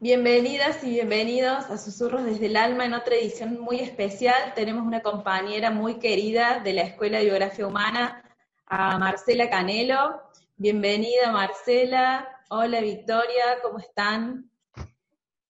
Bienvenidas 0.00 0.84
y 0.84 0.90
bienvenidos 0.90 1.64
a 1.70 1.76
Susurros 1.76 2.24
desde 2.24 2.46
el 2.46 2.56
Alma 2.56 2.84
en 2.84 2.94
otra 2.94 3.16
edición 3.16 3.58
muy 3.58 3.80
especial. 3.80 4.54
Tenemos 4.54 4.86
una 4.86 5.02
compañera 5.02 5.72
muy 5.72 5.98
querida 5.98 6.60
de 6.60 6.72
la 6.72 6.82
Escuela 6.82 7.18
de 7.18 7.24
Biografía 7.24 7.66
Humana, 7.66 8.22
a 8.66 8.96
Marcela 8.96 9.50
Canelo. 9.50 10.22
Bienvenida 10.56 11.32
Marcela. 11.32 12.28
Hola 12.48 12.80
Victoria, 12.80 13.58
¿cómo 13.60 13.80
están? 13.80 14.48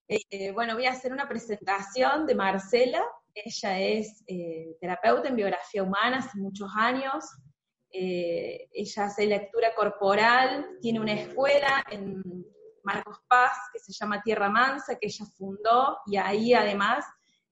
Eh, 0.07 0.49
bueno, 0.49 0.73
voy 0.73 0.87
a 0.87 0.93
hacer 0.93 1.13
una 1.13 1.29
presentación 1.29 2.25
de 2.25 2.33
Marcela. 2.33 3.03
Ella 3.35 3.79
es 3.79 4.23
eh, 4.25 4.75
terapeuta 4.81 5.27
en 5.27 5.35
biografía 5.35 5.83
humana 5.83 6.17
hace 6.17 6.39
muchos 6.39 6.71
años. 6.75 7.23
Eh, 7.91 8.67
ella 8.73 9.03
hace 9.05 9.27
lectura 9.27 9.75
corporal, 9.75 10.79
tiene 10.81 10.99
una 10.99 11.13
escuela 11.13 11.85
en 11.91 12.23
Marcos 12.83 13.19
Paz, 13.27 13.51
que 13.73 13.79
se 13.79 13.93
llama 13.93 14.21
Tierra 14.21 14.49
Mansa, 14.49 14.97
que 14.99 15.07
ella 15.07 15.25
fundó, 15.37 15.99
y 16.05 16.17
ahí 16.17 16.53
además 16.53 17.05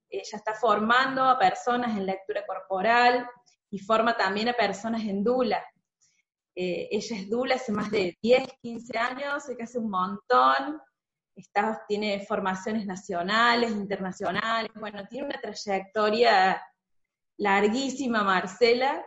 ella 0.09 0.37
está 0.37 0.53
formando 0.53 1.23
a 1.23 1.37
personas 1.37 1.97
en 1.97 2.05
lectura 2.05 2.45
corporal 2.45 3.29
y 3.69 3.79
forma 3.79 4.15
también 4.15 4.49
a 4.49 4.53
personas 4.53 5.03
en 5.03 5.23
Dula. 5.23 5.63
Eh, 6.55 6.87
ella 6.91 7.17
es 7.17 7.29
Dula 7.29 7.55
hace 7.55 7.71
más 7.71 7.91
de 7.91 8.17
10, 8.21 8.47
15 8.61 8.97
años, 8.97 9.43
que 9.57 9.63
hace 9.63 9.77
un 9.77 9.89
montón, 9.89 10.81
tiene 11.87 12.25
formaciones 12.25 12.85
nacionales, 12.85 13.71
internacionales, 13.71 14.71
bueno, 14.75 15.05
tiene 15.07 15.27
una 15.27 15.39
trayectoria 15.39 16.61
larguísima, 17.37 18.23
Marcela, 18.23 19.05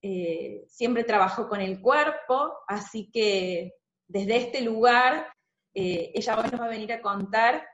eh, 0.00 0.64
siempre 0.68 1.04
trabajó 1.04 1.48
con 1.48 1.60
el 1.60 1.80
cuerpo, 1.80 2.52
así 2.68 3.10
que 3.12 3.74
desde 4.06 4.36
este 4.36 4.60
lugar 4.60 5.32
eh, 5.74 6.12
ella 6.14 6.38
hoy 6.38 6.50
nos 6.50 6.60
va 6.60 6.66
a 6.66 6.70
venir 6.70 6.92
a 6.92 7.00
contar 7.00 7.66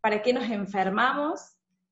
para 0.00 0.22
qué 0.22 0.32
nos 0.32 0.44
enfermamos, 0.50 1.40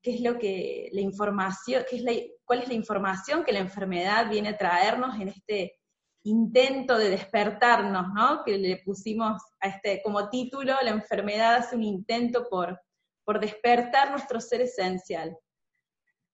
qué 0.01 0.15
es 0.15 0.21
lo 0.21 0.37
que 0.37 0.89
la 0.91 1.01
información, 1.01 1.83
qué 1.89 1.95
es 1.95 2.03
la, 2.03 2.11
cuál 2.43 2.61
es 2.61 2.67
la 2.67 2.73
información 2.73 3.43
que 3.43 3.53
la 3.53 3.59
enfermedad 3.59 4.29
viene 4.29 4.49
a 4.49 4.57
traernos 4.57 5.19
en 5.19 5.29
este 5.29 5.79
intento 6.23 6.97
de 6.97 7.09
despertarnos, 7.09 8.13
¿no? 8.13 8.43
Que 8.43 8.57
le 8.57 8.77
pusimos 8.85 9.41
a 9.59 9.67
este 9.67 10.01
como 10.03 10.29
título, 10.29 10.75
la 10.81 10.91
enfermedad 10.91 11.55
hace 11.55 11.75
un 11.75 11.83
intento 11.83 12.47
por, 12.49 12.81
por 13.23 13.39
despertar 13.39 14.11
nuestro 14.11 14.39
ser 14.39 14.61
esencial. 14.61 15.37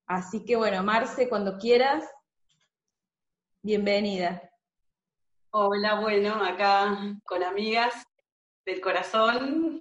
Así 0.06 0.44
que 0.44 0.56
bueno, 0.56 0.82
Marce, 0.82 1.28
cuando 1.28 1.56
quieras, 1.56 2.04
bienvenida. 3.62 4.42
Hola, 5.50 6.00
bueno, 6.00 6.34
acá 6.44 7.16
con 7.24 7.42
amigas 7.42 7.94
del 8.70 8.80
corazón, 8.80 9.80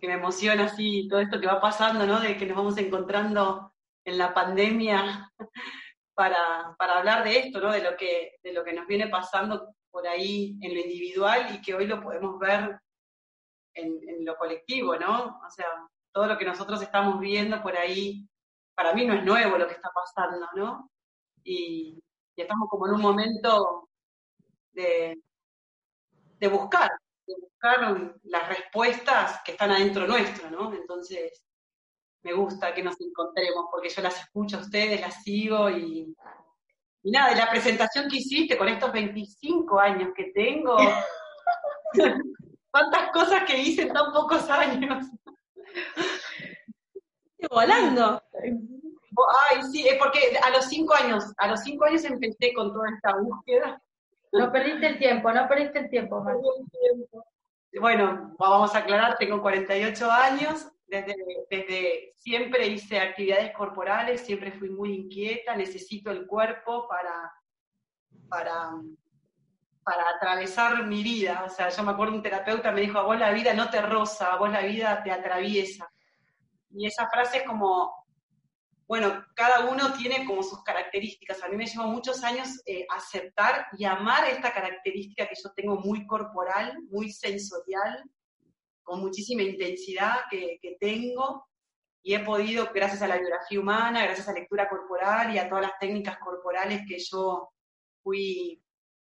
que 0.00 0.08
me 0.08 0.14
emociona 0.14 0.64
así 0.64 1.06
todo 1.08 1.20
esto 1.20 1.40
que 1.40 1.46
va 1.46 1.60
pasando, 1.60 2.06
¿no? 2.06 2.20
De 2.20 2.36
que 2.36 2.46
nos 2.46 2.56
vamos 2.56 2.76
encontrando 2.78 3.72
en 4.04 4.18
la 4.18 4.34
pandemia 4.34 5.30
para, 6.14 6.74
para 6.78 6.98
hablar 6.98 7.24
de 7.24 7.38
esto, 7.38 7.60
¿no? 7.60 7.70
De 7.70 7.82
lo, 7.82 7.96
que, 7.96 8.38
de 8.42 8.52
lo 8.52 8.64
que 8.64 8.72
nos 8.72 8.86
viene 8.86 9.08
pasando 9.08 9.74
por 9.90 10.06
ahí 10.06 10.58
en 10.62 10.74
lo 10.74 10.80
individual 10.80 11.54
y 11.54 11.60
que 11.60 11.74
hoy 11.74 11.86
lo 11.86 12.02
podemos 12.02 12.38
ver 12.38 12.80
en, 13.74 14.24
lo 14.24 14.36
colectivo, 14.36 14.96
¿no? 14.96 15.40
O 15.46 15.50
sea, 15.50 15.66
todo 16.12 16.26
lo 16.26 16.36
que 16.36 16.44
nosotros 16.44 16.82
estamos 16.82 17.20
viendo 17.20 17.62
por 17.62 17.76
ahí, 17.76 18.26
para 18.74 18.92
mí 18.94 19.06
no 19.06 19.14
es 19.14 19.24
nuevo 19.24 19.58
lo 19.58 19.66
que 19.66 19.74
está 19.74 19.90
pasando, 19.94 20.46
¿no? 20.54 20.90
Y, 21.44 22.02
y 22.36 22.42
estamos 22.42 22.68
como 22.68 22.86
en 22.86 22.94
un 22.94 23.00
momento 23.00 23.88
de, 24.72 25.20
de 26.38 26.48
buscar, 26.48 26.90
buscar 27.40 28.12
las 28.24 28.48
respuestas 28.48 29.40
que 29.44 29.52
están 29.52 29.70
adentro 29.70 30.06
nuestro, 30.06 30.50
¿no? 30.50 30.72
Entonces, 30.72 31.44
me 32.22 32.32
gusta 32.32 32.74
que 32.74 32.82
nos 32.82 33.00
encontremos, 33.00 33.66
porque 33.70 33.88
yo 33.88 34.02
las 34.02 34.18
escucho 34.20 34.58
a 34.58 34.60
ustedes, 34.60 35.00
las 35.00 35.22
sigo 35.22 35.70
y, 35.70 36.14
y 37.02 37.10
nada, 37.10 37.30
de 37.30 37.36
la 37.36 37.50
presentación 37.50 38.08
que 38.08 38.16
hiciste 38.16 38.58
con 38.58 38.68
estos 38.68 38.92
25 38.92 39.78
años 39.78 40.10
que 40.14 40.32
tengo, 40.34 40.76
cuántas 42.70 43.10
cosas 43.12 43.44
que 43.44 43.58
hice 43.58 43.82
en 43.82 43.92
tan 43.92 44.12
pocos 44.12 44.48
años. 44.50 45.06
Volando. 47.50 48.22
Ay, 49.50 49.62
sí, 49.70 49.86
es 49.86 49.96
porque 49.98 50.38
a 50.42 50.50
los 50.50 50.66
cinco 50.66 50.94
años, 50.94 51.32
a 51.36 51.48
los 51.48 51.60
cinco 51.60 51.84
años 51.84 52.04
empecé 52.04 52.52
con 52.54 52.72
toda 52.72 52.88
esta 52.90 53.16
búsqueda. 53.16 53.82
No 54.32 54.52
perdiste 54.52 54.86
el 54.86 54.98
tiempo, 54.98 55.32
no 55.32 55.48
perdiste 55.48 55.80
el 55.80 55.90
tiempo, 55.90 56.24
Bueno, 57.80 58.34
vamos 58.38 58.74
a 58.74 58.78
aclarar, 58.78 59.16
tengo 59.18 59.42
48 59.42 60.10
años, 60.10 60.70
desde, 60.86 61.14
desde 61.48 62.12
siempre 62.16 62.66
hice 62.66 63.00
actividades 63.00 63.52
corporales, 63.52 64.20
siempre 64.20 64.52
fui 64.52 64.70
muy 64.70 64.94
inquieta, 64.94 65.56
necesito 65.56 66.10
el 66.10 66.26
cuerpo 66.26 66.86
para, 66.88 67.32
para, 68.28 68.72
para 69.82 70.10
atravesar 70.16 70.86
mi 70.86 71.02
vida. 71.02 71.44
O 71.46 71.48
sea, 71.48 71.68
yo 71.68 71.82
me 71.82 71.92
acuerdo 71.92 72.14
un 72.14 72.22
terapeuta 72.22 72.72
me 72.72 72.82
dijo, 72.82 72.98
a 72.98 73.02
vos 73.02 73.18
la 73.18 73.32
vida 73.32 73.54
no 73.54 73.70
te 73.70 73.80
roza, 73.80 74.32
a 74.32 74.36
vos 74.36 74.50
la 74.50 74.62
vida 74.62 75.02
te 75.02 75.10
atraviesa. 75.10 75.90
Y 76.70 76.86
esa 76.86 77.08
frase 77.08 77.38
es 77.38 77.44
como, 77.44 77.99
bueno, 78.90 79.24
cada 79.36 79.70
uno 79.70 79.92
tiene 79.92 80.26
como 80.26 80.42
sus 80.42 80.64
características. 80.64 81.40
A 81.44 81.48
mí 81.48 81.56
me 81.56 81.66
llevó 81.66 81.84
muchos 81.84 82.24
años 82.24 82.60
eh, 82.66 82.84
aceptar 82.90 83.68
y 83.78 83.84
amar 83.84 84.26
esta 84.28 84.52
característica 84.52 85.28
que 85.28 85.36
yo 85.40 85.52
tengo 85.54 85.76
muy 85.76 86.08
corporal, 86.08 86.76
muy 86.90 87.12
sensorial, 87.12 88.02
con 88.82 89.00
muchísima 89.00 89.42
intensidad 89.42 90.22
que, 90.28 90.58
tengo. 90.80 91.46
Y 92.02 92.14
he 92.14 92.18
podido, 92.18 92.68
gracias 92.74 93.00
a 93.02 93.06
la 93.06 93.18
biografía 93.18 93.60
humana, 93.60 94.02
gracias 94.02 94.28
a 94.28 94.32
lectura 94.32 94.68
corporal 94.68 95.32
y 95.32 95.38
a 95.38 95.48
todas 95.48 95.62
las 95.62 95.78
técnicas 95.78 96.18
corporales 96.18 96.80
que 96.88 96.98
yo 96.98 97.52
fui 98.02 98.60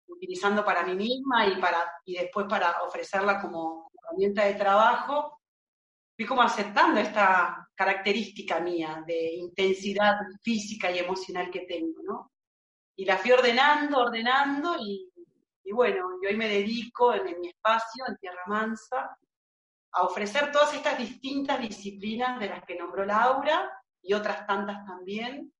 utilizando 0.06 0.66
para 0.66 0.84
mí 0.84 0.94
misma 0.94 1.46
y, 1.46 1.58
para, 1.58 1.78
y 2.04 2.16
después 2.16 2.44
para 2.46 2.82
ofrecerla 2.82 3.40
como 3.40 3.90
herramienta 4.02 4.44
de 4.44 4.52
trabajo, 4.52 5.40
fui 6.16 6.26
como 6.26 6.42
aceptando 6.42 7.00
esta 7.00 7.68
característica 7.74 8.60
mía 8.60 9.02
de 9.06 9.34
intensidad 9.34 10.16
física 10.42 10.90
y 10.90 10.98
emocional 10.98 11.50
que 11.50 11.60
tengo, 11.60 12.02
¿no? 12.02 12.32
Y 12.96 13.04
la 13.04 13.16
fui 13.16 13.32
ordenando, 13.32 13.98
ordenando 13.98 14.76
y, 14.78 15.10
bueno, 15.72 16.18
y 16.22 16.26
hoy 16.26 16.36
me 16.36 16.48
dedico 16.48 17.14
en, 17.14 17.40
mi 17.40 17.48
espacio, 17.48 18.04
en 18.06 18.16
Tierra 18.18 18.42
Mansa, 18.46 19.16
a 19.92 20.02
ofrecer 20.02 20.52
todas 20.52 20.74
estas 20.74 20.98
distintas 20.98 21.60
disciplinas 21.60 22.38
de 22.38 22.48
las 22.48 22.64
que 22.64 22.76
nombró 22.76 23.04
Laura 23.04 23.72
y 24.02 24.12
otras 24.12 24.46
tantas 24.46 24.84
también, 24.84 25.52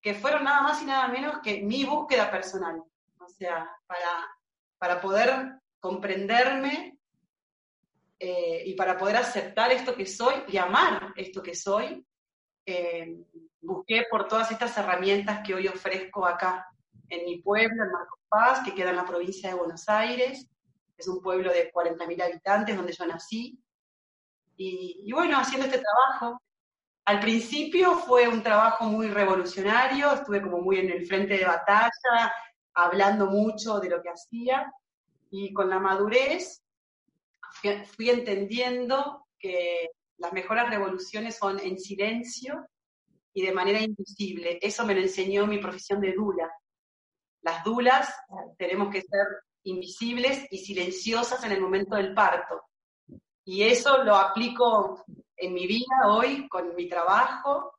que 0.00 0.14
fueron 0.14 0.44
nada 0.44 0.62
más 0.62 0.80
y 0.82 0.86
nada 0.86 1.08
menos 1.08 1.40
que 1.40 1.62
mi 1.62 1.84
búsqueda 1.84 2.30
personal. 2.30 2.82
O 3.18 3.28
sea, 3.28 3.68
para, 3.86 4.28
para 4.78 5.00
poder 5.00 5.58
comprenderme 5.80 6.97
eh, 8.20 8.64
y 8.66 8.74
para 8.74 8.96
poder 8.98 9.16
aceptar 9.16 9.70
esto 9.70 9.94
que 9.94 10.06
soy 10.06 10.34
y 10.48 10.56
amar 10.56 11.12
esto 11.16 11.42
que 11.42 11.54
soy, 11.54 12.04
eh, 12.66 13.16
busqué 13.60 14.06
por 14.10 14.26
todas 14.26 14.50
estas 14.50 14.76
herramientas 14.76 15.40
que 15.46 15.54
hoy 15.54 15.68
ofrezco 15.68 16.26
acá 16.26 16.66
en 17.08 17.24
mi 17.24 17.40
pueblo, 17.40 17.84
en 17.84 17.92
Marcos 17.92 18.20
Paz, 18.28 18.60
que 18.64 18.74
queda 18.74 18.90
en 18.90 18.96
la 18.96 19.06
provincia 19.06 19.48
de 19.48 19.54
Buenos 19.54 19.88
Aires. 19.88 20.46
Es 20.96 21.06
un 21.06 21.22
pueblo 21.22 21.52
de 21.52 21.72
40.000 21.72 22.22
habitantes 22.22 22.76
donde 22.76 22.92
yo 22.92 23.06
nací. 23.06 23.58
Y, 24.56 25.02
y 25.04 25.12
bueno, 25.12 25.38
haciendo 25.38 25.66
este 25.66 25.80
trabajo, 25.80 26.42
al 27.04 27.20
principio 27.20 27.96
fue 27.96 28.28
un 28.28 28.42
trabajo 28.42 28.84
muy 28.84 29.08
revolucionario, 29.08 30.12
estuve 30.12 30.42
como 30.42 30.60
muy 30.60 30.78
en 30.78 30.90
el 30.90 31.06
frente 31.06 31.38
de 31.38 31.44
batalla, 31.46 32.32
hablando 32.74 33.26
mucho 33.26 33.78
de 33.78 33.88
lo 33.88 34.02
que 34.02 34.10
hacía, 34.10 34.70
y 35.30 35.52
con 35.52 35.70
la 35.70 35.78
madurez 35.78 36.62
fui 37.86 38.10
entendiendo 38.10 39.26
que 39.38 39.90
las 40.18 40.32
mejores 40.32 40.68
revoluciones 40.68 41.36
son 41.36 41.60
en 41.60 41.78
silencio 41.78 42.68
y 43.32 43.42
de 43.42 43.52
manera 43.52 43.80
invisible. 43.80 44.58
Eso 44.60 44.84
me 44.84 44.94
lo 44.94 45.00
enseñó 45.00 45.46
mi 45.46 45.58
profesión 45.58 46.00
de 46.00 46.12
dula. 46.12 46.50
Las 47.42 47.62
dulas 47.64 48.12
tenemos 48.56 48.90
que 48.90 49.02
ser 49.02 49.26
invisibles 49.64 50.46
y 50.50 50.58
silenciosas 50.58 51.42
en 51.44 51.52
el 51.52 51.60
momento 51.60 51.96
del 51.96 52.14
parto. 52.14 52.62
Y 53.44 53.62
eso 53.62 54.02
lo 54.02 54.16
aplico 54.16 55.04
en 55.36 55.54
mi 55.54 55.66
vida 55.66 56.08
hoy 56.08 56.48
con 56.48 56.74
mi 56.74 56.88
trabajo 56.88 57.78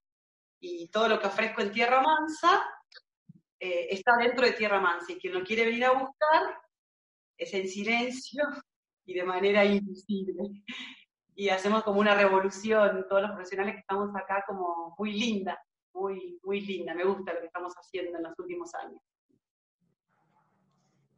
y 0.62 0.88
todo 0.90 1.08
lo 1.08 1.20
que 1.20 1.28
ofrezco 1.28 1.62
en 1.62 1.72
Tierra 1.72 2.02
Mansa 2.02 2.66
eh, 3.60 3.88
está 3.92 4.16
dentro 4.18 4.46
de 4.46 4.54
Tierra 4.54 4.80
Mansa. 4.80 5.12
Y 5.12 5.20
quien 5.20 5.34
lo 5.34 5.44
quiere 5.44 5.66
venir 5.66 5.86
a 5.86 5.92
buscar 5.92 6.62
es 7.38 7.54
en 7.54 7.68
silencio 7.68 8.44
y 9.10 9.14
de 9.14 9.24
manera 9.24 9.66
invisible. 9.66 10.64
Y 11.36 11.50
hacemos 11.50 11.84
como 11.84 12.00
una 12.00 12.16
revolución, 12.16 13.06
todos 13.10 13.22
los 13.22 13.32
profesionales 13.32 13.76
que 13.76 13.82
estamos 13.82 14.16
acá, 14.16 14.44
como 14.46 14.96
muy 14.98 15.14
linda, 15.14 15.58
muy, 15.94 16.40
muy 16.44 16.62
linda. 16.62 16.94
Me 16.94 17.06
gusta 17.06 17.34
lo 17.34 17.40
que 17.40 17.48
estamos 17.48 17.74
haciendo 17.76 18.18
en 18.18 18.24
los 18.24 18.38
últimos 18.38 18.74
años. 18.76 19.02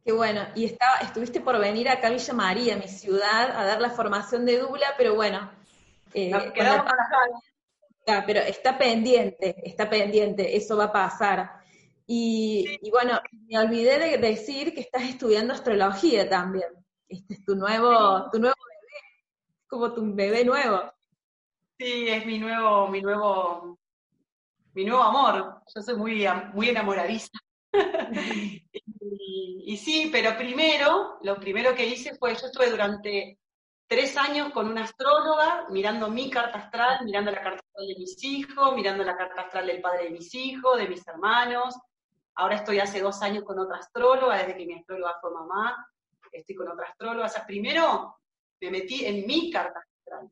Qué 0.04 0.12
bueno, 0.12 0.42
y 0.54 0.64
estaba, 0.64 0.98
estuviste 0.98 1.40
por 1.40 1.58
venir 1.58 1.88
acá 1.88 2.08
a 2.08 2.10
Villa 2.10 2.34
María, 2.34 2.76
mi 2.76 2.88
ciudad, 2.88 3.56
a 3.56 3.64
dar 3.64 3.80
la 3.80 3.90
formación 3.90 4.44
de 4.46 4.58
Dula, 4.58 4.94
pero 4.96 5.14
bueno, 5.14 5.50
Eh, 6.14 6.32
pero 8.26 8.40
está 8.40 8.76
pendiente, 8.76 9.56
está 9.64 9.88
pendiente, 9.88 10.56
eso 10.56 10.76
va 10.76 10.84
a 10.84 10.92
pasar. 10.92 11.50
Y, 12.06 12.78
bueno, 12.90 13.20
me 13.48 13.58
olvidé 13.58 13.98
de 13.98 14.18
decir 14.18 14.74
que 14.74 14.80
estás 14.80 15.04
estudiando 15.04 15.54
astrología 15.54 16.28
también. 16.28 16.68
Este 17.12 17.34
es 17.34 17.44
tu 17.44 17.54
nuevo, 17.54 18.30
tu 18.32 18.38
nuevo 18.38 18.56
bebé, 18.56 19.02
como 19.68 19.92
tu 19.92 20.14
bebé 20.14 20.46
nuevo. 20.46 20.90
Sí, 21.78 22.08
es 22.08 22.24
mi 22.24 22.38
nuevo, 22.38 22.88
mi 22.88 23.02
nuevo, 23.02 23.78
mi 24.72 24.86
nuevo 24.86 25.02
amor. 25.02 25.60
Yo 25.74 25.82
soy 25.82 25.94
muy, 25.96 26.26
muy 26.54 26.70
enamoradiza. 26.70 27.28
y, 28.72 29.76
sí, 29.76 30.08
pero 30.10 30.38
primero, 30.38 31.18
lo 31.20 31.38
primero 31.38 31.74
que 31.74 31.86
hice 31.86 32.16
fue, 32.16 32.34
yo 32.34 32.46
estuve 32.46 32.70
durante 32.70 33.38
tres 33.86 34.16
años 34.16 34.50
con 34.54 34.68
una 34.68 34.84
astróloga, 34.84 35.66
mirando 35.68 36.08
mi 36.08 36.30
carta 36.30 36.60
astral, 36.60 37.04
mirando 37.04 37.30
la 37.30 37.42
carta 37.42 37.60
astral 37.60 37.88
de 37.88 37.96
mis 37.98 38.24
hijos, 38.24 38.74
mirando 38.74 39.04
la 39.04 39.18
carta 39.18 39.42
astral 39.42 39.66
del 39.66 39.82
padre 39.82 40.04
de 40.04 40.10
mis 40.12 40.34
hijos, 40.34 40.78
de 40.78 40.88
mis 40.88 41.06
hermanos. 41.06 41.74
Ahora 42.36 42.54
estoy 42.54 42.78
hace 42.78 43.02
dos 43.02 43.20
años 43.20 43.44
con 43.44 43.58
otra 43.58 43.76
astróloga, 43.76 44.38
desde 44.38 44.56
que 44.56 44.64
mi 44.64 44.78
astróloga 44.78 45.18
fue 45.20 45.30
mamá, 45.30 45.91
estoy 46.38 46.54
con 46.54 46.68
otra 46.68 46.88
astróloga. 46.88 47.26
O 47.26 47.28
sea, 47.28 47.46
primero 47.46 48.16
me 48.60 48.70
metí 48.70 49.04
en 49.04 49.26
mi 49.26 49.50
carta 49.50 49.80
astral. 49.80 50.30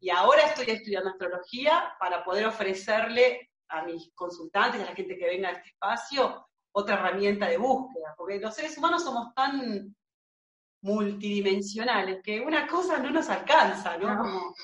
Y 0.00 0.10
ahora 0.10 0.42
estoy 0.42 0.70
estudiando 0.70 1.10
astrología 1.10 1.94
para 1.98 2.24
poder 2.24 2.46
ofrecerle 2.46 3.50
a 3.68 3.84
mis 3.84 4.12
consultantes, 4.14 4.80
a 4.82 4.86
la 4.86 4.94
gente 4.94 5.16
que 5.16 5.26
venga 5.26 5.48
a 5.48 5.52
este 5.52 5.68
espacio, 5.68 6.46
otra 6.72 6.94
herramienta 6.94 7.46
de 7.48 7.58
búsqueda, 7.58 8.14
porque 8.16 8.38
los 8.38 8.54
seres 8.54 8.76
humanos 8.76 9.04
somos 9.04 9.32
tan 9.34 9.94
multidimensionales 10.82 12.20
que 12.22 12.40
una 12.40 12.66
cosa 12.66 12.98
no 12.98 13.10
nos 13.10 13.28
alcanza, 13.28 13.96
¿no? 13.98 14.54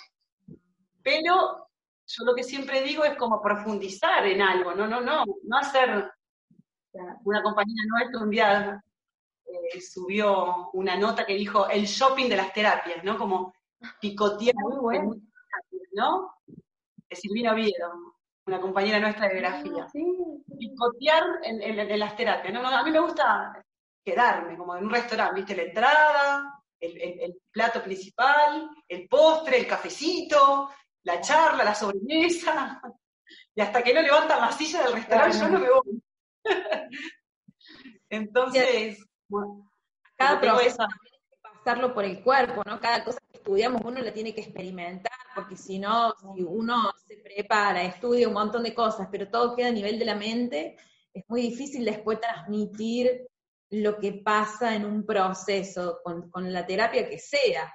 pero 1.03 1.69
yo 2.07 2.25
lo 2.25 2.35
que 2.35 2.43
siempre 2.43 2.83
digo 2.83 3.05
es 3.05 3.17
como 3.17 3.41
profundizar 3.41 4.27
en 4.27 4.43
algo, 4.43 4.75
no, 4.75 4.87
no, 4.87 5.01
no, 5.01 5.25
no 5.25 5.59
hacer 5.59 6.11
una 7.25 7.43
compañera 7.43 7.83
nuestra 7.89 8.21
un 8.21 8.31
día 8.31 8.85
eh, 9.73 9.81
subió 9.81 10.71
una 10.73 10.97
nota 10.97 11.25
que 11.25 11.35
dijo 11.35 11.69
el 11.69 11.85
shopping 11.85 12.29
de 12.29 12.37
las 12.37 12.53
terapias, 12.53 13.03
¿no? 13.05 13.17
Como 13.19 13.55
picotear, 14.01 14.55
¿no? 15.93 16.35
De 16.47 17.17
Silvina 17.17 17.53
Oviedo 17.53 18.19
una 18.49 18.61
compañera 18.61 18.99
nuestra 18.99 19.29
de 19.29 19.37
grafía. 19.37 19.85
Ah, 19.85 19.93
Picotear 20.59 21.25
en, 21.43 21.99
las 21.99 22.17
terapias. 22.17 22.53
¿no? 22.53 22.67
a 22.67 22.83
mí 22.83 22.91
me 22.91 23.01
gusta 23.01 23.63
quedarme, 24.05 24.57
como 24.57 24.77
en 24.77 24.85
un 24.85 24.91
restaurante, 24.91 25.35
¿viste? 25.35 25.57
La 25.57 25.63
entrada, 25.63 26.63
el, 26.81 27.41
plato 27.51 27.83
principal, 27.83 28.71
el 28.89 29.07
postre, 29.09 29.59
el 29.59 29.67
cafecito, 29.67 30.71
la 31.05 31.21
charla, 31.21 31.65
la 31.65 31.75
sobremesa. 31.75 32.81
Y 33.55 33.61
hasta 33.61 33.83
que 33.83 33.93
no 33.93 34.01
levantan 34.01 34.41
la 34.41 34.53
silla 34.53 34.85
del 34.85 34.95
restaurante, 34.95 35.37
yo 35.37 35.49
no 35.49 35.59
me 35.59 35.69
voy. 35.69 36.03
Entonces, 38.09 39.05
bueno, 39.29 39.71
cada 40.17 40.41
proceso 40.41 40.77
tiene 40.77 41.19
que 41.31 41.37
pasarlo 41.43 41.95
por 41.95 42.05
el 42.05 42.23
cuerpo, 42.23 42.63
¿no? 42.67 42.81
Cada 42.81 43.05
cosa 43.05 43.19
que 43.31 43.39
estudiamos 43.39 43.83
uno 43.85 44.01
la 44.01 44.13
tiene 44.13 44.35
que 44.35 44.41
experimentar 44.41 45.13
porque 45.39 45.57
si 45.57 45.79
no, 45.79 46.15
si 46.35 46.43
uno 46.43 46.93
se 47.07 47.17
prepara, 47.19 47.85
estudia 47.85 48.27
un 48.27 48.35
montón 48.35 48.65
de 48.65 48.75
cosas, 48.75 49.09
pero 49.11 49.29
todo 49.29 49.55
queda 49.55 49.69
a 49.69 49.73
nivel 49.73 49.97
de 49.97 50.05
la 50.05 50.17
mente, 50.17 50.77
es 51.15 51.25
muy 51.29 51.43
difícil 51.43 51.85
después 51.85 52.21
transmitir 52.21 53.29
lo 53.71 53.99
que 53.99 54.15
pasa 54.15 54.75
en 54.75 54.85
un 54.85 55.07
proceso 55.07 56.01
con, 56.03 56.53
la 56.53 56.67
terapia 56.67 57.09
que 57.09 57.21
sea. 57.21 57.73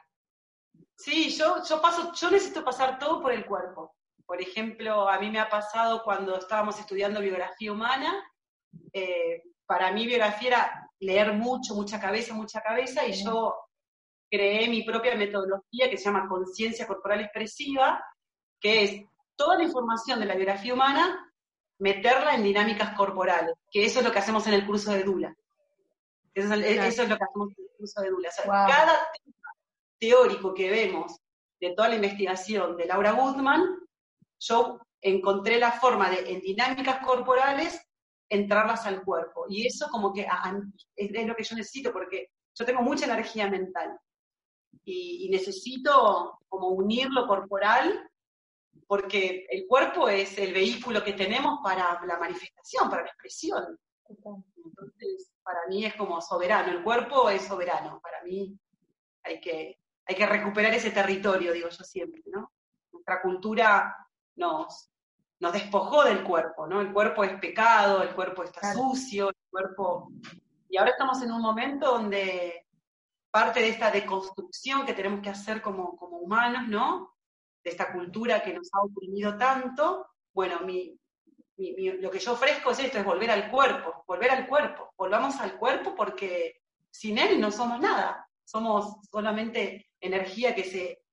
Sí, 0.97 1.29
yo, 1.29 1.63
yo, 1.63 1.81
paso, 1.81 2.11
yo 2.13 2.31
necesito 2.31 2.65
pasar 2.65 2.99
todo 2.99 3.21
por 3.21 3.31
el 3.31 3.45
cuerpo. 3.45 3.95
Por 4.25 4.41
ejemplo, 4.41 5.07
a 5.07 5.17
mí 5.19 5.29
me 5.29 5.39
ha 5.39 5.49
pasado 5.49 6.03
cuando 6.03 6.37
estábamos 6.37 6.77
estudiando 6.79 7.21
biografía 7.21 7.71
humana, 7.71 8.29
eh, 8.91 9.41
para 9.65 9.91
mí 9.91 10.05
biografía 10.05 10.47
era 10.47 10.91
leer 10.99 11.33
mucho, 11.33 11.75
mucha 11.75 11.99
cabeza, 11.99 12.33
mucha 12.33 12.61
cabeza, 12.61 13.05
y 13.05 13.13
yo 13.13 13.55
creé 14.29 14.67
mi 14.67 14.83
propia 14.83 15.15
metodología 15.15 15.89
que 15.89 15.97
se 15.97 16.05
llama 16.05 16.27
conciencia 16.27 16.87
corporal 16.87 17.21
expresiva, 17.21 18.03
que 18.59 18.83
es 18.83 19.01
toda 19.35 19.57
la 19.57 19.63
información 19.63 20.19
de 20.19 20.25
la 20.25 20.35
biografía 20.35 20.73
humana, 20.73 21.31
meterla 21.79 22.35
en 22.35 22.43
dinámicas 22.43 22.95
corporales, 22.95 23.53
que 23.69 23.85
eso 23.85 23.99
es 23.99 24.05
lo 24.05 24.11
que 24.11 24.19
hacemos 24.19 24.47
en 24.47 24.53
el 24.53 24.65
curso 24.65 24.91
de 24.91 25.03
Dula. 25.03 25.35
Eso 26.33 26.53
es, 26.53 26.97
lo 26.97 27.17
que 27.17 27.23
hacemos 27.23 27.49
en 27.57 27.63
el 27.63 27.77
curso 27.77 28.01
de 28.01 28.09
Dula. 28.09 28.29
cada 28.45 29.11
tema 29.11 29.53
teórico 29.99 30.53
que 30.53 30.69
vemos 30.69 31.19
de 31.59 31.73
toda 31.75 31.89
la 31.89 31.95
investigación 31.95 32.75
de 32.75 32.85
Laura 32.85 33.11
Goodman, 33.11 33.79
yo 34.39 34.79
encontré 35.01 35.59
la 35.59 35.71
forma 35.71 36.09
de, 36.09 36.31
en 36.31 36.41
dinámicas 36.41 37.05
corporales, 37.05 37.79
entrarlas 38.29 38.85
al 38.85 39.03
cuerpo. 39.03 39.45
Y 39.47 39.65
eso 39.65 39.87
como 39.91 40.13
que 40.13 40.27
es 40.95 41.27
lo 41.27 41.35
que 41.35 41.43
yo 41.43 41.55
necesito, 41.55 41.91
porque 41.91 42.29
yo 42.55 42.65
tengo 42.65 42.81
mucha 42.81 43.05
energía 43.05 43.49
mental 43.49 43.97
y, 44.85 45.29
necesito 45.29 46.39
como 46.47 46.69
unir 46.69 47.09
lo 47.09 47.27
corporal 47.27 48.09
porque 48.87 49.45
el 49.49 49.65
cuerpo 49.67 50.09
es 50.09 50.37
el 50.37 50.53
vehículo 50.53 51.03
que 51.03 51.13
tenemos 51.13 51.59
para 51.63 51.99
la 52.05 52.17
manifestación, 52.19 52.89
para 52.89 53.03
la 53.03 53.09
expresión. 53.09 53.79
Entonces, 54.07 55.31
para 55.41 55.65
mí 55.67 55.85
es 55.85 55.95
como 55.95 56.21
soberano, 56.21 56.71
el 56.71 56.83
cuerpo 56.83 57.29
es 57.29 57.43
soberano, 57.43 57.99
para 58.01 58.21
mí 58.23 58.57
hay 59.23 59.39
que, 59.39 59.79
hay 60.05 60.15
que 60.15 60.25
recuperar 60.25 60.73
ese 60.73 60.91
territorio, 60.91 61.53
digo 61.53 61.69
yo 61.69 61.83
siempre, 61.83 62.21
¿no? 62.27 62.51
Nuestra 62.91 63.21
cultura 63.21 63.95
nos, 64.35 64.91
nos 65.43 65.51
despojó 65.51 66.05
del 66.05 66.23
cuerpo, 66.23 66.65
¿no? 66.65 66.79
El 66.79 66.93
cuerpo 66.93 67.21
es 67.25 67.37
pecado, 67.37 68.01
el 68.01 68.15
cuerpo 68.15 68.45
está 68.45 68.71
sucio, 68.71 69.27
el 69.27 69.35
cuerpo... 69.51 70.09
Y 70.69 70.77
ahora 70.77 70.91
estamos 70.91 71.21
en 71.21 71.33
un 71.33 71.41
momento 71.41 71.91
donde 71.91 72.65
parte 73.29 73.59
de 73.59 73.67
esta 73.67 73.91
deconstrucción 73.91 74.85
que 74.85 74.93
tenemos 74.93 75.19
que 75.21 75.31
hacer 75.31 75.61
como, 75.61 75.97
como 75.97 76.19
humanos, 76.19 76.69
¿no? 76.69 77.17
De 77.61 77.71
esta 77.71 77.91
cultura 77.91 78.41
que 78.41 78.53
nos 78.53 78.69
ha 78.71 78.83
oprimido 78.83 79.37
tanto, 79.37 80.07
bueno, 80.33 80.61
mi, 80.61 80.97
lo 81.57 82.09
que 82.09 82.19
yo 82.19 82.31
ofrezco 82.31 82.71
es 82.71 82.79
esto, 82.79 82.99
es 82.99 83.05
volver 83.05 83.29
al 83.29 83.51
cuerpo, 83.51 84.05
volver 84.07 84.31
al 84.31 84.47
cuerpo, 84.47 84.93
volvamos 84.97 85.41
al 85.41 85.57
cuerpo 85.59 85.93
porque 85.93 86.61
sin 86.89 87.17
él 87.17 87.41
no 87.41 87.51
somos 87.51 87.81
nada, 87.81 88.29
somos 88.45 88.95
solamente 89.11 89.89
energía 89.99 90.55
que 90.55 90.63
se, 90.63 91.03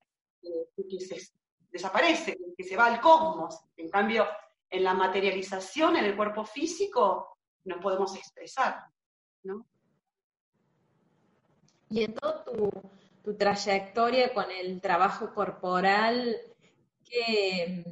que 0.41 1.01
se 1.01 1.40
desaparece, 1.71 2.37
que 2.57 2.65
se 2.65 2.77
va 2.77 2.87
al 2.87 3.01
cosmos. 3.01 3.59
En 3.77 3.89
cambio, 3.89 4.27
en 4.69 4.85
la 4.85 4.95
materialización, 4.95 5.97
en 5.97 6.05
el 6.05 6.17
cuerpo 6.17 6.45
físico, 6.45 7.39
nos 7.65 7.81
podemos 7.81 8.15
expresar, 8.17 8.85
¿no? 9.43 9.67
Y 11.89 12.05
en 12.05 12.15
toda 12.15 12.45
tu, 12.45 12.71
trayectoria 13.37 14.33
con 14.33 14.51
el 14.51 14.81
trabajo 14.81 15.33
corporal, 15.35 16.37
¿qué, 17.05 17.85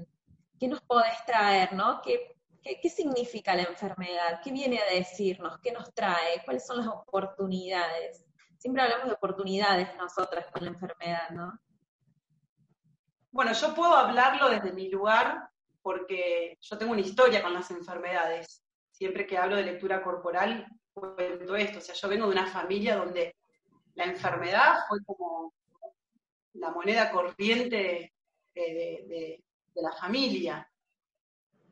nos 0.61 0.80
podés 0.82 1.25
traer, 1.26 1.73
no? 1.75 2.00
¿Qué, 2.02 2.37
¿Qué, 2.62 2.90
significa 2.90 3.54
la 3.54 3.62
enfermedad? 3.62 4.40
¿Qué 4.42 4.52
viene 4.52 4.80
a 4.80 4.94
decirnos? 4.94 5.58
¿Qué 5.61 5.73
nos 5.73 5.92
trae? 5.94 6.42
¿Cuáles 6.44 6.66
son 6.66 6.78
las 6.78 6.88
oportunidades? 6.88 8.25
Siempre 8.56 8.82
hablamos 8.82 9.06
de 9.06 9.14
oportunidades 9.14 9.94
nosotras 9.97 10.47
con 10.52 10.64
la 10.64 10.70
enfermedad, 10.70 11.30
¿no? 11.30 11.58
Bueno, 13.30 13.52
yo 13.52 13.75
puedo 13.75 13.94
hablarlo 13.94 14.49
desde 14.49 14.73
mi 14.73 14.88
lugar 14.88 15.49
porque 15.82 16.58
yo 16.61 16.78
tengo 16.78 16.92
una 16.92 17.00
historia 17.00 17.42
con 17.42 17.52
las 17.52 17.70
enfermedades. 17.70 18.64
Siempre 18.90 19.26
que 19.26 19.38
hablo 19.38 19.56
de 19.56 19.64
lectura 19.64 20.02
corporal, 20.02 20.66
cuento 20.92 21.56
esto. 21.56 21.78
O 21.78 21.80
sea, 21.80 21.94
yo 21.94 22.08
vengo 22.08 22.26
de 22.26 22.32
una 22.32 22.47
familia 22.47 22.97
donde 22.97 23.37
la 23.94 24.04
enfermedad 24.04 24.80
fue 24.88 24.99
como 25.04 25.54
la 26.54 26.70
moneda 26.70 27.11
corriente 27.11 28.12
de, 28.54 29.42
la 29.75 29.92
familia. 29.92 30.68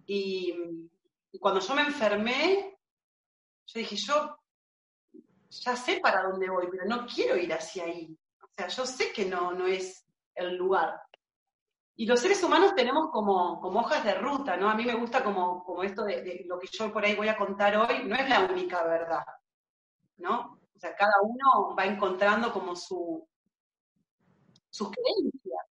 Y, 0.07 0.55
cuando 1.41 1.61
yo 1.61 1.75
me 1.75 1.83
enfermé, 1.83 2.79
yo 3.67 3.79
dije, 3.79 3.97
yo 3.97 4.39
ya 5.51 5.77
sé 5.77 6.01
para 6.01 6.23
dónde 6.23 6.49
voy, 6.49 6.69
pero 6.71 6.87
no 6.87 7.07
quiero 7.07 7.37
ir 7.37 7.53
hacia 7.53 7.85
ahí. 7.85 8.17
O 8.43 8.49
sea, 8.57 8.69
yo 8.69 8.87
sé 8.87 9.13
que 9.13 9.27
no, 9.27 9.53
no 9.53 9.67
es 9.67 10.07
el 10.35 10.57
lugar. 10.57 11.03
Y 11.99 12.05
los 12.05 12.21
seres 12.21 12.43
humanos 12.43 12.75
tenemos 12.75 13.11
como, 13.11 13.61
hojas 13.61 14.05
de 14.05 14.15
ruta, 14.15 14.57
¿no? 14.57 14.69
A 14.69 14.75
mí 14.75 14.85
me 14.85 14.95
gusta 14.95 15.25
como, 15.25 15.65
como 15.65 15.83
esto 15.83 16.05
de, 16.05 16.23
de, 16.23 16.45
lo 16.47 16.59
que 16.59 16.69
yo 16.71 16.93
por 16.93 17.05
ahí 17.05 17.15
voy 17.15 17.29
a 17.29 17.39
contar 17.39 17.75
hoy, 17.77 18.05
no 18.05 18.15
es 18.15 18.29
la 18.29 18.41
única 18.41 18.85
verdad, 18.85 19.25
¿no? 20.19 20.61
O 20.75 20.79
sea, 20.79 20.95
cada 20.95 21.23
uno 21.23 21.75
va 21.75 21.87
encontrando 21.87 22.53
como 22.53 22.77
su, 22.77 23.27
sus 24.69 24.91
creencias. 24.91 25.65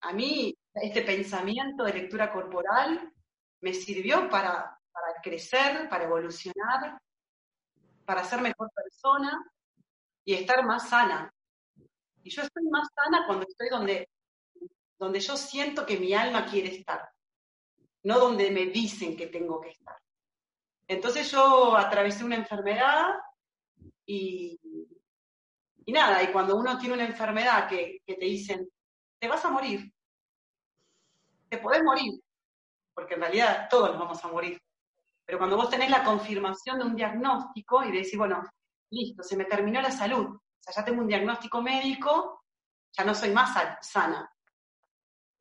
A 0.00 0.12
mí 0.12 0.56
este 0.72 1.02
pensamiento 1.02 1.84
de 1.84 1.92
lectura 1.92 2.32
corporal 2.32 3.12
me 3.60 3.74
sirvió 3.74 4.30
para, 4.30 4.78
para 4.92 5.20
crecer, 5.22 5.88
para 5.90 6.04
evolucionar, 6.04 6.98
para 8.06 8.24
ser 8.24 8.40
mejor 8.40 8.70
persona 8.72 9.44
y 10.24 10.34
estar 10.34 10.64
más 10.64 10.88
sana. 10.88 11.30
Y 12.22 12.30
yo 12.30 12.42
estoy 12.42 12.64
más 12.70 12.88
sana 12.94 13.26
cuando 13.26 13.46
estoy 13.46 13.68
donde 13.68 14.08
donde 14.98 15.20
yo 15.20 15.36
siento 15.36 15.84
que 15.84 15.98
mi 15.98 16.14
alma 16.14 16.46
quiere 16.46 16.74
estar, 16.74 17.08
no 18.04 18.18
donde 18.18 18.50
me 18.50 18.66
dicen 18.66 19.16
que 19.16 19.26
tengo 19.26 19.60
que 19.60 19.70
estar. 19.70 19.96
Entonces 20.88 21.30
yo 21.30 21.76
atravesé 21.76 22.24
una 22.24 22.36
enfermedad 22.36 23.14
y, 24.06 24.58
y 25.84 25.92
nada, 25.92 26.22
y 26.22 26.32
cuando 26.32 26.56
uno 26.56 26.78
tiene 26.78 26.94
una 26.94 27.04
enfermedad 27.04 27.68
que, 27.68 28.02
te 28.04 28.16
dicen, 28.16 28.68
te 29.18 29.28
vas 29.28 29.44
a 29.44 29.50
morir, 29.50 29.92
te 31.48 31.58
podés 31.58 31.82
morir, 31.82 32.20
porque 32.94 33.14
en 33.14 33.20
realidad 33.20 33.68
todos 33.70 33.90
nos 33.90 33.98
vamos 33.98 34.24
a 34.24 34.28
morir. 34.28 34.60
Pero 35.24 35.38
cuando 35.38 35.56
vos 35.56 35.70
tenés 35.70 35.90
la 35.90 36.04
confirmación 36.04 36.78
de 36.78 36.84
un 36.84 36.96
diagnóstico 36.96 37.84
y 37.84 37.92
decís, 37.92 38.16
bueno, 38.16 38.42
listo, 38.90 39.22
se 39.22 39.36
me 39.36 39.44
terminó 39.44 39.80
la 39.80 39.90
salud, 39.90 40.26
o 40.26 40.40
sea, 40.60 40.74
ya 40.74 40.84
tengo 40.84 41.02
un 41.02 41.08
diagnóstico 41.08 41.60
médico, 41.60 42.44
ya 42.92 43.04
no 43.04 43.14
soy 43.14 43.30
más 43.30 43.56
sana. 43.82 44.30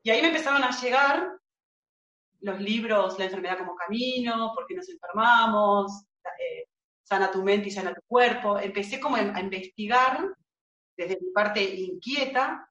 Y 0.05 0.11
ahí 0.11 0.21
me 0.21 0.27
empezaron 0.27 0.63
a 0.63 0.69
llegar 0.69 1.39
los 2.41 2.61
libros 2.61 3.17
La 3.17 3.25
enfermedad 3.25 3.57
como 3.57 3.75
camino, 3.75 4.51
¿Por 4.53 4.67
qué 4.67 4.75
nos 4.75 4.87
enfermamos? 4.87 6.03
Eh, 6.23 6.67
sana 7.01 7.31
tu 7.31 7.41
mente 7.41 7.69
y 7.69 7.71
sana 7.71 7.91
tu 7.91 8.01
cuerpo. 8.07 8.59
Empecé 8.59 8.99
como 8.99 9.15
a 9.15 9.39
investigar 9.39 10.23
desde 10.95 11.19
mi 11.19 11.31
parte 11.31 11.63
inquieta. 11.63 12.69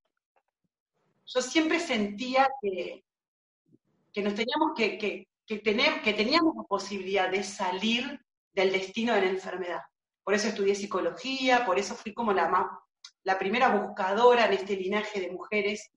Yo 1.27 1.43
siempre 1.43 1.81
sentía 1.81 2.49
que, 2.63 3.05
que 4.13 4.23
nos 4.23 4.37
teníamos 4.37 4.75
que, 4.77 4.97
que, 4.97 5.27
que, 5.45 5.59
tener, 5.59 6.03
que 6.03 6.13
teníamos 6.13 6.55
la 6.55 6.63
posibilidad 6.63 7.29
de 7.29 7.43
salir 7.43 8.21
del 8.53 8.71
destino 8.71 9.13
de 9.13 9.23
la 9.23 9.31
enfermedad. 9.31 9.81
Por 10.23 10.35
eso 10.35 10.47
estudié 10.47 10.77
psicología, 10.77 11.67
por 11.67 11.81
eso 11.81 11.97
fui 11.97 12.15
como 12.15 12.33
la, 12.33 12.79
la 13.25 13.39
primera 13.41 13.71
buscadora 13.71 14.47
en 14.47 14.53
este 14.53 14.77
linaje 14.77 15.21
de 15.21 15.33
mujeres 15.33 15.91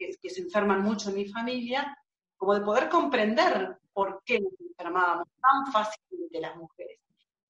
que, 0.00 0.16
que, 0.20 0.30
se 0.30 0.40
enferman 0.40 0.82
mucho 0.82 1.10
en 1.10 1.16
mi 1.16 1.26
familia, 1.26 1.96
como 2.36 2.54
de 2.54 2.62
poder 2.62 2.88
comprender 2.88 3.76
por 3.92 4.22
qué 4.24 4.40
nos 4.40 4.52
enfermábamos 4.58 5.28
tan 5.40 5.72
fácilmente 5.72 6.40
las 6.40 6.56
mujeres. 6.56 6.98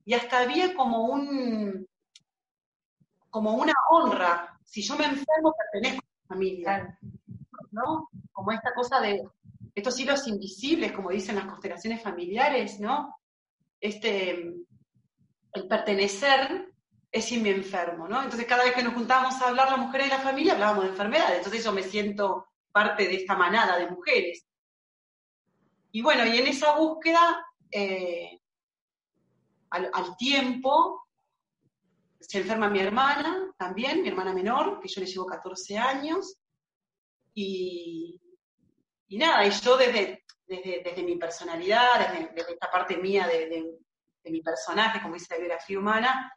Y 0.05 0.15
hasta 0.15 0.41
había 0.41 0.75
como 0.75 1.05
un 1.05 1.87
como 3.31 3.55
una 3.55 3.73
honra. 3.91 4.59
Si 4.65 4.83
yo 4.83 4.97
me 4.97 5.05
enfermo, 5.05 5.55
pertenezco 5.57 6.05
a 6.29 6.35
mi 6.35 6.63
familia. 6.63 6.99
¿No? 7.71 8.09
Como 8.33 8.51
esta 8.51 8.75
cosa 8.75 9.01
de 9.01 9.23
estos 9.75 9.99
hilos 10.01 10.27
invisibles, 10.27 10.93
como 10.93 11.11
dicen 11.11 11.37
las 11.37 11.47
constelaciones 11.47 12.03
familiares, 12.03 12.81
¿no? 12.81 13.17
Este, 13.81 14.53
el 15.53 15.69
pertenecer 15.69 16.73
es 17.13 17.25
si 17.25 17.41
me 17.41 17.51
enfermo, 17.51 18.07
¿no? 18.07 18.23
Entonces 18.23 18.47
cada 18.47 18.65
vez 18.65 18.75
que 18.75 18.83
nos 18.83 18.95
juntábamos 18.95 19.41
a 19.41 19.49
hablar 19.49 19.71
las 19.71 19.81
mujeres 19.81 20.09
de 20.09 20.17
la 20.17 20.23
familia, 20.23 20.53
hablábamos 20.53 20.85
de 20.85 20.91
enfermedades, 20.91 21.39
entonces 21.39 21.65
yo 21.65 21.73
me 21.73 21.83
siento 21.83 22.47
parte 22.71 23.07
de 23.07 23.17
esta 23.17 23.35
manada 23.35 23.79
de 23.79 23.91
mujeres. 23.91 24.47
Y 25.93 26.03
bueno, 26.03 26.25
y 26.25 26.39
en 26.39 26.47
esa 26.47 26.77
búsqueda, 26.77 27.45
eh, 27.71 28.41
al, 29.71 30.17
tiempo, 30.17 31.09
se 32.21 32.39
enferma 32.39 32.69
mi 32.69 32.79
hermana 32.79 33.53
también, 33.59 34.03
mi 34.03 34.09
hermana 34.09 34.33
menor, 34.33 34.79
que 34.81 34.89
yo 34.89 35.01
le 35.01 35.07
llevo 35.07 35.27
14 35.27 35.79
años, 35.79 36.37
y, 37.35 38.21
y 39.09 39.19
nada, 39.19 39.45
y 39.47 39.51
yo 39.51 39.77
desde, 39.77 40.25
desde, 40.47 40.83
desde 40.85 41.03
mi 41.03 41.17
personalidad, 41.17 42.13
desde, 42.35 42.53
esta 42.53 42.71
parte 42.71 42.97
mía 42.97 43.27
de, 43.27 43.49
de, 43.49 44.31
mi 44.31 44.43
personaje, 44.43 45.01
como 45.03 45.15
dice 45.15 45.35
la 45.35 45.39
biografía 45.39 45.79
humana, 45.79 46.33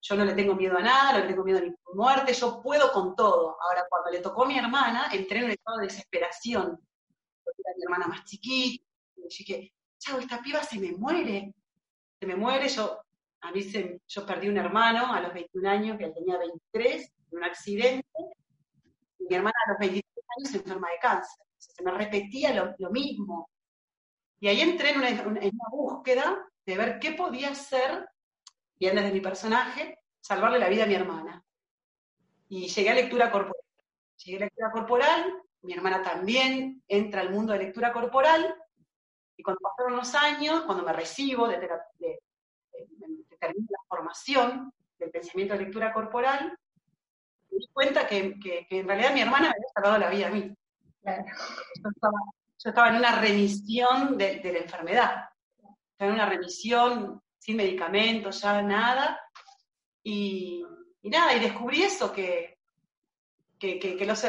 yo 0.00 0.16
no 0.16 0.24
le 0.24 0.34
tengo 0.34 0.54
miedo 0.54 0.76
a 0.76 0.82
nada, 0.82 1.12
no 1.12 1.18
le 1.20 1.28
tengo 1.28 1.44
miedo 1.44 1.58
a 1.58 1.62
ninguna 1.62 1.94
muerte, 1.94 2.32
yo 2.32 2.60
puedo 2.62 2.92
con 2.92 3.14
todo. 3.16 3.56
Ahora, 3.60 3.84
cuando 3.88 4.10
le 4.10 4.20
tocó 4.20 4.44
a 4.44 4.48
mi 4.48 4.58
hermana, 4.58 5.08
entré 5.12 5.38
en 5.38 5.44
un 5.46 5.50
estado 5.50 5.78
de 5.78 5.86
desesperación, 5.86 6.78
porque 7.44 7.62
era 7.64 7.76
mi 7.76 7.82
hermana 7.84 8.06
más 8.08 8.24
chiquita, 8.24 8.84
y 9.16 9.22
dije, 9.22 9.72
chao, 9.98 10.18
esta 10.18 10.40
piba 10.42 10.62
se 10.62 10.78
me 10.78 10.92
muere, 10.92 11.54
se 12.18 12.26
me 12.26 12.36
muere, 12.36 12.68
yo, 12.68 13.00
a 13.40 13.52
mí 13.52 13.62
se, 13.62 14.00
yo 14.06 14.26
perdí 14.26 14.48
un 14.48 14.58
hermano 14.58 15.12
a 15.12 15.20
los 15.20 15.32
21 15.32 15.68
años, 15.68 15.98
que 15.98 16.08
tenía 16.08 16.38
23, 16.38 17.12
en 17.32 17.38
un 17.38 17.44
accidente, 17.44 18.08
y 19.18 19.24
mi 19.28 19.34
hermana 19.34 19.56
a 19.66 19.70
los 19.70 19.78
23 19.80 20.24
años 20.38 20.50
se 20.50 20.56
enferma 20.58 20.90
de 20.90 20.98
cáncer 20.98 21.46
se 21.76 21.82
me 21.82 21.90
repetía 21.90 22.54
lo, 22.54 22.74
lo 22.78 22.90
mismo. 22.90 23.50
Y 24.40 24.48
ahí 24.48 24.60
entré 24.60 24.90
en 24.90 24.98
una, 24.98 25.08
en 25.08 25.26
una, 25.26 25.68
búsqueda 25.70 26.46
de 26.64 26.76
ver 26.76 26.98
qué 26.98 27.12
podía 27.12 27.50
hacer, 27.50 28.06
bien 28.78 28.96
desde 28.96 29.12
mi 29.12 29.20
personaje, 29.20 29.98
salvarle 30.20 30.58
la 30.58 30.68
vida 30.68 30.84
a 30.84 30.86
mi 30.86 30.94
hermana. 30.94 31.44
Y 32.48 32.68
llegué 32.68 32.90
a 32.90 32.94
lectura 32.94 33.30
corporal. 33.30 33.62
Llegué 34.24 34.36
a 34.36 34.40
lectura 34.46 34.70
corporal, 34.70 35.42
mi 35.62 35.72
hermana 35.72 36.02
también 36.02 36.82
entra 36.88 37.20
al 37.20 37.30
mundo 37.30 37.52
de 37.52 37.60
lectura 37.60 37.92
corporal, 37.92 38.54
y 39.36 39.42
cuando 39.42 39.60
pasaron 39.60 39.96
los 39.96 40.14
años, 40.14 40.62
cuando 40.62 40.82
me 40.84 40.92
recibo 40.92 41.46
de, 41.46 41.58
de, 41.58 41.68
de, 41.98 42.18
de 43.28 43.36
termino 43.38 43.66
la 43.70 43.84
formación 43.88 44.72
del 44.98 45.10
pensamiento 45.10 45.54
de 45.54 45.64
lectura 45.64 45.92
corporal, 45.92 46.56
me 47.50 47.58
di 47.58 47.68
cuenta 47.72 48.06
que, 48.06 48.38
que, 48.40 48.66
que 48.66 48.80
en 48.80 48.88
realidad 48.88 49.12
mi 49.12 49.20
hermana 49.20 49.48
me 49.48 49.54
había 49.54 49.68
salvado 49.74 49.98
la 49.98 50.10
vida 50.10 50.26
a 50.28 50.30
mí. 50.30 50.56
Yo, 51.04 51.90
estaba, 51.90 52.18
yo 52.58 52.70
estaba, 52.70 52.88
en 52.88 52.96
una 52.96 53.20
remisión 53.20 54.16
de, 54.16 54.40
de, 54.40 54.52
la 54.52 54.58
enfermedad, 54.58 55.28
estaba 55.92 56.10
en 56.10 56.14
una 56.14 56.26
remisión 56.26 57.22
sin 57.46 57.58
medicamentos, 57.58 58.40
ya 58.40 58.60
nada, 58.60 59.20
y, 60.02 60.64
nada, 61.04 61.32
y 61.32 61.38
descubrí 61.38 61.84
eso, 61.84 62.12
que, 62.12 62.58
que, 63.56 63.78
que, 63.78 63.96
que, 63.96 64.04
los, 64.04 64.26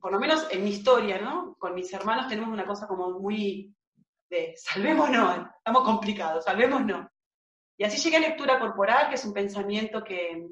por 0.00 0.12
lo 0.12 0.20
menos 0.20 0.46
en 0.48 0.62
mi 0.62 0.70
historia, 0.70 1.20
¿no? 1.20 1.56
Con 1.58 1.74
mis 1.74 1.92
hermanos 1.92 2.28
tenemos 2.28 2.50
una 2.50 2.64
cosa 2.64 2.86
como 2.86 3.18
muy 3.18 3.74
de 4.30 4.54
salvémonos, 4.56 5.48
estamos 5.56 5.82
complicados, 5.82 6.44
salvémonos. 6.44 7.08
Y 7.76 7.82
así 7.82 8.00
llegué 8.00 8.18
a 8.18 8.28
lectura 8.28 8.60
corporal, 8.60 9.08
que 9.08 9.16
es 9.16 9.24
un 9.24 9.32
pensamiento 9.32 10.04
que, 10.04 10.46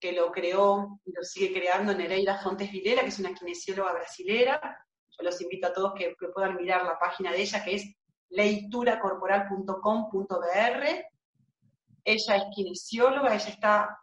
que 0.00 0.10
lo 0.10 0.32
creó 0.32 0.98
y 1.04 1.12
lo 1.12 1.22
sigue 1.22 1.52
creando 1.52 1.94
Nereida 1.94 2.42
Fontes 2.42 2.72
Vilela, 2.72 3.02
que 3.02 3.10
es 3.10 3.20
una 3.20 3.32
kinesióloga 3.32 3.92
brasilera, 3.92 4.84
yo 5.16 5.22
los 5.22 5.40
invito 5.40 5.68
a 5.68 5.72
todos 5.72 5.92
que, 5.94 6.16
que 6.18 6.28
puedan 6.34 6.56
mirar 6.56 6.84
la 6.84 6.98
página 6.98 7.30
de 7.30 7.42
ella, 7.42 7.62
que 7.62 7.76
es 7.76 7.94
leituracorporal.com.br. 8.30 11.17
Ella 12.10 12.36
es 12.36 12.44
kinesióloga, 12.54 13.34
ella 13.34 13.50
está 13.50 13.98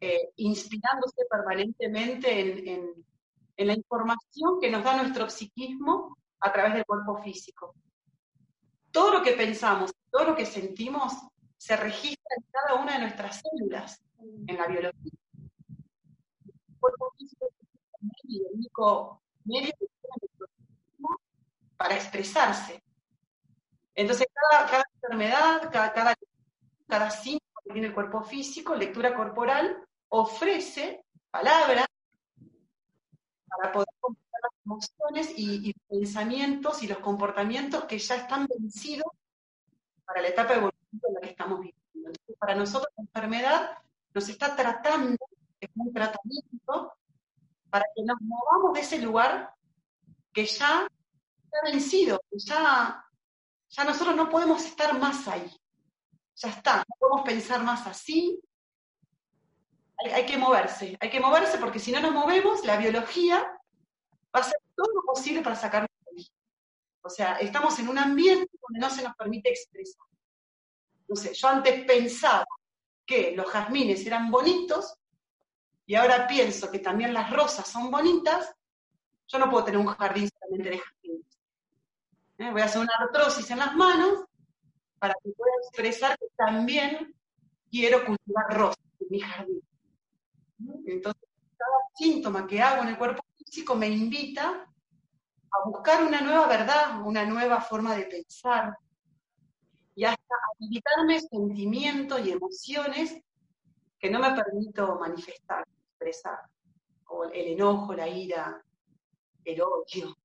eh, 0.00 0.32
inspirándose 0.36 1.26
permanentemente 1.28 2.72
en, 2.72 3.04
la 3.58 3.74
información 3.74 4.58
que 4.58 4.70
nos 4.70 4.82
da 4.82 4.96
nuestro 4.96 5.28
psiquismo 5.28 6.16
a 6.40 6.50
través 6.50 6.72
del 6.72 6.86
cuerpo 6.86 7.22
físico. 7.22 7.74
Todo 8.90 9.18
lo 9.18 9.22
que 9.22 9.32
pensamos, 9.32 9.92
todo 10.10 10.24
lo 10.24 10.34
que 10.34 10.46
sentimos, 10.46 11.12
se 11.58 11.76
registra 11.76 12.34
en 12.38 12.44
cada 12.50 12.82
una 12.82 12.94
de 12.94 13.00
nuestras 13.00 13.42
células, 13.42 14.02
en 14.18 14.56
la 14.56 14.66
biología. 14.66 15.12
El 16.46 16.78
cuerpo 16.80 17.12
físico 17.18 17.46
es 17.46 18.10
el 18.24 18.46
único 18.54 19.22
medio 19.44 19.74
para 21.76 21.94
expresarse. 21.94 22.82
Entonces, 23.94 24.26
cada, 24.32 24.66
cada 24.66 24.84
enfermedad, 24.94 25.70
cada, 25.70 25.92
cada, 25.92 26.16
cada 26.92 27.08
síntoma 27.08 27.62
que 27.64 27.72
tiene 27.72 27.88
el 27.88 27.94
cuerpo 27.94 28.22
físico, 28.22 28.74
lectura 28.74 29.14
corporal, 29.14 29.82
ofrece 30.10 31.06
palabras 31.30 31.86
para 33.46 33.72
poder 33.72 33.88
completar 33.98 34.40
las 34.42 34.52
emociones 34.66 35.32
y, 35.38 35.72
pensamientos 35.88 36.82
y 36.82 36.88
los 36.88 36.98
comportamientos 36.98 37.84
que 37.84 37.98
ya 37.98 38.16
están 38.16 38.46
vencidos 38.46 39.06
para 40.04 40.20
la 40.20 40.28
etapa 40.28 40.52
evolutiva 40.52 41.08
en 41.08 41.14
la 41.14 41.20
que 41.22 41.30
estamos 41.30 41.60
viviendo. 41.60 41.80
Entonces, 41.94 42.36
para 42.38 42.54
nosotros 42.56 42.92
la 42.94 43.04
enfermedad 43.04 43.78
nos 44.12 44.28
está 44.28 44.54
tratando, 44.54 45.16
es 45.60 45.70
un 45.74 45.94
tratamiento, 45.94 46.92
para 47.70 47.86
que 47.96 48.02
nos 48.04 48.20
movamos 48.20 48.74
de 48.74 48.80
ese 48.80 48.98
lugar 48.98 49.54
que 50.30 50.44
ya 50.44 50.86
está 51.44 51.58
vencido, 51.64 52.20
ya, 52.32 53.02
ya 53.70 53.84
nosotros 53.84 54.14
no 54.14 54.28
podemos 54.28 54.62
estar 54.66 54.98
más 54.98 55.26
ahí. 55.26 55.50
Ya 56.36 56.48
está, 56.48 56.78
no 56.78 56.96
podemos 56.98 57.22
pensar 57.22 57.62
más 57.62 57.86
así. 57.86 58.40
Hay, 59.98 60.10
hay 60.12 60.26
que 60.26 60.38
moverse, 60.38 60.96
hay 60.98 61.10
que 61.10 61.20
moverse 61.20 61.58
porque 61.58 61.78
si 61.78 61.92
no 61.92 62.00
nos 62.00 62.12
movemos, 62.12 62.64
la 62.64 62.76
biología 62.76 63.40
va 64.34 64.40
a 64.40 64.42
hacer 64.42 64.58
todo 64.74 64.88
lo 64.94 65.02
posible 65.02 65.42
para 65.42 65.56
sacarnos 65.56 65.90
de. 66.10 66.26
O 67.02 67.10
sea, 67.10 67.36
estamos 67.36 67.78
en 67.78 67.88
un 67.88 67.98
ambiente 67.98 68.50
donde 68.60 68.80
no 68.80 68.90
se 68.90 69.02
nos 69.02 69.14
permite 69.14 69.50
expresar. 69.50 70.06
No 71.08 71.16
sé, 71.16 71.34
yo 71.34 71.48
antes 71.48 71.84
pensaba 71.84 72.46
que 73.04 73.32
los 73.36 73.50
jazmines 73.50 74.06
eran 74.06 74.30
bonitos 74.30 74.94
y 75.84 75.94
ahora 75.94 76.26
pienso 76.26 76.70
que 76.70 76.78
también 76.78 77.12
las 77.12 77.30
rosas 77.30 77.68
son 77.68 77.90
bonitas, 77.90 78.54
yo 79.26 79.38
no 79.38 79.50
puedo 79.50 79.64
tener 79.64 79.80
un 79.80 79.86
jardín 79.86 80.30
solamente 80.38 80.70
de 80.70 80.78
jazmines. 80.78 81.38
¿eh? 82.38 82.50
Voy 82.50 82.62
a 82.62 82.64
hacer 82.64 82.80
una 82.80 82.94
artrosis 82.98 83.50
en 83.50 83.58
las 83.58 83.74
manos 83.74 84.24
para 85.02 85.16
que 85.20 85.32
pueda 85.32 85.52
expresar 85.64 86.16
que 86.16 86.26
también 86.36 87.12
quiero 87.68 88.06
cultivar 88.06 88.56
rosas 88.56 88.84
en 89.00 89.06
mi 89.10 89.18
jardín. 89.18 89.60
Entonces, 90.86 91.28
cada 91.56 91.78
síntoma 91.96 92.46
que 92.46 92.62
hago 92.62 92.84
en 92.84 92.90
el 92.90 92.96
cuerpo 92.96 93.24
físico 93.36 93.74
me 93.74 93.88
invita 93.88 94.64
a 95.50 95.68
buscar 95.68 96.04
una 96.04 96.20
nueva 96.20 96.46
verdad, 96.46 97.04
una 97.04 97.26
nueva 97.26 97.60
forma 97.60 97.96
de 97.96 98.04
pensar, 98.04 98.78
y 99.96 100.04
hasta 100.04 100.34
habilitarme 100.54 101.20
sentimientos 101.20 102.24
y 102.24 102.30
emociones 102.30 103.20
que 103.98 104.08
no 104.08 104.20
me 104.20 104.40
permito 104.40 105.00
manifestar, 105.00 105.66
expresar, 105.90 106.38
como 107.02 107.24
el 107.24 107.54
enojo, 107.54 107.92
la 107.92 108.06
ira, 108.06 108.64
el 109.44 109.62
odio. 109.62 110.16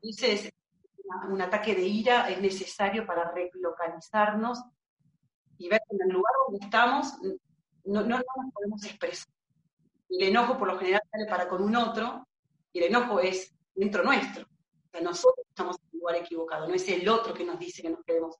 Dices, 0.00 0.50
un 1.28 1.40
ataque 1.40 1.74
de 1.74 1.82
ira 1.82 2.30
es 2.30 2.40
necesario 2.40 3.06
para 3.06 3.30
relocalizarnos 3.32 4.62
y 5.58 5.68
ver 5.68 5.80
que 5.88 5.96
en 5.96 6.08
el 6.08 6.14
lugar 6.14 6.32
donde 6.46 6.64
estamos 6.64 7.14
no, 7.84 8.02
no, 8.02 8.18
nos 8.18 8.52
podemos 8.52 8.84
expresar. 8.84 9.32
El 10.08 10.28
enojo 10.28 10.58
por 10.58 10.68
lo 10.68 10.78
general 10.78 11.02
sale 11.10 11.26
para 11.26 11.48
con 11.48 11.62
un 11.62 11.74
otro 11.76 12.26
y 12.72 12.78
el 12.80 12.84
enojo 12.86 13.20
es 13.20 13.54
dentro 13.74 14.02
nuestro. 14.02 14.44
O 14.44 14.90
sea, 14.90 15.00
nosotros 15.00 15.46
estamos 15.48 15.76
en 15.78 15.88
el 15.92 15.98
lugar 15.98 16.16
equivocado, 16.16 16.68
no 16.68 16.74
es 16.74 16.88
el 16.88 17.08
otro 17.08 17.34
que 17.34 17.44
nos 17.44 17.58
dice 17.58 17.82
que 17.82 17.90
nos 17.90 18.04
quedemos. 18.04 18.36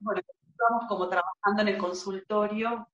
Bueno, 0.00 0.20
estamos 0.20 0.84
como 0.88 1.08
trabajando 1.08 1.62
en 1.62 1.68
el 1.68 1.78
consultorio 1.78 2.88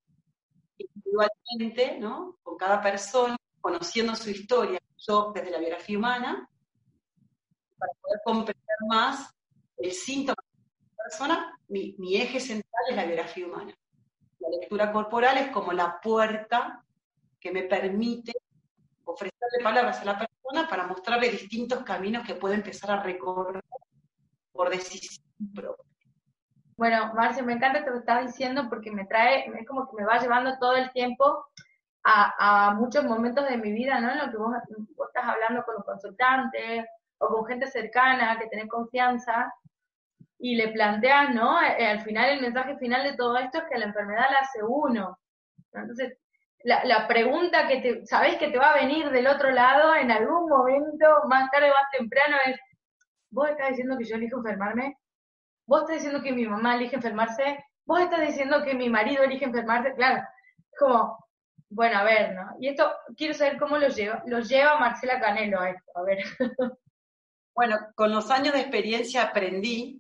individualmente, 0.79 1.99
¿no? 1.99 2.39
Con 2.43 2.57
cada 2.57 2.83
persona, 2.83 3.37
conociendo 3.61 4.15
su 4.15 4.31
historia, 4.31 4.81
yo 4.99 5.33
desde 5.35 5.51
la 5.51 5.59
biografía 5.59 5.99
humana, 5.99 6.49
para 7.78 7.92
poder 8.00 8.21
comprender 8.25 8.76
más 8.88 9.35
el 9.78 9.92
síntoma 9.92 10.37
de 10.42 10.88
la 10.88 11.04
persona, 11.04 11.59
mi, 11.68 12.16
eje 12.16 12.40
central 12.40 12.85
es 12.90 12.97
la 12.97 13.04
biografía 13.04 13.47
humana. 13.47 13.75
La 14.40 14.49
lectura 14.49 14.92
corporal 14.92 15.38
es 15.38 15.49
como 15.50 15.73
la 15.73 16.00
puerta 16.00 16.83
que 17.40 17.50
me 17.52 17.64
permite 17.64 18.33
ofrecerle 19.04 19.62
palabras 19.62 20.00
a 20.00 20.04
la 20.04 20.18
persona 20.18 20.68
para 20.68 20.87
mostrarle 20.87 21.30
distintos 21.30 21.83
caminos 21.83 22.26
que 22.26 22.35
puede 22.35 22.54
empezar 22.54 22.90
a 22.90 23.02
recorrer 23.02 23.62
por 24.52 24.71
decisión 24.71 25.25
propia. 25.54 25.85
Bueno, 26.76 27.12
Marcia, 27.14 27.42
me 27.42 27.54
encanta 27.54 27.80
lo 27.80 27.92
que 27.92 27.99
estás 27.99 28.26
diciendo 28.26 28.68
porque 28.68 28.90
me 28.90 29.06
trae, 29.06 29.47
es 29.47 29.66
como 29.66 29.88
que 29.88 29.97
me 29.97 30.04
va 30.04 30.18
llevando 30.18 30.59
todo 30.59 30.75
el 30.76 30.90
tiempo 30.92 31.47
a, 32.04 32.75
muchos 32.78 33.04
momentos 33.04 33.49
de 33.49 33.56
mi 33.56 33.73
vida, 33.73 34.00
¿no? 34.00 34.12
En 34.12 34.18
lo 34.18 34.30
que 34.30 34.37
vos 34.37 34.54
estás 35.09 35.25
hablando 35.25 35.64
con 35.64 35.75
los 35.75 35.85
consultantes 35.85 36.85
o 37.19 37.29
con 37.29 37.47
gente 37.47 37.67
cercana 37.67 38.39
que 38.39 38.49
tenés 38.49 38.69
confianza 38.69 39.53
y 40.39 40.57
le 40.57 40.69
planteas, 40.69 41.35
¿no? 41.35 41.61
Eh, 41.63 41.87
al 41.87 42.01
final, 42.03 42.31
el 42.31 42.41
mensaje 42.43 42.77
final 42.79 43.05
de 43.05 43.17
todo 43.17 43.37
esto 43.39 43.59
es 43.59 43.65
que 43.71 43.79
la 43.79 43.87
enfermedad 43.87 44.27
la 44.31 44.39
hace 44.41 44.63
uno. 44.63 45.19
Entonces, 45.73 46.19
la, 46.65 46.85
la 46.85 47.07
pregunta 47.07 47.69
que 47.69 47.81
te, 47.81 48.07
sabés 48.07 48.37
que 48.37 48.49
te 48.49 48.59
va 48.59 48.73
a 48.73 48.81
venir 48.81 49.11
del 49.11 49.27
otro 49.27 49.51
lado 49.51 49.95
en 49.95 50.11
algún 50.11 50.49
momento, 50.49 51.07
más 51.29 51.51
tarde 51.51 51.71
o 51.71 51.75
más 51.75 51.91
temprano, 51.97 52.37
es, 52.47 52.59
¿vos 53.31 53.49
estás 53.51 53.71
diciendo 53.71 53.97
que 53.99 54.05
yo 54.05 54.17
elijo 54.17 54.39
enfermarme? 54.39 54.97
¿Vos 55.67 55.83
estás 55.83 55.97
diciendo 55.97 56.23
que 56.23 56.33
mi 56.33 56.47
mamá 56.47 56.77
elige 56.77 56.97
enfermarse? 56.97 57.65
¿Vos 57.85 58.01
estás 58.01 58.21
diciendo 58.21 58.63
que 58.65 58.75
mi 58.75 58.91
marido 58.91 59.23
elige 59.23 59.45
enfermarse? 59.45 59.95
Claro, 59.95 60.23
como, 60.79 61.19
bueno, 61.71 61.99
a 61.99 62.05
ver, 62.05 62.35
¿no? 62.35 62.57
Y 62.61 62.69
esto, 62.69 62.91
quiero 63.17 63.35
saber 63.35 63.59
cómo 63.59 63.79
lo 63.79 63.89
lleva, 63.89 64.23
lo 64.27 64.41
lleva 64.41 64.79
Marcela 64.79 65.21
Canelo 65.21 65.61
a 65.61 65.71
esto, 65.71 65.93
a 65.95 66.03
ver. 66.03 66.19
Bueno, 67.57 67.79
con 67.95 68.13
los 68.13 68.31
años 68.31 68.53
de 68.53 68.61
experiencia 68.61 69.23
aprendí 69.23 69.99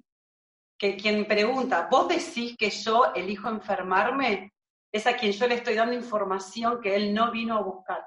que 0.78 0.94
quien 0.94 1.26
pregunta, 1.26 1.88
¿vos 1.90 2.06
decís 2.06 2.54
que 2.58 2.68
yo 2.68 3.14
elijo 3.14 3.48
enfermarme? 3.48 4.52
Es 4.92 5.06
a 5.06 5.16
quien 5.16 5.32
yo 5.32 5.46
le 5.46 5.54
estoy 5.54 5.74
dando 5.74 5.94
información 5.94 6.82
que 6.82 6.94
él 6.94 7.14
no 7.14 7.30
vino 7.30 7.56
a 7.56 7.62
buscar. 7.62 8.06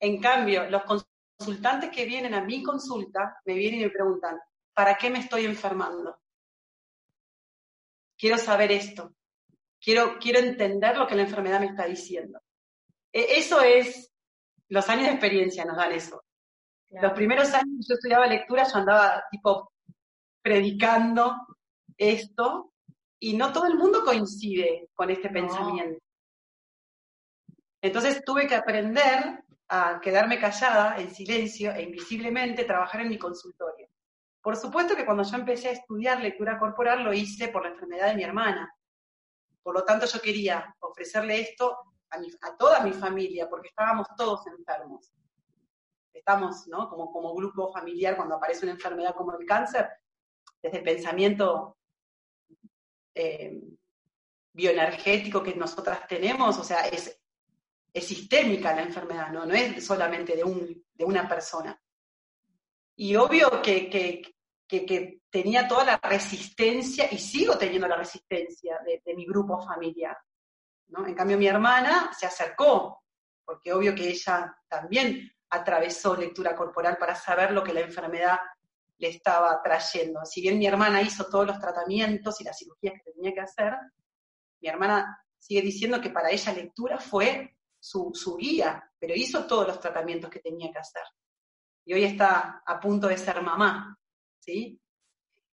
En 0.00 0.20
cambio, 0.20 0.70
los 0.70 0.82
consultantes 0.84 1.90
que 1.90 2.04
vienen 2.04 2.34
a 2.34 2.44
mi 2.44 2.62
consulta 2.62 3.40
me 3.44 3.54
vienen 3.54 3.80
y 3.80 3.84
me 3.84 3.90
preguntan, 3.90 4.38
¿para 4.72 4.96
qué 4.96 5.10
me 5.10 5.18
estoy 5.18 5.44
enfermando? 5.44 6.20
Quiero 8.16 8.38
saber 8.38 8.70
esto. 8.70 9.12
Quiero, 9.80 10.18
quiero 10.20 10.38
entender 10.38 10.96
lo 10.96 11.06
que 11.08 11.16
la 11.16 11.22
enfermedad 11.22 11.58
me 11.58 11.66
está 11.66 11.84
diciendo. 11.86 12.40
E, 13.12 13.38
eso 13.38 13.60
es, 13.60 14.14
los 14.68 14.88
años 14.88 15.06
de 15.06 15.12
experiencia 15.12 15.64
nos 15.64 15.76
dan 15.76 15.90
eso. 15.90 16.22
Los 16.90 17.12
primeros 17.12 17.52
años 17.52 17.86
yo 17.88 17.94
estudiaba 17.94 18.26
lectura, 18.26 18.64
yo 18.64 18.76
andaba 18.76 19.24
tipo 19.30 19.72
predicando 20.42 21.36
esto 21.96 22.72
y 23.18 23.36
no 23.36 23.52
todo 23.52 23.66
el 23.66 23.76
mundo 23.76 24.04
coincide 24.04 24.88
con 24.94 25.10
este 25.10 25.28
pensamiento. 25.28 26.00
Entonces 27.82 28.24
tuve 28.24 28.46
que 28.46 28.54
aprender 28.54 29.44
a 29.68 30.00
quedarme 30.00 30.38
callada, 30.38 30.96
en 30.98 31.12
silencio 31.12 31.72
e 31.72 31.82
invisiblemente 31.82 32.64
trabajar 32.64 33.00
en 33.00 33.08
mi 33.08 33.18
consultorio. 33.18 33.88
Por 34.40 34.56
supuesto 34.56 34.94
que 34.94 35.04
cuando 35.04 35.24
yo 35.24 35.36
empecé 35.36 35.68
a 35.68 35.72
estudiar 35.72 36.20
lectura 36.20 36.58
corporal 36.58 37.02
lo 37.02 37.12
hice 37.12 37.48
por 37.48 37.64
la 37.64 37.70
enfermedad 37.70 38.08
de 38.08 38.14
mi 38.14 38.22
hermana. 38.22 38.72
Por 39.62 39.74
lo 39.74 39.84
tanto, 39.84 40.06
yo 40.06 40.20
quería 40.20 40.72
ofrecerle 40.78 41.40
esto 41.40 41.76
a, 42.10 42.16
a 42.16 42.56
toda 42.56 42.80
mi 42.80 42.92
familia, 42.92 43.48
porque 43.48 43.68
estábamos 43.68 44.06
todos 44.16 44.46
enfermos. 44.46 45.10
Estamos, 46.28 46.66
¿no? 46.66 46.88
Como, 46.88 47.12
como 47.12 47.32
grupo 47.36 47.72
familiar, 47.72 48.16
cuando 48.16 48.34
aparece 48.34 48.64
una 48.64 48.72
enfermedad 48.72 49.14
como 49.14 49.38
el 49.38 49.46
cáncer, 49.46 49.88
desde 50.60 50.78
el 50.78 50.82
pensamiento 50.82 51.78
eh, 53.14 53.62
bioenergético 54.52 55.40
que 55.40 55.54
nosotras 55.54 56.04
tenemos, 56.08 56.58
o 56.58 56.64
sea, 56.64 56.88
es, 56.88 57.16
es 57.92 58.04
sistémica 58.04 58.74
la 58.74 58.82
enfermedad, 58.82 59.30
¿no? 59.30 59.46
no 59.46 59.54
es 59.54 59.86
solamente 59.86 60.34
de, 60.34 60.42
un, 60.42 60.84
de 60.92 61.04
una 61.04 61.28
persona. 61.28 61.80
Y 62.96 63.14
obvio 63.14 63.62
que, 63.62 63.88
que, 63.88 64.34
que, 64.66 65.20
tenía 65.30 65.68
toda 65.68 65.84
la 65.84 66.00
resistencia 66.02 67.06
y 67.08 67.18
sigo 67.18 67.56
teniendo 67.56 67.86
la 67.86 67.98
resistencia 67.98 68.80
de, 68.84 69.00
de, 69.04 69.14
mi 69.14 69.26
grupo 69.26 69.62
familiar. 69.64 70.18
¿no? 70.88 71.06
En 71.06 71.14
cambio, 71.14 71.38
mi 71.38 71.46
hermana 71.46 72.10
se 72.18 72.26
acercó, 72.26 73.04
porque 73.44 73.72
obvio 73.72 73.94
que 73.94 74.08
ella 74.08 74.56
también 74.66 75.30
atravesó 75.50 76.16
lectura 76.16 76.54
corporal 76.54 76.96
para 76.98 77.14
saber 77.14 77.52
lo 77.52 77.62
que 77.62 77.72
la 77.72 77.80
enfermedad 77.80 78.38
le 78.98 79.08
estaba 79.08 79.60
trayendo. 79.62 80.24
Si 80.24 80.40
bien 80.40 80.58
mi 80.58 80.66
hermana 80.66 81.02
hizo 81.02 81.26
todos 81.26 81.46
los 81.46 81.60
tratamientos 81.60 82.40
y 82.40 82.44
las 82.44 82.58
cirugías 82.58 82.94
que 82.94 83.12
tenía 83.12 83.32
que 83.32 83.40
hacer, 83.40 83.74
mi 84.60 84.68
hermana 84.68 85.22
sigue 85.38 85.62
diciendo 85.62 86.00
que 86.00 86.10
para 86.10 86.30
ella 86.30 86.52
lectura 86.52 86.98
fue 86.98 87.56
su, 87.78 88.10
su 88.14 88.36
guía, 88.36 88.90
pero 88.98 89.14
hizo 89.14 89.46
todos 89.46 89.66
los 89.66 89.80
tratamientos 89.80 90.30
que 90.30 90.40
tenía 90.40 90.72
que 90.72 90.78
hacer. 90.78 91.02
Y 91.84 91.94
hoy 91.94 92.04
está 92.04 92.62
a 92.66 92.80
punto 92.80 93.06
de 93.06 93.18
ser 93.18 93.40
mamá, 93.42 93.96
¿sí? 94.40 94.80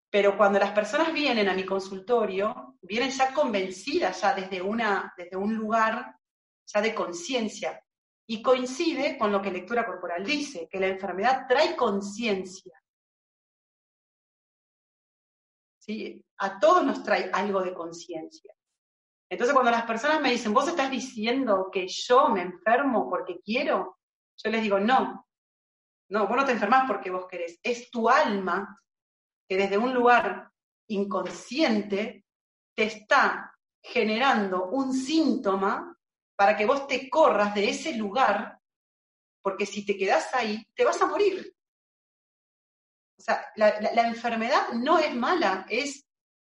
Pero 0.09 0.37
cuando 0.37 0.59
las 0.59 0.72
personas 0.72 1.12
vienen 1.12 1.48
a 1.48 1.55
mi 1.55 1.64
consultorio, 1.64 2.78
vienen 2.83 3.11
ya 3.11 3.33
convencidas, 3.33 4.20
ya 4.20 4.35
desde, 4.35 4.61
una, 4.61 5.12
desde 5.16 5.37
un 5.37 5.55
lugar 5.55 6.16
ya 6.66 6.81
de 6.81 6.94
conciencia. 6.94 7.83
Y 8.26 8.40
coincide 8.42 9.18
con 9.18 9.32
lo 9.32 9.42
que 9.42 9.50
lectura 9.50 9.85
corporal 9.85 10.24
dice, 10.24 10.68
que 10.70 10.80
la 10.80 10.87
enfermedad 10.87 11.46
trae 11.48 11.76
conciencia. 11.76 12.80
¿sí? 15.78 16.24
A 16.38 16.58
todos 16.58 16.85
nos 16.85 17.02
trae 17.02 17.30
algo 17.32 17.62
de 17.62 17.74
conciencia. 17.74 18.54
Entonces, 19.28 19.54
cuando 19.54 19.70
las 19.70 19.85
personas 19.85 20.20
me 20.20 20.30
dicen, 20.30 20.52
vos 20.52 20.68
estás 20.68 20.90
diciendo 20.90 21.70
que 21.72 21.88
yo 21.88 22.28
me 22.28 22.42
enfermo 22.42 23.08
porque 23.08 23.40
quiero, 23.40 23.98
yo 24.37 24.50
les 24.50 24.62
digo, 24.62 24.78
no, 24.78 25.26
no, 26.11 26.26
vos 26.28 26.37
no 26.37 26.44
te 26.44 26.52
enfermas 26.52 26.85
porque 26.87 27.11
vos 27.11 27.26
querés, 27.26 27.58
es 27.62 27.90
tu 27.90 28.11
alma 28.11 28.78
que 29.48 29.56
desde 29.56 29.78
un 29.78 29.94
lugar 29.94 30.50
inconsciente 30.88 32.26
te 32.76 32.85
está 32.85 33.56
generando 33.82 34.66
un 34.66 34.92
síntoma 34.92 35.98
para 36.36 36.56
que 36.56 36.66
vos 36.66 36.86
te 36.86 37.08
corras 37.08 37.54
de 37.54 37.68
ese 37.68 37.94
lugar, 37.94 38.60
porque 39.42 39.66
si 39.66 39.84
te 39.84 39.96
quedás 39.96 40.34
ahí, 40.34 40.64
te 40.74 40.84
vas 40.84 41.00
a 41.00 41.06
morir. 41.06 41.54
O 43.18 43.22
sea, 43.22 43.46
la, 43.54 44.06
enfermedad 44.08 44.70
no 44.70 44.98
es 44.98 45.14
mala, 45.14 45.66
es 45.68 46.04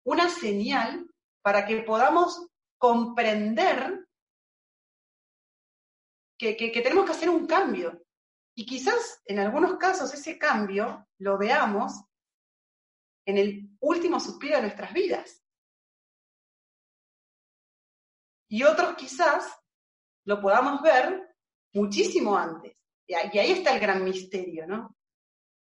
una 0.04 0.28
señal 0.28 1.06
para 1.42 1.66
que 1.66 1.82
podamos 1.82 2.48
comprender 2.78 4.06
que, 6.38 6.56
que, 6.56 6.70
tenemos 6.70 7.04
que 7.04 7.12
hacer 7.12 7.28
un 7.28 7.46
cambio. 7.46 8.02
Y 8.54 8.66
quizás 8.66 9.20
en 9.26 9.38
algunos 9.38 9.76
casos 9.76 10.12
ese 10.14 10.38
cambio 10.38 11.06
lo 11.18 11.38
veamos 11.38 11.92
en 13.26 13.38
el 13.38 13.76
último 13.80 14.18
suspiro 14.18 14.56
de 14.56 14.62
nuestras 14.62 14.92
vidas. 14.92 15.42
Y 18.48 18.64
otros 18.64 18.96
quizás 18.96 19.61
lo 20.24 20.40
podamos 20.40 20.82
ver 20.82 21.34
muchísimo 21.72 22.36
antes. 22.36 22.76
Y 23.06 23.14
ahí 23.14 23.52
está 23.52 23.74
el 23.74 23.80
gran 23.80 24.04
misterio, 24.04 24.66
¿no? 24.66 24.96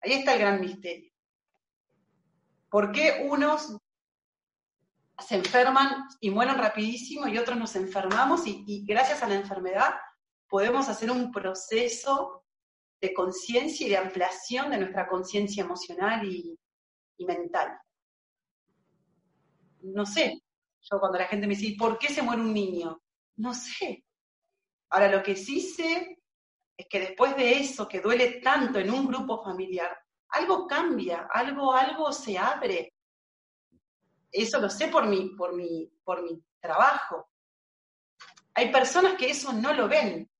Ahí 0.00 0.12
está 0.12 0.34
el 0.34 0.40
gran 0.40 0.60
misterio. 0.60 1.10
¿Por 2.68 2.92
qué 2.92 3.26
unos 3.28 3.76
se 5.18 5.36
enferman 5.36 6.08
y 6.20 6.30
mueren 6.30 6.58
rapidísimo 6.58 7.26
y 7.28 7.38
otros 7.38 7.56
nos 7.56 7.76
enfermamos 7.76 8.46
y, 8.46 8.84
gracias 8.84 9.22
a 9.22 9.28
la 9.28 9.36
enfermedad 9.36 9.94
podemos 10.48 10.88
hacer 10.88 11.10
un 11.10 11.32
proceso 11.32 12.44
de 13.00 13.14
conciencia 13.14 13.86
y 13.86 13.90
de 13.90 13.96
ampliación 13.96 14.70
de 14.70 14.78
nuestra 14.78 15.08
conciencia 15.08 15.64
emocional 15.64 16.24
y, 16.26 16.58
y 17.16 17.24
mental. 17.24 17.78
No 19.82 20.04
sé, 20.06 20.42
yo 20.80 21.00
cuando 21.00 21.18
la 21.18 21.26
gente 21.26 21.46
me 21.46 21.54
dice, 21.54 21.76
¿por 21.78 21.98
qué 21.98 22.08
se 22.08 22.22
muere 22.22 22.42
un 22.42 22.52
niño? 22.52 23.00
No 23.36 23.54
sé. 23.54 24.04
Ahora, 24.94 25.10
lo 25.10 25.24
que 25.24 25.34
sí 25.34 25.60
sé 25.60 26.22
es 26.76 26.86
que 26.88 27.00
después 27.00 27.34
de 27.34 27.58
eso, 27.58 27.88
que 27.88 28.00
duele 28.00 28.40
tanto 28.40 28.78
en 28.78 28.92
un 28.92 29.08
grupo 29.08 29.42
familiar, 29.42 29.90
algo 30.28 30.68
cambia, 30.68 31.26
algo, 31.32 31.72
algo 31.74 32.12
se 32.12 32.38
abre. 32.38 32.94
Eso 34.30 34.60
lo 34.60 34.70
sé 34.70 34.86
por 34.86 35.06
mi, 35.08 35.30
por 35.30 35.52
mi, 35.52 35.92
por 36.04 36.22
mi 36.22 36.40
trabajo. 36.60 37.28
Hay 38.54 38.70
personas 38.70 39.14
que 39.14 39.30
eso 39.30 39.52
no 39.52 39.72
lo 39.72 39.88
ven, 39.88 40.30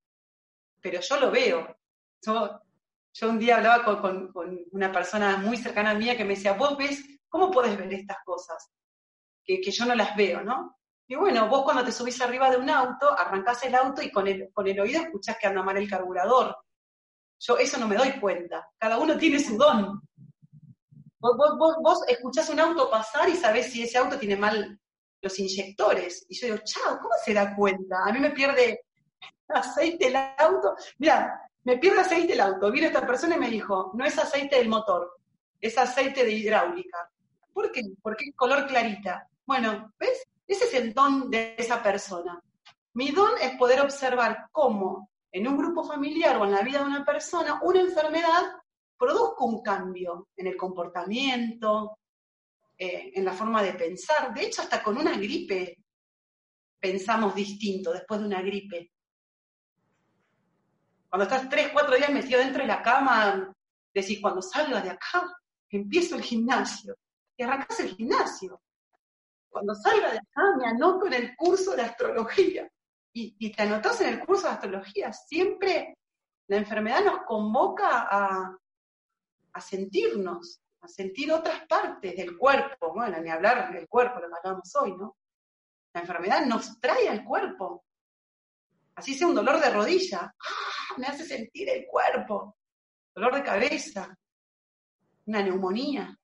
pero 0.81 1.01
yo 1.01 1.19
lo 1.19 1.33
veo. 1.33 1.77
Yo, 2.23 2.62
yo 3.12 3.29
un 3.29 3.40
día 3.40 3.57
hablaba 3.57 4.01
con, 4.01 4.31
una 4.71 4.93
persona 4.93 5.37
muy 5.37 5.57
cercana 5.57 5.90
a 5.90 5.95
mí 5.95 6.17
que 6.17 6.23
me 6.23 6.37
decía, 6.37 6.53
vos 6.53 6.77
ves, 6.77 7.05
¿cómo 7.29 7.51
podés 7.51 7.77
ver 7.77 7.93
estas 7.93 8.19
cosas? 8.25 8.71
Que 9.45 9.61
yo 9.61 9.85
no 9.85 9.97
las 9.97 10.14
veo, 10.14 10.45
¿no? 10.45 10.79
Y 11.07 11.17
bueno, 11.17 11.49
vos 11.49 11.64
cuando 11.64 11.85
te 11.85 11.93
subís 11.93 12.21
arriba 12.21 12.51
de 12.51 12.57
un 12.57 12.71
auto, 12.71 13.17
arrancás 13.19 13.62
el 13.64 13.75
auto 13.75 14.03
y 14.03 14.11
con 14.11 14.27
el, 14.27 14.51
con 14.53 14.67
el 14.67 14.81
oído 14.81 15.03
escuchás 15.03 15.37
que 15.38 15.47
anda 15.47 15.62
mal 15.62 15.77
el 15.77 15.88
carburador. 15.88 16.57
Yo 17.38 17.59
eso 17.59 17.79
no 17.79 17.87
me 17.87 17.97
doy 17.97 18.12
cuenta. 18.12 18.69
Cada 18.79 18.99
uno 18.99 19.19
tiene 19.19 19.38
su 19.38 19.57
don. 19.57 20.01
Vos, 21.19 21.37
vos, 21.59 21.77
vos, 21.83 21.99
escuchás 22.09 22.49
un 22.51 22.61
auto 22.61 22.90
pasar 22.90 23.29
y 23.29 23.37
sabés 23.37 23.71
si 23.71 23.83
ese 23.83 23.99
auto 23.99 24.19
tiene 24.19 24.37
mal 24.37 24.79
los 25.21 25.38
inyectores. 25.38 26.25
Y 26.29 26.38
yo 26.38 26.47
digo, 26.47 26.59
chao, 26.64 26.99
¿cómo 26.99 27.14
se 27.25 27.35
da 27.35 27.55
cuenta? 27.55 28.05
A 28.05 28.12
mí 28.12 28.21
me 28.21 28.31
pierde 28.31 28.85
aceite 29.49 30.07
el 30.07 30.17
auto. 30.17 30.75
Mira, 30.99 31.40
me 31.64 31.79
pierde 31.79 32.01
aceite 32.01 32.35
el 32.35 32.40
auto. 32.40 32.71
Vino 32.71 32.87
esta 32.87 33.07
persona 33.07 33.37
y 33.37 33.40
me 33.40 33.51
dijo, 33.51 33.90
no 33.95 34.05
es 34.05 34.19
aceite 34.19 34.57
del 34.57 34.69
motor, 34.69 35.19
es 35.61 35.77
aceite 35.77 36.25
de 36.25 36.33
hidráulica. 36.33 37.11
¿Por 37.53 37.73
qué? 37.73 37.83
Porque 38.03 38.27
es 38.27 38.37
color 38.37 38.67
clarita. 38.67 39.29
Bueno, 39.47 39.93
¿ves? 39.99 40.25
Ese 40.47 40.65
es 40.65 40.75
el 40.75 40.93
don 40.93 41.31
de 41.31 41.55
esa 41.57 41.83
persona. 41.83 42.41
Mi 42.95 43.11
don 43.11 43.33
es 43.41 43.57
poder 43.57 43.81
observar 43.81 44.49
cómo 44.53 45.11
en 45.33 45.49
un 45.49 45.57
grupo 45.57 45.85
familiar 45.85 46.37
o 46.37 46.45
en 46.45 46.53
la 46.53 46.63
vida 46.63 46.79
de 46.81 46.87
una 46.87 47.05
persona 47.05 47.61
una 47.63 47.81
enfermedad 47.81 48.53
produzca 48.97 49.45
un 49.45 49.63
cambio 49.63 50.29
en 50.37 50.47
el 50.47 50.57
comportamiento, 50.57 51.99
eh, 52.79 53.11
en 53.15 53.25
la 53.25 53.33
forma 53.33 53.63
de 53.63 53.73
pensar. 53.73 54.33
De 54.33 54.43
hecho, 54.43 54.63
hasta 54.63 54.83
con 54.83 54.97
una 54.97 55.17
gripe 55.17 55.79
pensamos 56.79 57.35
distinto 57.35 57.93
después 57.93 58.21
de 58.21 58.27
una 58.27 58.43
gripe. 58.43 58.93
Cuando 61.09 61.25
estás 61.25 61.49
tres, 61.49 61.71
cuatro 61.73 61.97
días 61.97 62.11
metido 62.11 62.39
dentro 62.39 62.63
de 62.63 62.69
la 62.69 62.83
cama, 62.83 63.53
decís, 63.93 64.21
cuando 64.21 64.43
salga 64.43 64.81
de 64.81 64.91
acá, 64.91 65.35
empiezo 65.71 66.17
el 66.17 66.23
gimnasio. 66.23 66.97
Y 67.37 67.43
arrancás 67.43 67.81
el 67.81 67.97
gimnasio 67.97 68.61
cuando 69.55 69.73
salga 69.77 70.11
de 70.11 70.19
acá 70.19 70.57
me 70.57 70.67
anoto 70.67 71.07
en 71.07 71.14
el 71.14 71.37
curso 71.37 71.77
de 71.77 71.83
astrología. 71.83 72.69
Y, 73.17 73.53
te 73.53 73.62
anotas 73.62 74.01
en 74.01 74.14
el 74.14 74.27
curso 74.27 74.49
de 74.49 74.55
astrología. 74.55 75.12
Siempre 75.12 75.97
la 76.49 76.57
enfermedad 76.57 77.05
nos 77.05 77.21
convoca 77.25 78.09
a, 78.11 79.61
sentirnos, 79.61 80.61
a 80.81 80.88
sentir 80.88 81.33
otras 81.33 81.64
partes 81.69 82.17
del 82.17 82.37
cuerpo. 82.37 82.93
Bueno, 82.93 83.21
ni 83.21 83.31
hablar 83.31 83.73
del 83.73 83.87
cuerpo, 83.87 84.19
lo 84.19 84.29
que 84.29 84.35
hablamos 84.43 84.75
hoy, 84.75 84.97
¿no? 84.97 85.17
La 85.95 86.01
enfermedad 86.01 86.45
nos 86.45 86.81
trae 86.81 87.09
al 87.09 87.25
cuerpo. 87.25 87.85
Así 88.97 89.14
sea 89.14 89.29
un 89.29 89.37
dolor 89.37 89.61
de 89.61 89.71
rodilla, 89.71 90.35
¡ah! 90.37 90.95
me 90.97 91.07
hace 91.07 91.25
sentir 91.25 91.69
el 91.71 91.87
cuerpo. 91.87 92.57
Dolor 93.14 93.37
de 93.37 93.45
cabeza, 93.45 94.19
una 95.27 95.40
neumonía 95.40 96.19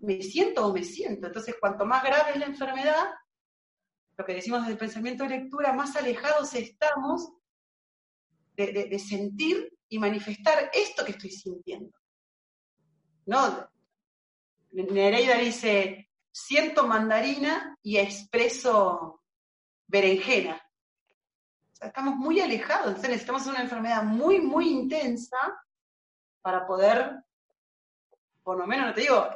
me 0.00 0.22
siento 0.22 0.66
o 0.66 0.72
me 0.72 0.82
siento. 0.82 1.26
Entonces, 1.26 1.56
cuanto 1.60 1.84
más 1.84 2.02
grave 2.02 2.32
es 2.32 2.38
la 2.38 2.46
enfermedad, 2.46 3.06
lo 4.16 4.24
que 4.24 4.34
decimos 4.34 4.60
desde 4.60 4.72
el 4.72 4.78
pensamiento 4.78 5.24
de 5.24 5.30
lectura, 5.30 5.72
más 5.72 5.96
alejados 5.96 6.54
estamos 6.54 7.32
de, 8.54 8.98
sentir 8.98 9.70
y 9.88 9.98
manifestar 9.98 10.70
esto 10.72 11.04
que 11.04 11.12
estoy 11.12 11.30
sintiendo. 11.30 11.98
¿No? 13.26 13.68
Nereida 14.70 15.36
dice, 15.36 16.10
siento 16.30 16.86
mandarina 16.86 17.76
y 17.82 17.98
expreso 17.98 19.22
berenjena. 19.86 20.60
estamos 21.80 22.16
muy 22.16 22.40
alejados, 22.40 22.88
entonces 22.88 23.10
necesitamos 23.10 23.46
una 23.46 23.62
enfermedad 23.62 24.02
muy, 24.02 24.40
muy 24.40 24.70
intensa 24.70 25.36
para 26.40 26.66
poder, 26.66 27.22
por 28.42 28.56
lo 28.56 28.66
menos, 28.66 28.86
no 28.86 28.94
te 28.94 29.02
digo, 29.02 29.28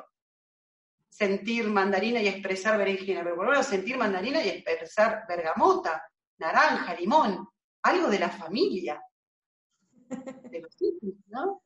sentir 1.11 1.69
mandarina 1.69 2.23
y 2.23 2.29
expresar 2.29 2.79
berenjena, 2.79 3.23
pero 3.23 3.37
por 3.37 3.45
lo 3.47 3.51
menos 3.51 3.67
sentir 3.67 3.99
mandarina 3.99 4.43
y 4.43 4.49
expresar 4.49 5.25
bergamota, 5.29 6.03
naranja, 6.39 6.95
limón, 6.95 7.49
algo 7.83 8.09
de 8.09 8.19
la 8.19 8.31
familia, 8.31 9.03
de 10.09 10.61
los 10.61 10.81
hijos, 10.81 11.15
¿no? 11.27 11.63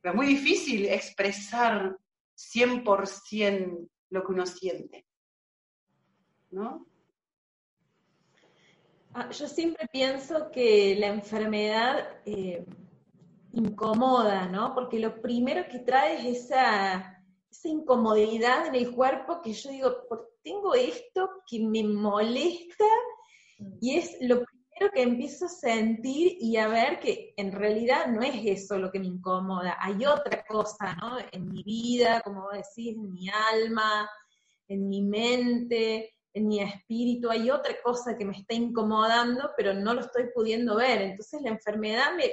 Pero 0.00 0.12
es 0.12 0.16
muy 0.16 0.26
difícil 0.26 0.86
expresar 0.86 1.96
100% 2.36 3.88
lo 4.10 4.24
que 4.24 4.32
uno 4.32 4.46
siente, 4.46 5.06
¿no? 6.50 6.86
Ah, 9.14 9.30
yo 9.30 9.48
siempre 9.48 9.88
pienso 9.88 10.50
que 10.50 10.96
la 10.96 11.08
enfermedad 11.08 12.20
eh, 12.24 12.64
incomoda, 13.52 14.46
¿no? 14.46 14.74
Porque 14.74 14.98
lo 14.98 15.20
primero 15.20 15.68
que 15.68 15.80
trae 15.80 16.30
es 16.30 16.44
esa 16.44 17.19
esa 17.50 17.68
incomodidad 17.68 18.66
en 18.66 18.74
el 18.74 18.94
cuerpo 18.94 19.40
que 19.42 19.52
yo 19.52 19.70
digo, 19.70 20.06
tengo 20.42 20.74
esto 20.74 21.28
que 21.46 21.60
me 21.60 21.82
molesta 21.84 22.84
y 23.80 23.96
es 23.96 24.16
lo 24.20 24.44
primero 24.44 24.92
que 24.94 25.02
empiezo 25.02 25.46
a 25.46 25.48
sentir 25.48 26.36
y 26.40 26.56
a 26.56 26.68
ver 26.68 27.00
que 27.00 27.34
en 27.36 27.52
realidad 27.52 28.06
no 28.06 28.22
es 28.22 28.34
eso 28.44 28.78
lo 28.78 28.90
que 28.90 29.00
me 29.00 29.06
incomoda, 29.06 29.76
hay 29.80 30.06
otra 30.06 30.44
cosa, 30.46 30.94
¿no? 30.94 31.18
En 31.32 31.48
mi 31.48 31.62
vida, 31.62 32.22
como 32.22 32.42
vos 32.42 32.52
decís, 32.52 32.96
en 32.96 33.12
mi 33.12 33.28
alma, 33.28 34.08
en 34.68 34.88
mi 34.88 35.02
mente, 35.02 36.14
en 36.32 36.46
mi 36.46 36.60
espíritu, 36.60 37.28
hay 37.28 37.50
otra 37.50 37.74
cosa 37.82 38.16
que 38.16 38.24
me 38.24 38.36
está 38.36 38.54
incomodando, 38.54 39.50
pero 39.56 39.74
no 39.74 39.92
lo 39.94 40.00
estoy 40.00 40.28
pudiendo 40.32 40.76
ver. 40.76 41.02
Entonces 41.02 41.42
la 41.42 41.50
enfermedad 41.50 42.14
me... 42.16 42.32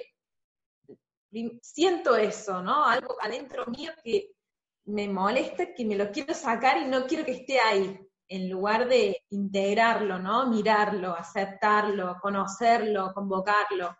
Siento 1.62 2.16
eso, 2.16 2.62
¿no? 2.64 2.86
Algo 2.86 3.18
adentro 3.22 3.66
mío 3.68 3.92
que 4.04 4.37
me 4.88 5.08
molesta 5.08 5.74
que 5.74 5.86
me 5.86 5.96
lo 5.96 6.12
quiero 6.12 6.34
sacar 6.34 6.82
y 6.82 6.86
no 6.86 7.06
quiero 7.06 7.26
que 7.26 7.34
esté 7.34 7.60
ahí, 7.60 8.00
en 8.30 8.50
lugar 8.50 8.88
de 8.88 9.22
integrarlo, 9.30 10.20
¿no? 10.20 10.48
Mirarlo, 10.48 11.14
aceptarlo, 11.14 12.18
conocerlo, 12.22 13.14
convocarlo. 13.14 13.96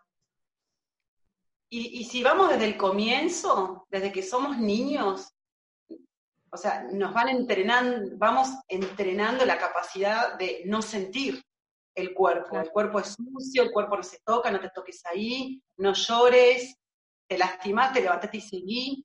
Y, 1.70 2.04
si 2.04 2.22
vamos 2.22 2.48
desde 2.48 2.64
el 2.64 2.78
comienzo, 2.78 3.86
desde 3.90 4.10
que 4.10 4.22
somos 4.22 4.56
niños, 4.56 5.34
o 6.50 6.56
sea, 6.56 6.84
nos 6.90 7.12
van 7.12 7.28
entrenando, 7.28 8.16
vamos 8.16 8.48
entrenando 8.68 9.44
la 9.44 9.58
capacidad 9.58 10.38
de 10.38 10.62
no 10.64 10.80
sentir 10.80 11.44
el 11.94 12.14
cuerpo. 12.14 12.58
El 12.58 12.70
cuerpo 12.70 13.00
es 13.00 13.14
sucio, 13.14 13.62
el 13.62 13.70
cuerpo 13.70 13.98
no 13.98 14.02
se 14.02 14.20
toca, 14.24 14.50
no 14.50 14.60
te 14.60 14.70
toques 14.70 15.04
ahí, 15.04 15.62
no 15.76 15.92
llores, 15.92 16.74
te 17.26 17.36
lastimaste, 17.36 18.00
levantate 18.00 18.38
y 18.38 18.40
seguí 18.40 19.04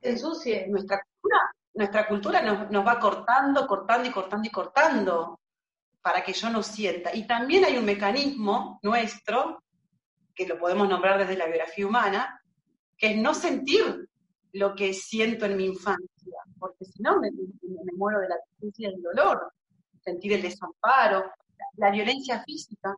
ensucie. 0.00 0.66
Nuestra 0.68 1.02
cultura, 1.02 1.38
nuestra 1.74 2.08
cultura 2.08 2.42
nos, 2.42 2.86
va 2.86 2.98
cortando, 2.98 3.66
cortando 3.66 4.08
y 4.08 4.12
cortando 4.12 4.48
y 4.48 4.50
cortando 4.50 5.40
para 6.02 6.22
que 6.22 6.32
yo 6.32 6.50
no 6.50 6.62
sienta. 6.62 7.14
Y 7.14 7.26
también 7.26 7.64
hay 7.64 7.76
un 7.76 7.84
mecanismo 7.84 8.78
nuestro, 8.82 9.62
que 10.34 10.46
lo 10.46 10.58
podemos 10.58 10.88
nombrar 10.88 11.18
desde 11.18 11.36
la 11.36 11.46
biografía 11.46 11.86
humana, 11.86 12.42
que 12.96 13.12
es 13.12 13.16
no 13.16 13.34
sentir 13.34 14.08
lo 14.52 14.74
que 14.74 14.94
siento 14.94 15.46
en 15.46 15.56
mi 15.56 15.66
infancia, 15.66 16.38
porque 16.58 16.84
si 16.84 17.02
no 17.02 17.20
me, 17.20 17.30
muero 17.96 18.20
de 18.20 18.28
la 18.28 18.36
tristeza 18.58 18.88
y 18.88 18.92
del 18.92 19.02
dolor, 19.02 19.52
sentir 20.00 20.32
el 20.32 20.42
desamparo, 20.42 21.30
la 21.76 21.90
violencia 21.90 22.42
física, 22.44 22.94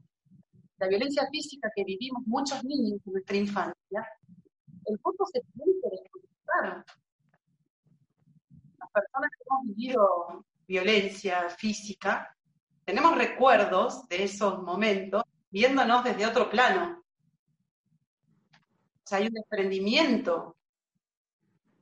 la 0.78 0.88
violencia 0.88 1.28
física 1.30 1.70
que 1.74 1.84
vivimos 1.84 2.22
muchos 2.26 2.64
niños 2.64 3.00
en 3.04 3.12
nuestra 3.12 3.36
infancia, 3.36 4.08
el 4.86 4.98
cuerpo 5.00 5.26
se 5.32 5.40
tiene 5.54 5.72
las 8.78 8.90
personas 8.92 9.30
que 9.30 9.44
hemos 9.48 9.76
vivido 9.76 10.44
violencia 10.66 11.48
física, 11.50 12.36
tenemos 12.84 13.16
recuerdos 13.16 14.08
de 14.08 14.24
esos 14.24 14.62
momentos 14.62 15.22
viéndonos 15.50 16.04
desde 16.04 16.26
otro 16.26 16.48
plano. 16.50 17.04
O 18.52 19.04
sea, 19.04 19.18
hay 19.18 19.26
un 19.26 19.34
desprendimiento. 19.34 20.56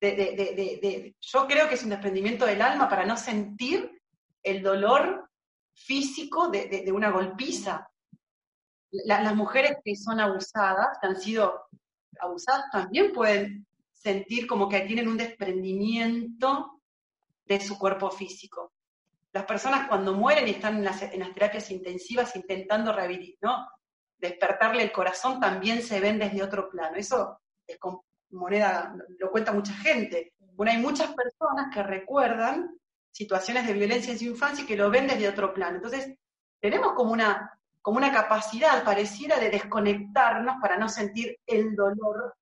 yo 0.00 1.46
creo 1.46 1.68
que 1.68 1.74
es 1.74 1.82
un 1.82 1.90
desprendimiento 1.90 2.46
del 2.46 2.62
alma 2.62 2.88
para 2.88 3.06
no 3.06 3.16
sentir 3.16 4.02
el 4.42 4.62
dolor 4.62 5.30
físico 5.74 6.48
de, 6.48 6.90
una 6.92 7.10
golpiza. 7.10 7.88
las 8.90 9.36
mujeres 9.36 9.76
que 9.84 9.94
son 9.94 10.20
abusadas, 10.20 10.98
que 11.00 11.06
han 11.06 11.16
sido 11.16 11.66
abusadas, 12.18 12.70
también 12.72 13.12
pueden 13.12 13.66
sentir 14.00 14.46
como 14.46 14.68
que 14.68 14.80
tienen 14.80 15.08
un 15.08 15.16
desprendimiento 15.18 16.80
de 17.44 17.60
su 17.60 17.78
cuerpo 17.78 18.10
físico. 18.10 18.72
Las 19.32 19.44
personas 19.44 19.88
cuando 19.88 20.14
mueren 20.14 20.48
y 20.48 20.52
están 20.52 20.76
en 20.78 20.84
las, 20.84 21.00
terapias 21.34 21.70
intensivas 21.70 22.34
intentando 22.34 22.92
rehabilitar, 22.92 23.38
¿no? 23.42 23.68
despertarle 24.16 24.82
el 24.82 24.92
corazón, 24.92 25.38
también 25.38 25.82
se 25.82 26.00
ven 26.00 26.18
desde 26.18 26.42
otro 26.42 26.68
plano. 26.70 26.96
Eso 26.96 27.40
moneda, 28.30 28.94
lo 29.18 29.30
cuenta 29.30 29.52
mucha 29.52 29.74
gente. 29.74 30.32
Bueno, 30.38 30.72
hay 30.72 30.78
muchas 30.78 31.14
personas 31.14 31.72
que 31.72 31.82
recuerdan 31.82 32.78
situaciones 33.10 33.66
de 33.66 33.72
violencia 33.72 34.12
en 34.12 34.18
su 34.18 34.24
infancia 34.24 34.64
y 34.64 34.66
que 34.66 34.76
lo 34.76 34.90
ven 34.90 35.06
desde 35.06 35.28
otro 35.28 35.52
plano. 35.52 35.76
Entonces, 35.76 36.14
tenemos 36.60 36.92
como 36.94 37.12
una, 37.12 37.58
como 37.82 37.98
una 37.98 38.12
capacidad, 38.12 38.84
pareciera, 38.84 39.38
de 39.38 39.50
desconectarnos 39.50 40.56
para 40.60 40.76
no 40.76 40.88
sentir 40.88 41.38
el 41.46 41.74
dolor 41.74 42.34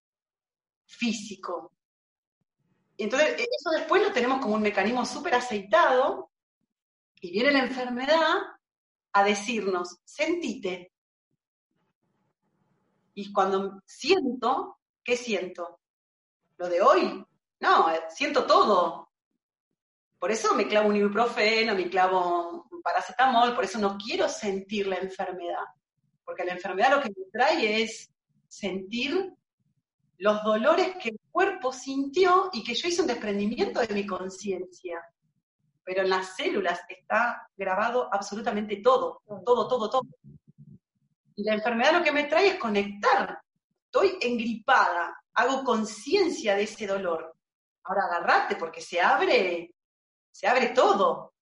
físico. 0.89 1.73
Entonces, 2.97 3.39
e, 3.39 3.43
eso 3.43 3.71
después 3.77 4.03
lo 4.03 4.13
tenemos 4.13 4.41
como 4.41 4.55
un 4.55 4.63
mecanismo 4.63 5.05
súper 5.05 5.35
aceitado 5.35 6.31
y 7.21 7.31
viene 7.31 7.53
la 7.53 7.61
enfermedad 7.61 8.37
a 9.13 9.25
decirnos, 9.25 9.99
sentite. 10.05 10.93
Y 13.15 13.33
cuando 13.33 13.83
siento, 13.85 14.79
¿qué 15.03 15.17
siento? 15.17 15.81
Lo 16.57 16.69
de 16.69 16.81
hoy. 16.81 17.25
No, 17.61 17.87
siento 18.11 18.47
todo. 18.47 19.11
Por 20.19 20.31
eso 20.31 20.55
me 20.55 20.67
clavo 20.67 20.89
un 20.89 20.97
ibuprofeno, 20.97 21.75
me 21.75 21.89
clavo 21.89 22.67
un 22.71 22.83
paracetamol, 22.83 23.55
por 23.55 23.65
eso 23.65 23.79
no 23.79 23.97
quiero 23.97 24.29
sentir 24.29 24.87
la 24.87 24.97
enfermedad. 24.97 25.65
Porque 26.25 26.45
la 26.45 26.53
enfermedad 26.53 26.97
lo 26.97 27.03
que 27.03 27.09
me 27.11 27.31
trae 27.33 27.83
es 27.83 28.11
sentir 28.49 29.38
los 30.19 30.43
dolores 30.43 30.97
que 30.97 31.11
el 31.11 31.21
cuerpo 31.31 31.73
sintió 31.73 32.51
y 32.53 32.63
que 32.63 32.75
yo 32.75 32.89
hice 32.89 33.03
un 33.03 33.07
desprendimiento 33.07 33.81
de 33.81 33.95
mi 33.95 34.07
conciencia. 34.07 35.01
Pero 35.85 36.03
en 36.03 36.11
las 36.11 36.37
células 36.37 36.81
está 36.89 37.49
grabado 37.57 38.09
absolutamente 38.13 38.77
todo, 38.77 39.23
todo, 39.45 39.69
todo, 39.69 39.89
todo. 39.89 40.03
Y 41.37 41.45
la 41.45 41.55
enfermedad 41.55 41.99
lo 41.99 42.05
que 42.05 42.13
me 42.13 42.25
trae 42.25 42.49
es 42.49 42.55
conectar. 42.57 43.41
Estoy 43.85 44.19
engripada, 44.21 45.23
hago 45.35 45.63
conciencia 45.63 46.57
de 46.57 46.65
ese 46.65 46.87
dolor. 46.87 47.35
Ahora 47.85 48.03
agarrate 48.05 48.57
porque 48.57 48.81
se 48.81 49.01
abre, 49.01 49.73
se 50.31 50.47
abre 50.47 50.71
todo. 50.71 51.33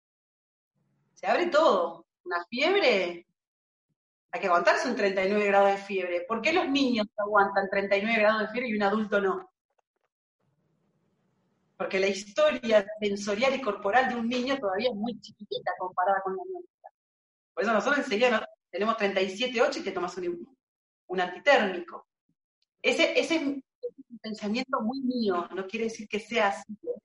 Se 1.14 1.26
abre 1.26 1.46
todo. 1.46 2.06
Una 2.24 2.44
fiebre 2.48 3.25
hay 4.30 4.40
que 4.40 4.46
aguantarse 4.46 4.88
un 4.88 4.96
39 4.96 5.46
grados 5.46 5.70
de 5.70 5.78
fiebre. 5.78 6.24
¿Por 6.28 6.42
qué 6.42 6.52
los 6.52 6.68
niños 6.68 7.06
aguantan 7.16 7.68
39 7.70 8.20
grados 8.20 8.40
de 8.42 8.48
fiebre 8.48 8.70
y 8.70 8.76
un 8.76 8.82
adulto 8.82 9.20
no? 9.20 9.50
Porque 11.76 12.00
la 12.00 12.08
historia 12.08 12.86
sensorial 13.00 13.54
y 13.54 13.60
corporal 13.60 14.08
de 14.08 14.16
un 14.16 14.28
niño 14.28 14.58
todavía 14.58 14.90
es 14.90 14.96
muy 14.96 15.20
chiquitita 15.20 15.72
comparada 15.78 16.20
con 16.22 16.36
la 16.36 16.42
nuestra. 16.50 16.90
Por 17.52 17.62
eso 17.62 17.72
nosotros 17.72 17.98
enseguida 17.98 18.48
tenemos 18.70 18.96
37,8 18.96 19.76
y 19.78 19.82
te 19.82 19.92
tomas 19.92 20.16
un, 20.16 20.56
un 21.06 21.20
antitérmico. 21.20 22.06
Ese, 22.82 23.18
ese 23.18 23.36
es 23.36 23.42
un 23.42 24.18
pensamiento 24.20 24.80
muy 24.80 25.00
mío, 25.00 25.48
no 25.54 25.66
quiere 25.66 25.86
decir 25.86 26.08
que 26.08 26.20
sea 26.20 26.48
así. 26.48 26.72
¿eh? 26.82 27.00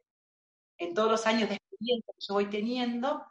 En 0.78 0.94
todos 0.94 1.12
los 1.12 1.26
años 1.26 1.50
de 1.50 1.56
experiencia 1.56 2.14
que 2.14 2.26
yo 2.26 2.34
voy 2.34 2.46
teniendo, 2.48 3.26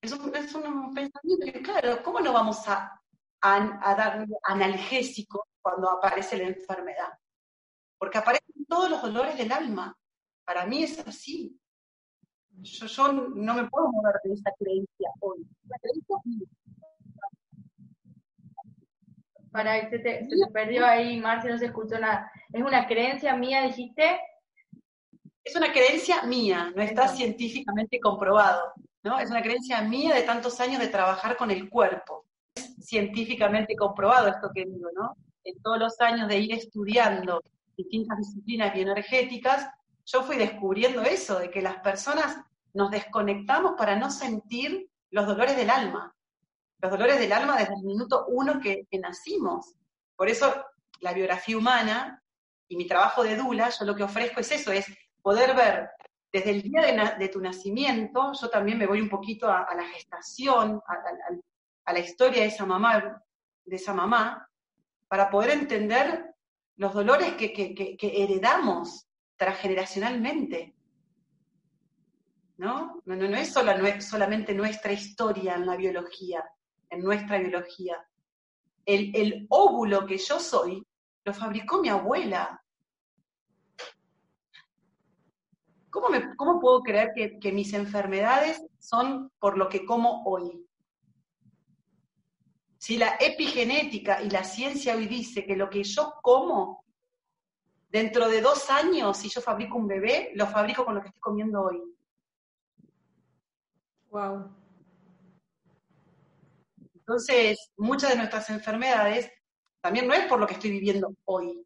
es 0.00 0.12
un, 0.12 0.30
pensamiento 0.30 1.60
claro, 1.62 2.02
¿cómo 2.02 2.20
no 2.20 2.32
vamos 2.32 2.66
a 2.68 2.99
a, 3.42 3.94
dar 3.94 4.26
analgésico 4.44 5.46
cuando 5.62 5.90
aparece 5.90 6.38
la 6.38 6.48
enfermedad. 6.48 7.12
Porque 7.98 8.18
aparecen 8.18 8.64
todos 8.68 8.90
los 8.90 9.02
dolores 9.02 9.36
del 9.36 9.52
alma. 9.52 9.96
Para 10.44 10.66
mí 10.66 10.82
es 10.82 10.98
así. 11.06 11.58
Yo, 12.50 12.86
yo 12.86 13.12
no 13.12 13.54
me 13.54 13.68
puedo 13.68 13.90
mover 13.90 14.16
de 14.24 14.34
esa 14.34 14.50
creencia 14.58 15.10
hoy. 15.20 15.46
La 15.68 15.78
creencia 15.78 16.16
Para, 19.50 19.90
se 19.90 19.98
te, 19.98 20.28
se 20.28 20.36
te 20.36 20.52
perdió 20.52 20.86
ahí, 20.86 21.18
Marcia, 21.18 21.50
no 21.50 21.58
se 21.58 21.66
escuchó 21.66 21.98
nada. 21.98 22.30
¿Es 22.52 22.62
una 22.62 22.86
creencia 22.86 23.34
mía, 23.36 23.62
dijiste? 23.62 24.20
Es 25.42 25.56
una 25.56 25.72
creencia 25.72 26.22
mía, 26.22 26.72
no 26.76 26.82
está 26.82 27.08
científicamente 27.08 27.98
comprobado, 27.98 28.74
¿no? 29.02 29.18
Es 29.18 29.30
una 29.30 29.42
creencia 29.42 29.80
mía 29.82 30.14
de 30.14 30.22
tantos 30.22 30.60
años 30.60 30.80
de 30.80 30.88
trabajar 30.88 31.36
con 31.36 31.50
el 31.50 31.68
cuerpo 31.68 32.26
científicamente 32.80 33.76
comprobado 33.76 34.28
esto 34.28 34.50
que 34.54 34.64
digo, 34.64 34.88
¿no? 34.94 35.16
En 35.44 35.60
todos 35.62 35.78
los 35.78 36.00
años 36.00 36.28
de 36.28 36.38
ir 36.38 36.54
estudiando 36.54 37.42
distintas 37.76 38.18
disciplinas 38.18 38.74
bioenergéticas, 38.74 39.68
yo 40.04 40.22
fui 40.22 40.36
descubriendo 40.36 41.02
eso, 41.02 41.38
de 41.38 41.50
que 41.50 41.62
las 41.62 41.76
personas 41.76 42.36
nos 42.72 42.90
desconectamos 42.90 43.74
para 43.76 43.96
no 43.96 44.10
sentir 44.10 44.88
los 45.10 45.26
dolores 45.26 45.56
del 45.56 45.70
alma, 45.70 46.14
los 46.80 46.90
dolores 46.90 47.18
del 47.18 47.32
alma 47.32 47.56
desde 47.56 47.74
el 47.74 47.82
minuto 47.82 48.26
uno 48.28 48.60
que, 48.60 48.86
nacimos. 49.00 49.74
Por 50.16 50.28
eso 50.28 50.64
la 51.00 51.12
biografía 51.12 51.56
humana 51.56 52.22
y 52.68 52.76
mi 52.76 52.86
trabajo 52.86 53.22
de 53.22 53.36
Dula, 53.36 53.70
yo 53.70 53.84
lo 53.84 53.94
que 53.94 54.04
ofrezco 54.04 54.40
es 54.40 54.52
eso, 54.52 54.72
es 54.72 54.86
poder 55.22 55.54
ver 55.54 55.90
desde 56.32 56.50
el 56.50 56.62
día 56.62 57.16
de, 57.18 57.28
tu 57.28 57.40
nacimiento, 57.40 58.32
yo 58.40 58.48
también 58.48 58.78
me 58.78 58.86
voy 58.86 59.00
un 59.00 59.08
poquito 59.08 59.50
a, 59.50 59.66
la 59.74 59.84
gestación, 59.88 60.80
al 60.86 61.42
a 61.84 61.92
la 61.92 62.00
historia 62.00 62.42
de 62.42 62.48
esa 62.48 62.66
mamá, 62.66 63.22
de 63.64 63.76
esa 63.76 63.94
mamá, 63.94 64.48
para 65.08 65.30
poder 65.30 65.50
entender 65.50 66.34
los 66.76 66.94
dolores 66.94 67.34
que, 67.34 67.96
heredamos 68.00 69.06
transgeneracionalmente. 69.36 70.74
¿No? 72.56 73.02
No, 73.04 73.16
no, 73.16 73.28
no 73.28 73.36
es 73.36 73.52
solamente 73.52 74.54
nuestra 74.54 74.92
historia 74.92 75.54
en 75.54 75.66
la 75.66 75.76
biología, 75.76 76.44
en 76.90 77.02
nuestra 77.02 77.38
biología. 77.38 77.96
El, 78.84 79.46
óvulo 79.48 80.06
que 80.06 80.18
yo 80.18 80.38
soy 80.38 80.86
lo 81.24 81.34
fabricó 81.34 81.80
mi 81.80 81.88
abuela. 81.88 82.62
¿Cómo, 85.90 86.08
cómo 86.36 86.60
puedo 86.60 86.82
creer 86.82 87.10
que, 87.14 87.38
que 87.38 87.52
mis 87.52 87.72
enfermedades 87.72 88.62
son 88.78 89.30
por 89.38 89.58
lo 89.58 89.68
que 89.68 89.84
como 89.84 90.22
hoy? 90.24 90.66
Si 92.80 92.96
la 92.96 93.18
epigenética 93.20 94.22
y 94.22 94.30
la 94.30 94.42
ciencia 94.42 94.96
hoy 94.96 95.06
dice 95.06 95.44
que 95.44 95.54
lo 95.54 95.68
que 95.68 95.84
yo 95.84 96.14
como, 96.22 96.82
dentro 97.90 98.26
de 98.26 98.40
dos 98.40 98.70
años, 98.70 99.18
si 99.18 99.28
yo 99.28 99.42
fabrico 99.42 99.76
un 99.76 99.86
bebé, 99.86 100.30
lo 100.34 100.46
fabrico 100.46 100.86
con 100.86 100.94
lo 100.94 101.02
que 101.02 101.08
estoy 101.08 101.20
comiendo 101.20 101.60
hoy. 101.60 101.82
Wow. 104.08 104.56
Entonces, 106.94 107.70
muchas 107.76 108.12
de 108.12 108.16
nuestras 108.16 108.48
enfermedades 108.48 109.30
también 109.82 110.08
no 110.08 110.14
es 110.14 110.26
por 110.26 110.40
lo 110.40 110.46
que 110.46 110.54
estoy 110.54 110.70
viviendo 110.70 111.14
hoy. 111.26 111.62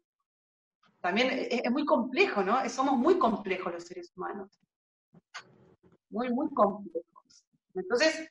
También 0.99 1.29
es, 1.29 1.61
es 1.63 1.71
muy 1.71 1.85
complejo, 1.85 2.43
¿no? 2.43 2.67
Somos 2.67 2.97
muy 2.97 3.17
complejos 3.17 3.71
los 3.71 3.85
seres 3.85 4.11
humanos. 4.17 4.59
Muy, 6.09 6.29
muy 6.29 6.49
complejos. 6.53 7.45
Entonces, 7.73 8.29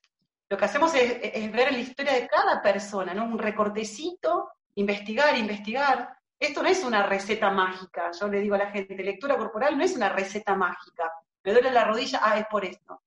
lo 0.49 0.57
que 0.57 0.65
hacemos 0.65 0.95
es, 0.95 1.53
ver 1.53 1.73
la 1.73 1.79
historia 1.79 2.13
de 2.13 2.29
cada 2.29 2.61
persona, 2.61 3.15
¿no? 3.15 3.25
Un 3.25 3.39
recortecito, 3.39 4.51
investigar, 4.75 5.37
investigar. 5.37 6.17
Esto 6.39 6.63
no 6.63 6.69
es 6.69 6.85
una 6.85 7.07
receta 7.07 7.51
mágica, 7.51 8.11
yo 8.13 8.29
le 8.29 8.41
digo 8.41 8.55
a 8.55 8.59
la 8.59 8.71
gente, 8.71 8.95
lectura 9.03 9.37
corporal 9.37 9.79
no 9.79 9.85
es 9.85 9.97
una 9.97 10.11
receta 10.11 10.55
mágica. 10.55 11.11
Me 11.43 11.53
duele 11.53 11.71
la 11.71 11.85
rodilla, 11.85 12.21
ah, 12.23 12.39
es 12.39 12.47
por 12.47 12.65
esto. 12.65 13.03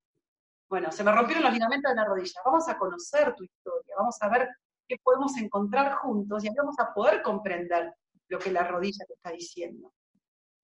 Bueno, 0.70 0.92
se 0.92 1.04
me 1.04 1.12
rompieron 1.12 1.44
los 1.44 1.54
ligamentos 1.54 1.92
de 1.92 1.96
la 1.96 2.06
rodilla. 2.06 2.42
Vamos 2.44 2.68
a 2.68 2.78
conocer 2.78 3.36
tu 3.36 3.44
historia, 3.44 3.96
vamos 3.98 4.18
a 4.22 4.30
ver 4.30 4.50
qué 4.88 4.98
podemos 4.98 5.38
encontrar 5.38 5.96
juntos 5.96 6.44
y 6.44 6.50
vamos 6.56 6.76
a 6.80 6.94
poder 6.94 7.22
comprender 7.22 7.94
lo 8.30 8.40
que 8.40 8.52
la 8.52 8.64
rodilla 8.64 9.06
te 9.06 9.14
está 9.14 9.32
diciendo. 9.32 9.94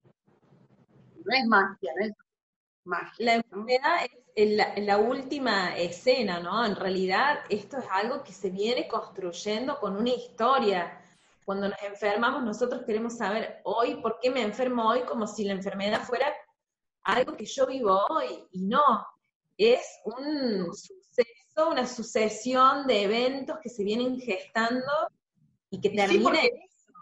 No 0.04 1.36
es 1.36 1.46
magia, 1.46 1.94
no 1.98 2.06
es 2.06 2.14
la 3.18 3.36
enfermedad 3.36 4.04
es 4.04 4.23
la, 4.36 4.98
última 4.98 5.76
escena, 5.78 6.39
¿no? 6.39 6.65
En 6.65 6.76
realidad 6.76 7.39
esto 7.50 7.78
es 7.78 7.86
algo 7.91 8.24
que 8.24 8.34
se 8.34 8.50
viene 8.50 8.88
construyendo 8.88 9.80
con 9.80 9.96
una 9.96 10.10
historia. 10.10 11.00
Cuando 11.46 11.69
nos 11.69 11.82
enfermamos, 11.84 12.43
nosotros 12.43 12.84
queremos 12.86 13.17
saber 13.17 13.62
hoy 13.63 13.96
por 13.96 14.19
qué 14.19 14.32
me 14.32 14.41
enfermo 14.41 14.89
hoy, 14.89 15.02
como 15.02 15.28
si 15.28 15.43
la 15.43 15.54
enfermedad 15.54 16.04
fuera 16.04 16.34
algo 17.04 17.36
que 17.36 17.46
yo 17.46 17.67
vivo 17.67 18.06
hoy, 18.10 18.48
y 18.52 18.63
no, 18.63 19.06
es 19.58 20.00
un 20.06 20.74
suceso, 20.74 21.69
una 21.69 21.86
sucesión 21.86 22.88
de 22.88 23.04
eventos 23.04 23.58
que 23.62 23.69
se 23.69 23.84
vienen 23.84 24.19
gestando 24.19 24.91
y 25.69 25.82
que 25.82 25.89
termina 25.89 26.41
en 26.41 26.56
eso. 26.56 26.93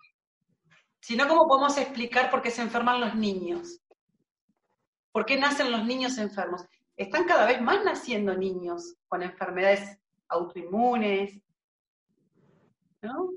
Si 0.99 1.15
no, 1.15 1.27
¿cómo 1.27 1.47
podemos 1.47 1.77
explicar 1.77 2.29
por 2.29 2.41
qué 2.41 2.51
se 2.51 2.61
enferman 2.61 2.99
los 2.99 3.15
niños? 3.15 3.79
¿Por 5.11 5.25
qué 5.25 5.37
nacen 5.37 5.71
los 5.71 5.85
niños 5.85 6.17
enfermos? 6.17 6.63
Están 7.01 7.25
cada 7.25 7.47
vez 7.47 7.59
más 7.59 7.83
naciendo 7.83 8.37
niños 8.37 8.93
con 9.07 9.23
enfermedades 9.23 9.97
autoinmunes. 10.27 11.41
¿no? 13.01 13.31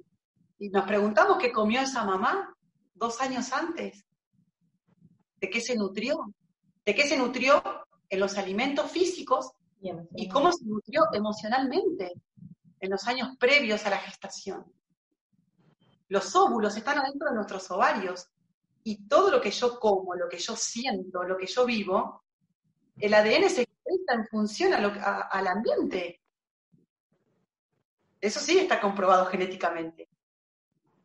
Y 0.59 0.69
nos 0.69 0.85
preguntamos 0.85 1.39
qué 1.39 1.51
comió 1.51 1.81
esa 1.81 2.05
mamá 2.05 2.55
dos 2.93 3.23
años 3.23 3.55
antes. 3.55 4.05
¿De 5.41 5.49
qué 5.49 5.63
se 5.63 5.77
nutrió? 5.77 6.35
¿De 6.85 6.95
qué 6.95 7.09
se 7.09 7.17
nutrió 7.17 7.63
en 8.11 8.21
los 8.21 8.37
alimentos 8.37 8.91
físicos 8.91 9.53
y 10.15 10.29
cómo 10.29 10.53
se 10.53 10.67
nutrió 10.67 11.05
emocionalmente 11.15 12.13
en 12.81 12.91
los 12.91 13.07
años 13.07 13.35
previos 13.39 13.87
a 13.87 13.91
la 13.91 13.99
gestación? 13.99 14.71
Los 16.09 16.37
óvulos 16.37 16.77
están 16.77 16.99
adentro 16.99 17.31
de 17.31 17.37
nuestros 17.37 17.71
ovarios 17.71 18.29
y 18.83 19.09
todo 19.09 19.31
lo 19.31 19.41
que 19.41 19.51
yo 19.51 19.81
como, 19.81 20.15
lo 20.15 20.29
que 20.29 20.37
yo 20.37 20.55
siento, 20.55 21.23
lo 21.23 21.39
que 21.39 21.47
yo 21.47 21.65
vivo, 21.65 22.24
el 22.97 23.15
ADN 23.15 23.51
se 23.51 23.63
expresa 23.63 24.15
en 24.15 24.27
función 24.27 24.73
al 24.73 25.47
ambiente. 25.47 26.21
Eso 28.21 28.41
sí 28.41 28.59
está 28.59 28.81
comprobado 28.81 29.27
genéticamente. 29.27 30.09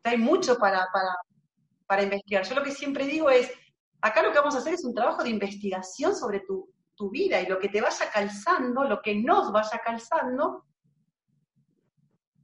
Hay 0.03 0.17
mucho 0.17 0.57
para, 0.57 0.87
para, 1.87 2.03
investigar. 2.03 2.45
Yo 2.45 2.55
lo 2.55 2.63
que 2.63 2.71
siempre 2.71 3.05
digo 3.05 3.29
es, 3.29 3.51
acá 4.01 4.21
lo 4.21 4.31
que 4.31 4.39
vamos 4.39 4.55
a 4.55 4.59
hacer 4.59 4.73
es 4.73 4.85
un 4.85 4.93
trabajo 4.93 5.23
de 5.23 5.29
investigación 5.29 6.15
sobre 6.15 6.41
tu, 6.41 6.73
tu 6.95 7.09
vida 7.09 7.41
y 7.41 7.47
lo 7.47 7.59
que 7.59 7.69
te 7.69 7.81
vaya 7.81 8.09
calzando, 8.11 8.83
lo 8.83 9.01
que 9.01 9.15
nos 9.15 9.51
vaya 9.51 9.81
calzando, 9.83 10.65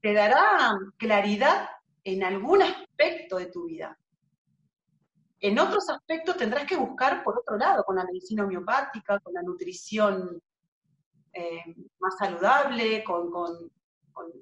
te 0.02 0.14
dará 0.14 0.78
claridad 0.98 1.70
en 2.04 2.24
algún 2.24 2.62
aspecto 2.62 3.38
de 3.38 3.48
tu 3.48 3.66
vida. 3.66 3.98
En 5.48 5.60
otros 5.60 5.88
aspectos 5.90 6.38
tendrás 6.38 6.66
que 6.66 6.76
buscar 6.76 7.24
por 7.24 7.38
otro 7.38 7.56
lado, 7.56 7.84
con 7.84 7.98
la 7.98 8.04
medicina 8.04 8.44
homeopática, 8.44 9.20
con 9.20 9.32
la 9.32 9.44
nutrición 9.44 10.42
eh, 11.32 11.76
más 12.00 12.18
saludable, 12.18 13.04
con, 13.04 13.30
con, 13.30 13.70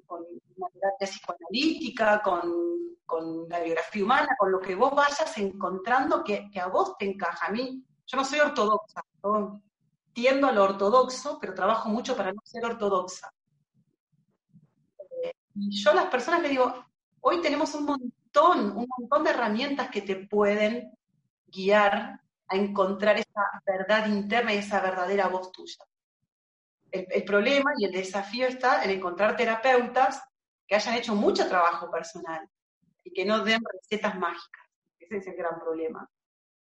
con 0.06 0.24
una 0.56 0.68
terapia 0.68 1.06
psicoanalítica, 1.06 2.22
con, 2.22 3.48
la 3.50 3.60
biografía 3.60 4.02
humana, 4.02 4.28
con 4.38 4.50
lo 4.50 4.60
que 4.60 4.74
vos 4.74 4.94
vayas 4.94 5.36
encontrando 5.36 6.24
que, 6.24 6.50
a 6.58 6.68
vos 6.68 6.96
te 6.96 7.04
encaja. 7.04 7.48
A 7.48 7.50
mí, 7.50 7.84
yo 8.06 8.16
no 8.16 8.24
soy 8.24 8.40
ortodoxa, 8.40 9.02
tiendo 10.14 10.46
a 10.46 10.52
lo 10.52 10.64
ortodoxo, 10.64 11.38
pero 11.38 11.52
trabajo 11.52 11.90
mucho 11.90 12.16
para 12.16 12.32
no 12.32 12.40
ser 12.44 12.64
ortodoxa. 12.64 13.30
Eh, 15.22 15.34
y 15.54 15.82
yo 15.82 15.90
a 15.90 15.94
las 15.94 16.06
personas 16.06 16.40
le 16.40 16.48
digo, 16.48 16.72
hoy 17.20 17.42
tenemos 17.42 17.74
un 17.74 17.84
montón, 17.84 18.13
un 18.36 18.86
montón 18.98 19.24
de 19.24 19.30
herramientas 19.30 19.90
que 19.90 20.02
te 20.02 20.16
pueden 20.16 20.92
guiar 21.46 22.20
a 22.48 22.56
encontrar 22.56 23.16
esa 23.16 23.62
verdad 23.64 24.06
interna 24.06 24.52
y 24.52 24.58
esa 24.58 24.80
verdadera 24.80 25.28
voz 25.28 25.52
tuya 25.52 25.84
el, 26.94 27.24
problema 27.24 27.72
y 27.76 27.86
el 27.86 27.92
desafío 27.92 28.46
está 28.46 28.84
en 28.84 28.90
encontrar 28.90 29.36
terapeutas 29.36 30.22
que 30.66 30.76
hayan 30.76 30.94
hecho 30.94 31.14
mucho 31.14 31.48
trabajo 31.48 31.90
personal 31.90 32.48
y 33.02 33.12
que 33.12 33.24
no 33.24 33.44
den 33.44 33.60
recetas 33.72 34.16
mágicas. 34.16 34.62
Ese 34.98 35.16
es 35.18 35.26
el 35.26 35.34
gran 35.34 35.58
problema. 35.58 36.08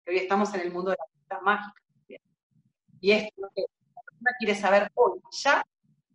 hoy 0.06 0.16
estamos 0.16 0.52
en 0.54 0.60
el 0.60 0.72
mundo 0.72 0.90
de 0.90 0.96
las 0.98 1.08
recetas 1.12 1.42
mágicas. 1.42 1.82
Y 3.00 3.12
esto 3.12 3.28
es 3.36 3.42
lo 3.42 3.50
que 3.54 3.62
la 3.94 4.02
persona 4.02 4.30
quiere 4.38 4.54
saber 4.54 4.92
hoy, 4.94 5.20
ya, 5.32 5.64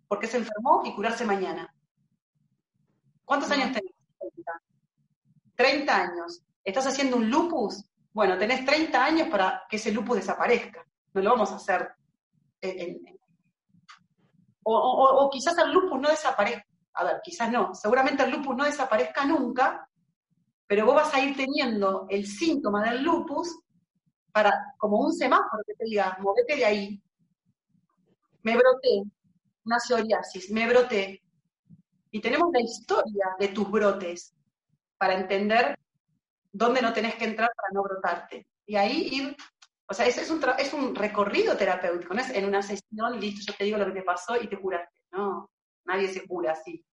por 0.08 0.20
qué 0.20 0.28
se 0.28 0.38
enfermó 0.38 0.84
y 0.86 0.96
curarse 0.96 1.26
mañana. 1.26 1.74
¿Cuántos 3.26 3.52
años 3.52 3.74
tenés? 3.74 3.94
30 5.58 5.94
años. 5.94 6.42
¿Estás 6.64 6.88
haciendo 6.88 7.18
un 7.18 7.30
lupus? 7.30 7.84
Bueno, 8.14 8.38
tenés 8.38 8.66
30 8.66 9.04
años 9.04 9.28
para 9.28 9.64
que 9.70 9.76
ese 9.76 9.92
lupus 9.92 10.18
desaparezca. 10.18 10.86
No 11.14 11.22
lo 11.22 11.32
vamos 11.32 11.52
a 11.52 11.56
hacer 11.58 11.90
en, 12.62 13.18
o, 14.70 15.30
quizás 15.32 15.58
el 15.60 15.72
lupus 15.72 16.00
no 16.00 16.10
desaparezca, 16.10 16.66
a 16.94 17.04
ver, 17.06 17.22
quizás 17.24 17.50
no, 17.50 17.74
seguramente 17.74 18.24
el 18.24 18.32
lupus 18.32 18.56
no 18.56 18.66
desaparezca 18.66 19.24
nunca, 19.26 19.88
pero 20.66 20.86
vos 20.86 20.96
vas 20.96 21.14
a 21.14 21.22
ir 21.22 21.38
teniendo 21.38 22.06
el 22.10 22.28
síntoma 22.28 22.84
del 22.84 23.02
lupus 23.02 23.60
para, 24.32 24.74
como 24.78 25.00
un 25.00 25.14
semáforo 25.14 25.64
que 25.66 25.74
te 25.74 25.86
diga, 25.86 26.18
movete 26.20 26.58
de 26.58 26.66
ahí, 26.66 27.02
me 28.44 28.56
broté, 28.56 29.04
una 29.66 29.80
psoriasis, 29.80 30.52
me 30.52 30.68
broté. 30.68 31.22
Y 32.12 32.20
tenemos 32.20 32.50
la 32.52 32.62
historia 32.62 33.36
de 33.40 33.50
tus 33.50 33.70
brotes 33.70 34.34
para 34.98 35.14
entender 35.16 35.78
dónde 36.52 36.82
no 36.82 36.94
tenés 36.94 37.16
que 37.16 37.26
entrar 37.26 37.52
para 37.56 37.74
no 37.74 37.84
brotarte. 37.84 38.48
Y 38.66 38.76
ahí 38.76 39.10
ir 39.12 39.38
o 39.90 39.94
sea, 39.94 40.06
es, 40.06 40.18
es, 40.18 40.30
un, 40.30 40.42
es 40.58 40.74
un 40.74 40.94
recorrido 40.94 41.56
terapéutico, 41.56 42.14
no 42.14 42.20
es 42.20 42.30
en 42.32 42.46
una 42.46 42.62
sesión, 42.62 43.20
listo, 43.20 43.50
yo 43.50 43.58
te 43.58 43.64
digo 43.64 43.78
lo 43.78 43.86
que 43.86 44.00
te 44.00 44.02
pasó 44.02 44.36
y 44.36 44.48
te 44.48 44.60
curaste. 44.60 45.02
No, 45.12 45.50
nadie 45.86 46.10
se 46.10 46.28
cura 46.28 46.52
así. 46.52 46.84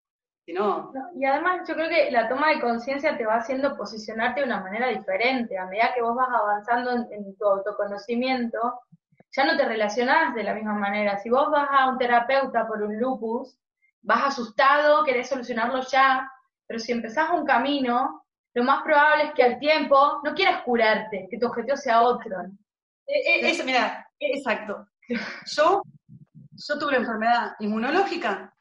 No, 0.46 0.92
y 1.16 1.24
además 1.24 1.66
yo 1.66 1.74
creo 1.74 1.88
que 1.88 2.10
la 2.10 2.28
toma 2.28 2.50
de 2.50 2.60
conciencia 2.60 3.16
te 3.16 3.24
va 3.24 3.36
haciendo 3.36 3.76
posicionarte 3.78 4.40
de 4.40 4.46
una 4.46 4.60
manera 4.60 4.88
diferente. 4.88 5.58
A 5.58 5.66
medida 5.66 5.94
que 5.94 6.02
vos 6.02 6.14
vas 6.14 6.28
avanzando 6.28 6.90
en, 7.10 7.34
tu 7.36 7.46
autoconocimiento, 7.46 8.80
ya 9.32 9.44
no 9.44 9.56
te 9.56 9.64
relacionás 9.64 10.34
de 10.34 10.44
la 10.44 10.54
misma 10.54 10.74
manera. 10.74 11.16
Si 11.16 11.30
vos 11.30 11.50
vas 11.50 11.66
a 11.72 11.88
un 11.88 11.96
terapeuta 11.96 12.68
por 12.68 12.82
un 12.82 12.98
lupus, 13.00 13.58
vas 14.02 14.24
asustado, 14.26 15.02
querés 15.02 15.30
solucionarlo 15.30 15.80
ya, 15.80 16.30
pero 16.66 16.80
si 16.80 16.92
empezás 16.92 17.30
un 17.30 17.44
camino, 17.44 18.24
lo 18.54 18.64
más 18.64 18.82
probable 18.82 19.24
es 19.24 19.34
que 19.34 19.42
al 19.42 19.58
tiempo 19.58 20.20
no 20.24 20.34
quieras 20.34 20.62
curarte, 20.62 21.26
que 21.30 21.38
tu 21.38 21.46
objetivo 21.46 21.76
sea 21.76 22.02
otro. 22.02 22.36
Eh, 23.06 23.50
eh, 23.50 23.62
mira, 23.64 24.08
exacto. 24.18 24.86
Yo, 25.46 25.82
yo 26.52 26.78
tuve 26.78 26.88
una 26.88 26.98
enfermedad 26.98 27.52
inmunológica 27.58 28.54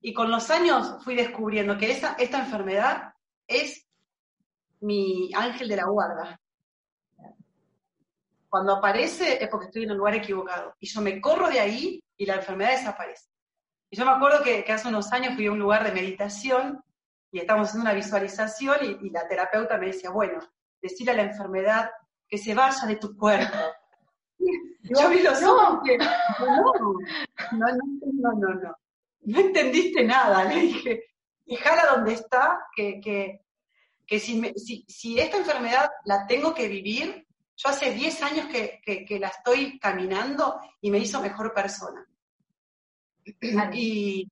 y 0.00 0.14
con 0.14 0.30
los 0.30 0.50
años 0.50 1.04
fui 1.04 1.14
descubriendo 1.14 1.76
que 1.76 1.90
esa, 1.90 2.16
esta 2.18 2.38
enfermedad 2.38 3.12
es 3.46 3.86
mi 4.80 5.30
ángel 5.34 5.68
de 5.68 5.76
la 5.76 5.84
guarda. 5.84 6.40
Cuando 8.48 8.74
aparece 8.74 9.42
es 9.42 9.48
porque 9.48 9.66
estoy 9.66 9.84
en 9.84 9.90
el 9.90 9.96
lugar 9.96 10.14
equivocado. 10.14 10.74
Y 10.80 10.86
yo 10.86 11.00
me 11.00 11.20
corro 11.20 11.48
de 11.48 11.60
ahí 11.60 12.02
y 12.16 12.26
la 12.26 12.36
enfermedad 12.36 12.72
desaparece. 12.72 13.28
Y 13.90 13.96
yo 13.96 14.04
me 14.04 14.12
acuerdo 14.12 14.42
que, 14.42 14.64
hace 14.72 14.88
unos 14.88 15.12
años 15.12 15.34
fui 15.34 15.46
a 15.46 15.52
un 15.52 15.58
lugar 15.58 15.84
de 15.84 15.92
meditación 15.92 16.82
y 17.32 17.40
estábamos 17.40 17.68
haciendo 17.68 17.90
una 17.90 17.96
visualización 17.96 18.76
y, 18.82 19.06
y 19.06 19.10
la 19.10 19.26
terapeuta 19.26 19.78
me 19.78 19.86
decía, 19.86 20.10
bueno, 20.10 20.38
decirle 20.80 21.12
a 21.12 21.16
la 21.16 21.22
enfermedad 21.22 21.90
que 22.28 22.38
se 22.38 22.54
vaya 22.54 22.86
de 22.86 22.96
tu 22.96 23.16
cuerpo. 23.16 23.56
Yo 24.82 25.08
vi 25.08 25.22
los 25.22 25.42
ojos 25.42 25.80
no, 26.40 26.56
no, 26.78 26.94
no, 27.52 28.32
no, 28.32 28.32
no, 28.32 28.74
no, 29.22 29.38
entendiste 29.38 30.04
nada, 30.04 30.44
le 30.44 30.60
dije, 30.60 31.04
déjala 31.46 31.94
donde 31.94 32.14
está, 32.14 32.66
que, 32.74 33.00
que, 33.00 33.44
que 34.06 34.18
si, 34.18 34.42
si, 34.56 34.84
si, 34.88 35.18
esta 35.20 35.36
enfermedad 35.36 35.88
la 36.04 36.26
tengo 36.26 36.52
que 36.52 36.68
vivir, 36.68 37.26
yo 37.56 37.68
hace 37.68 37.92
10 37.92 38.22
años 38.22 38.46
que, 38.46 38.80
que, 38.84 39.18
la 39.20 39.28
estoy 39.28 39.78
caminando 39.78 40.58
y 40.80 40.90
me 40.90 40.98
hizo 40.98 41.22
mejor 41.22 41.54
persona. 41.54 42.04
Y, 43.72 44.28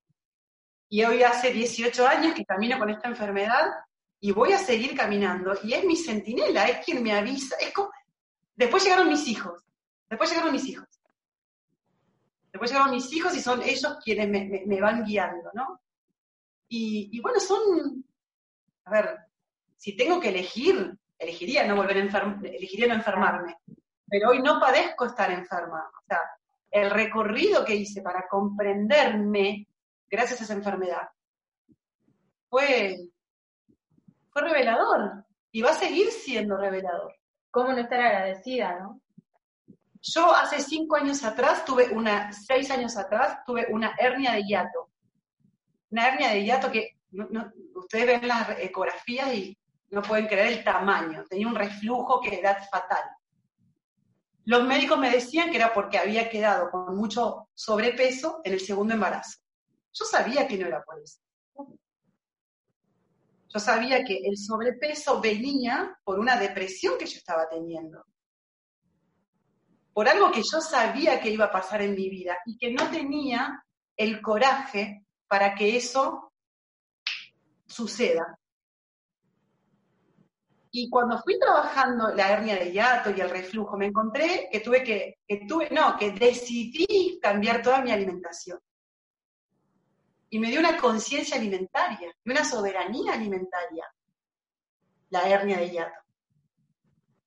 y 0.93 1.05
hoy 1.05 1.23
hace 1.23 1.53
18 1.53 2.05
años 2.07 2.35
que 2.35 2.45
camino 2.45 2.77
con 2.77 2.91
esta 2.91 3.09
enfermedad 3.09 3.71
y 4.19 4.33
voy 4.33 4.53
a 4.53 4.59
seguir 4.59 4.97
caminando. 4.97 5.57
Y 5.63 5.73
es 5.73 5.85
mi 5.85 5.97
centinela, 5.97 6.67
es 6.67 6.85
quien 6.85 7.01
me 7.01 7.13
avisa. 7.13 7.57
Después 8.57 8.83
llegaron 8.83 9.09
mis 9.09 9.27
hijos. 9.29 9.65
Después 10.11 10.31
llegaron 10.31 10.53
mis 10.53 10.67
hijos. 10.67 10.89
Después 12.53 12.73
llegaron 12.73 12.93
mis 12.93 13.11
hijos 13.13 13.37
y 13.37 13.41
son 13.41 13.63
ellos 13.63 13.99
quienes 14.05 14.67
me, 14.67 14.81
van 14.81 15.05
guiando, 15.05 15.51
¿no? 15.55 15.81
Y, 16.69 17.21
bueno, 17.21 17.39
son, 17.39 18.05
a 18.85 18.91
ver, 18.91 19.17
si 19.77 19.97
tengo 19.97 20.19
que 20.19 20.31
elegir, 20.31 20.99
elegiría 21.17 21.67
no 21.67 21.77
volver 21.77 21.99
a 21.99 22.37
elegiría 22.43 22.89
no 22.89 22.95
enfermarme. 22.95 23.57
Pero 24.09 24.31
hoy 24.31 24.43
no 24.43 24.59
padezco 24.59 25.07
estar 25.07 25.31
enferma. 25.31 25.89
O 25.97 26.05
sea, 26.05 26.21
el 26.69 26.91
recorrido 26.91 27.65
que 27.65 27.77
hice 27.77 28.03
para 28.03 28.27
comprenderme 28.29 29.69
gracias 30.11 30.41
a 30.41 30.45
esa 30.45 30.55
enfermedad 30.55 31.09
fue, 32.51 32.99
fue 34.31 34.43
revelador 34.43 35.25
y 35.53 35.63
va 35.63 35.71
a 35.71 35.75
seguir 35.75 36.11
siendo 36.11 36.57
revelador. 36.57 37.15
¿Cómo 37.51 37.73
no 37.73 37.79
estar 37.79 38.01
agradecida, 38.01 38.79
no? 38.79 39.01
Yo 40.03 40.35
hace 40.35 40.61
cinco 40.61 40.97
años 40.97 41.23
atrás 41.25 41.65
tuve 41.65 41.91
una, 41.91 42.33
seis 42.33 42.71
años 42.71 42.97
atrás, 42.97 43.41
tuve 43.45 43.67
una 43.71 43.95
hernia 43.99 44.33
de 44.33 44.45
hiato. 44.45 44.91
Una 45.91 46.09
hernia 46.09 46.31
de 46.31 46.45
hiato 46.45 46.71
que 46.71 46.97
ustedes 47.75 48.07
ven 48.07 48.29
las 48.29 48.59
ecografías 48.61 49.35
y 49.35 49.59
no 49.91 50.03
pueden 50.03 50.27
creer 50.27 50.59
el 50.59 50.65
tamaño. 50.65 51.25
Tenía 51.29 51.49
un 51.49 51.55
reflujo 51.55 52.21
que 52.21 52.39
era 52.39 52.55
fatal. 52.65 53.03
Los 54.45 54.65
médicos 54.65 54.99
me 54.99 55.11
decían 55.11 55.51
que 55.51 55.57
era 55.57 55.75
porque 55.75 55.99
había 55.99 56.31
quedado 56.31 56.71
con 56.71 56.97
mucho 56.97 57.49
sobrepeso 57.55 58.41
en 58.45 58.55
el 58.55 58.61
segundo 58.61 58.95
embarazo. 58.95 59.39
Yo 59.93 60.05
sabía 60.05 60.47
que 60.47 60.59
no 60.59 60.67
era 60.67 60.83
por 60.83 61.01
eso. 61.01 61.21
Yo 63.53 63.59
sabía 63.59 64.05
que 64.05 64.19
el 64.25 64.37
sobrepeso 64.39 65.21
venía 65.21 65.99
por 66.05 66.19
una 66.21 66.37
depresión 66.39 66.97
que 66.99 67.07
yo 67.07 67.19
estaba 67.19 67.49
teniendo 67.49 68.05
por 69.93 70.09
algo 70.09 70.31
que 70.31 70.43
yo 70.43 70.61
sabía 70.61 71.21
que 71.21 71.31
iba 71.31 71.47
a 71.47 71.53
pasar 71.53 71.83
en 71.83 71.95
mi 71.95 72.09
vida 72.09 72.39
y 72.47 72.57
que 72.57 72.73
no 72.73 72.91
tenía 72.91 73.65
el 73.97 74.23
coraje 74.23 75.05
para 75.27 75.55
que 75.55 75.77
eso 75.77 76.33
suceda. 77.67 78.39
Y 80.73 80.89
cuando 80.89 81.21
fui 81.21 81.39
trabajando 81.39 82.15
la 82.15 82.31
hernia 82.31 82.55
de 82.55 82.73
hiato 82.73 83.11
y 83.11 83.21
el 83.21 83.29
reflujo, 83.29 83.77
me 83.77 83.87
encontré 83.87 84.49
que 84.51 84.61
tuve 84.61 84.85
que, 84.85 85.19
que 85.27 85.47
no, 85.73 85.99
que 85.99 86.13
decidí 86.13 87.19
cambiar 87.21 87.61
toda 87.61 87.83
mi 87.83 87.91
alimentación. 87.91 88.59
Y 90.31 90.39
me 90.39 90.49
dio 90.49 90.61
una 90.61 90.77
conciencia 90.77 91.37
alimentaria, 91.37 92.15
y 92.25 92.31
una 92.31 92.45
soberanía 92.45 93.13
alimentaria, 93.13 93.85
la 95.11 95.29
hernia 95.29 95.59
de 95.59 95.71
hiato. 95.71 96.01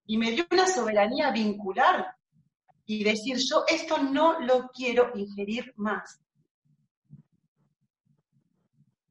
Y 0.05 0.17
me 0.17 0.31
dio 0.31 0.45
una 0.51 0.67
soberanía 0.67 1.31
vincular 1.31 2.15
y 2.85 3.03
decir, 3.03 3.37
yo 3.37 3.63
esto 3.67 3.97
no 3.97 4.39
lo 4.39 4.69
quiero 4.69 5.11
ingerir 5.15 5.73
más. 5.77 6.19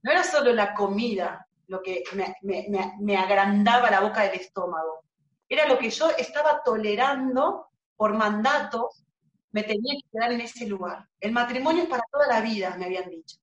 No 0.03 0.11
era 0.11 0.25
solo 0.25 0.53
la 0.53 0.75
comida, 0.75 1.47
lo 1.69 1.83
que 1.83 2.03
me, 2.13 3.17
agrandaba 3.17 3.91
la 3.91 4.01
boca 4.01 4.23
del 4.23 4.41
estómago. 4.41 5.05
Era 5.49 5.67
lo 5.67 5.79
que 5.79 5.91
yo 5.91 6.11
estaba 6.11 6.63
tolerando 6.63 7.69
por 7.97 8.15
mandatos, 8.15 9.05
me 9.53 9.63
tenía 9.63 9.95
que 9.95 10.09
quedar 10.11 10.33
en 10.33 10.41
ese 10.41 10.67
lugar. 10.67 11.09
El 11.21 11.33
matrimonio 11.33 11.85
es 11.85 11.89
para 11.89 12.05
toda 12.11 12.27
la 12.27 12.41
vida, 12.41 12.75
me 12.77 12.87
habían 12.87 13.09
dicho. 13.09 13.37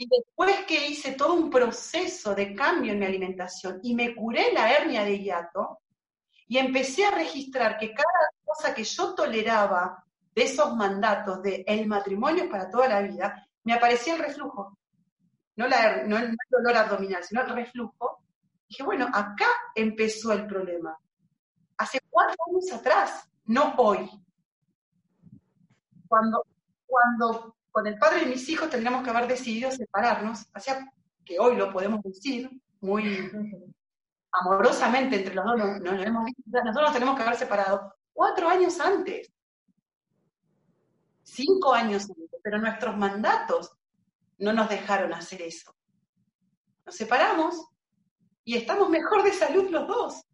Y 0.00 0.08
después 0.08 0.64
que 0.66 0.88
hice 0.88 1.12
todo 1.12 1.34
un 1.34 1.50
proceso 1.50 2.34
de 2.34 2.54
cambio 2.54 2.92
en 2.92 3.00
mi 3.00 3.04
alimentación 3.04 3.80
y 3.82 3.94
me 3.94 4.14
curé 4.14 4.52
la 4.52 4.72
hernia 4.72 5.04
de 5.04 5.18
hiato, 5.18 5.80
y 6.48 6.56
empecé 6.56 7.04
a 7.04 7.10
registrar 7.10 7.76
que 7.78 7.92
cada 7.92 8.30
cosa 8.42 8.74
que 8.74 8.82
yo 8.82 9.14
toleraba 9.14 10.02
de 10.34 10.42
esos 10.42 10.74
mandatos 10.74 11.42
de 11.42 11.64
el 11.66 11.86
matrimonio 11.86 12.48
para 12.48 12.70
toda 12.70 12.88
la 12.88 13.02
vida, 13.02 13.46
me 13.64 13.74
aparecía 13.74 14.14
el 14.14 14.20
reflujo 14.20 14.78
no, 15.60 15.68
la, 15.68 16.04
no 16.04 16.16
el 16.16 16.36
dolor 16.48 16.74
abdominal, 16.74 17.22
sino 17.22 17.42
el 17.42 17.50
reflujo, 17.50 18.22
dije, 18.66 18.82
bueno, 18.82 19.06
acá 19.12 19.46
empezó 19.74 20.32
el 20.32 20.46
problema. 20.46 20.98
Hace 21.76 22.00
cuatro 22.08 22.36
años 22.48 22.72
atrás, 22.72 23.28
no 23.44 23.74
hoy. 23.76 24.08
Cuando, 26.08 26.46
cuando 26.86 27.56
con 27.70 27.86
el 27.86 27.98
padre 27.98 28.20
de 28.20 28.26
mis 28.26 28.48
hijos 28.48 28.70
tendríamos 28.70 29.02
que 29.04 29.10
haber 29.10 29.28
decidido 29.28 29.70
separarnos, 29.70 30.46
hacía 30.52 30.90
que 31.24 31.38
hoy 31.38 31.56
lo 31.56 31.72
podemos 31.72 32.02
decir 32.02 32.50
muy 32.80 33.30
amorosamente 34.32 35.16
entre 35.16 35.34
los 35.34 35.44
dos, 35.44 35.56
nosotros 35.80 36.74
nos 36.74 36.92
tenemos 36.92 37.16
que 37.16 37.22
haber 37.22 37.36
separado 37.36 37.94
cuatro 38.12 38.48
años 38.48 38.80
antes, 38.80 39.30
cinco 41.22 41.72
años 41.72 42.08
antes, 42.10 42.40
pero 42.42 42.58
nuestros 42.58 42.96
mandatos 42.96 43.72
no 44.38 44.52
nos 44.52 44.68
dejaron 44.68 45.12
hacer 45.12 45.42
eso. 45.42 45.74
Nos 46.86 46.96
separamos 46.96 47.66
y 48.44 48.56
estamos 48.56 48.88
mejor 48.88 49.22
de 49.22 49.32
salud 49.32 49.70
los 49.70 49.86
dos. 49.86 50.24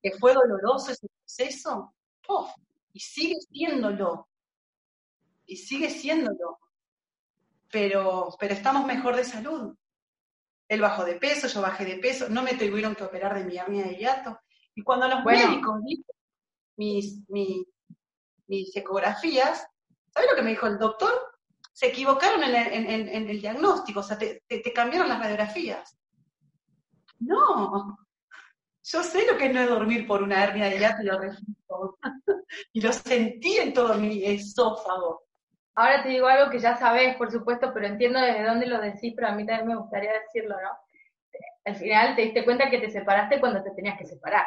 Que 0.00 0.12
fue 0.18 0.32
doloroso 0.34 0.92
ese 0.92 1.06
proceso, 1.08 1.94
y 2.92 3.00
sigue 3.00 3.36
siéndolo, 3.50 4.28
y 5.52 5.56
sigue 5.56 5.90
siéndolo, 5.90 6.58
pero, 7.70 8.34
pero 8.38 8.54
estamos 8.54 8.86
mejor 8.86 9.16
de 9.16 9.24
salud. 9.24 9.76
Él 10.68 10.80
bajó 10.80 11.04
de 11.04 11.16
peso, 11.16 11.46
yo 11.46 11.60
bajé 11.60 11.84
de 11.84 11.96
peso, 11.96 12.28
no 12.28 12.42
me 12.42 12.54
tuvieron 12.54 12.94
que 12.94 13.04
operar 13.04 13.34
de 13.34 13.44
mi 13.44 13.56
hernia 13.56 13.84
de 13.84 13.96
hiato. 13.96 14.40
Y 14.74 14.82
cuando 14.82 15.08
los 15.08 15.22
médicos 15.24 15.80
mis, 16.76 17.28
mis, 17.28 17.66
mis 18.46 18.76
ecografías, 18.76 19.66
¿sabes 20.14 20.30
lo 20.30 20.36
que 20.36 20.42
me 20.42 20.50
dijo 20.50 20.66
el 20.66 20.78
doctor? 20.78 21.12
se 21.72 21.86
equivocaron 21.86 22.42
en 22.44 23.30
el, 23.30 23.40
diagnóstico, 23.40 24.00
o 24.00 24.02
sea, 24.02 24.18
te, 24.18 24.42
cambiaron 24.74 25.08
las 25.08 25.18
radiografías. 25.18 25.96
No, 27.18 27.98
yo 28.84 29.02
sé 29.02 29.26
lo 29.26 29.38
que 29.38 29.46
es 29.46 29.54
no 29.54 29.66
dormir 29.66 30.06
por 30.06 30.22
una 30.22 30.44
hernia 30.44 30.68
de 30.68 30.78
hiato 30.78 31.02
y 31.02 31.06
lo 31.06 31.18
y 32.72 32.80
lo 32.80 32.92
sentí 32.92 33.56
en 33.56 33.72
todo 33.72 33.94
mi 33.94 34.24
esófago. 34.24 35.22
Ahora 35.74 36.02
te 36.02 36.10
digo 36.10 36.26
algo 36.26 36.50
que 36.50 36.58
ya 36.58 36.76
sabes, 36.76 37.16
por 37.16 37.30
supuesto, 37.30 37.72
pero 37.72 37.86
entiendo 37.86 38.20
desde 38.20 38.44
dónde 38.44 38.66
lo 38.66 38.80
decís, 38.80 39.14
pero 39.16 39.28
a 39.28 39.32
mí 39.32 39.46
también 39.46 39.68
me 39.68 39.76
gustaría 39.76 40.12
decirlo, 40.12 40.56
¿no? 40.60 40.70
Al 41.64 41.76
final 41.76 42.14
te 42.14 42.22
diste 42.22 42.44
cuenta 42.44 42.68
que 42.68 42.78
te 42.78 42.90
separaste 42.90 43.40
cuando 43.40 43.62
te 43.62 43.70
tenías 43.70 43.98
que 43.98 44.04
separar. 44.04 44.46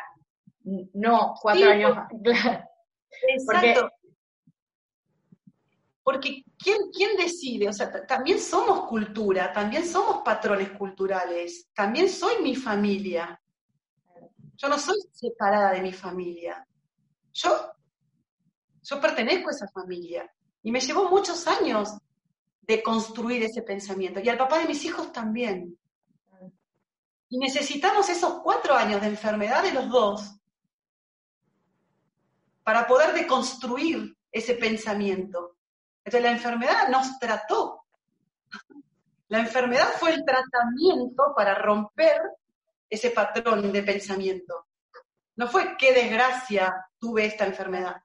No 0.93 1.33
cuatro 1.41 1.69
años 1.69 1.95
más, 1.95 2.09
claro. 2.23 2.63
Exacto. 3.27 3.91
Porque 6.03 6.43
¿quién, 6.59 6.77
¿quién 6.95 7.17
decide? 7.17 7.67
O 7.67 7.73
sea, 7.73 8.05
también 8.05 8.39
somos 8.39 8.87
cultura, 8.87 9.51
también 9.51 9.87
somos 9.87 10.21
patrones 10.23 10.69
culturales, 10.71 11.69
también 11.73 12.09
soy 12.09 12.43
mi 12.43 12.55
familia. 12.55 13.41
Yo 14.55 14.69
no 14.69 14.77
soy 14.77 14.97
separada 15.11 15.71
de 15.71 15.81
mi 15.81 15.91
familia. 15.91 16.65
Yo, 17.33 17.71
yo 18.83 19.01
pertenezco 19.01 19.49
a 19.49 19.51
esa 19.51 19.67
familia. 19.67 20.31
Y 20.65 20.71
me 20.71 20.79
llevó 20.79 21.07
muchos 21.11 21.45
años 21.45 21.95
de 22.61 22.81
construir 22.81 23.43
ese 23.43 23.61
pensamiento. 23.61 24.19
Y 24.19 24.29
al 24.29 24.37
papá 24.39 24.57
de 24.57 24.65
mis 24.65 24.83
hijos 24.83 25.13
también. 25.13 25.77
Y 27.29 27.37
necesitamos 27.37 28.09
esos 28.09 28.41
cuatro 28.41 28.73
años 28.73 28.99
de 28.99 29.07
enfermedad 29.09 29.61
de 29.61 29.73
los 29.73 29.87
dos 29.89 30.39
para 32.63 32.87
poder 32.87 33.13
deconstruir 33.13 34.17
ese 34.31 34.55
pensamiento. 34.55 35.55
Entonces 36.03 36.23
la 36.23 36.31
enfermedad 36.31 36.89
nos 36.89 37.19
trató. 37.19 37.85
La 39.27 39.41
enfermedad 39.41 39.89
fue 39.99 40.15
el 40.15 40.25
tratamiento 40.25 41.31
para 41.35 41.53
romper 41.53 42.19
ese 42.89 43.11
patrón 43.11 43.71
de 43.71 43.83
pensamiento. 43.83 44.65
No 45.35 45.47
fue 45.47 45.77
qué 45.77 45.93
desgracia 45.93 46.87
tuve 46.97 47.25
esta 47.25 47.45
enfermedad. 47.45 47.97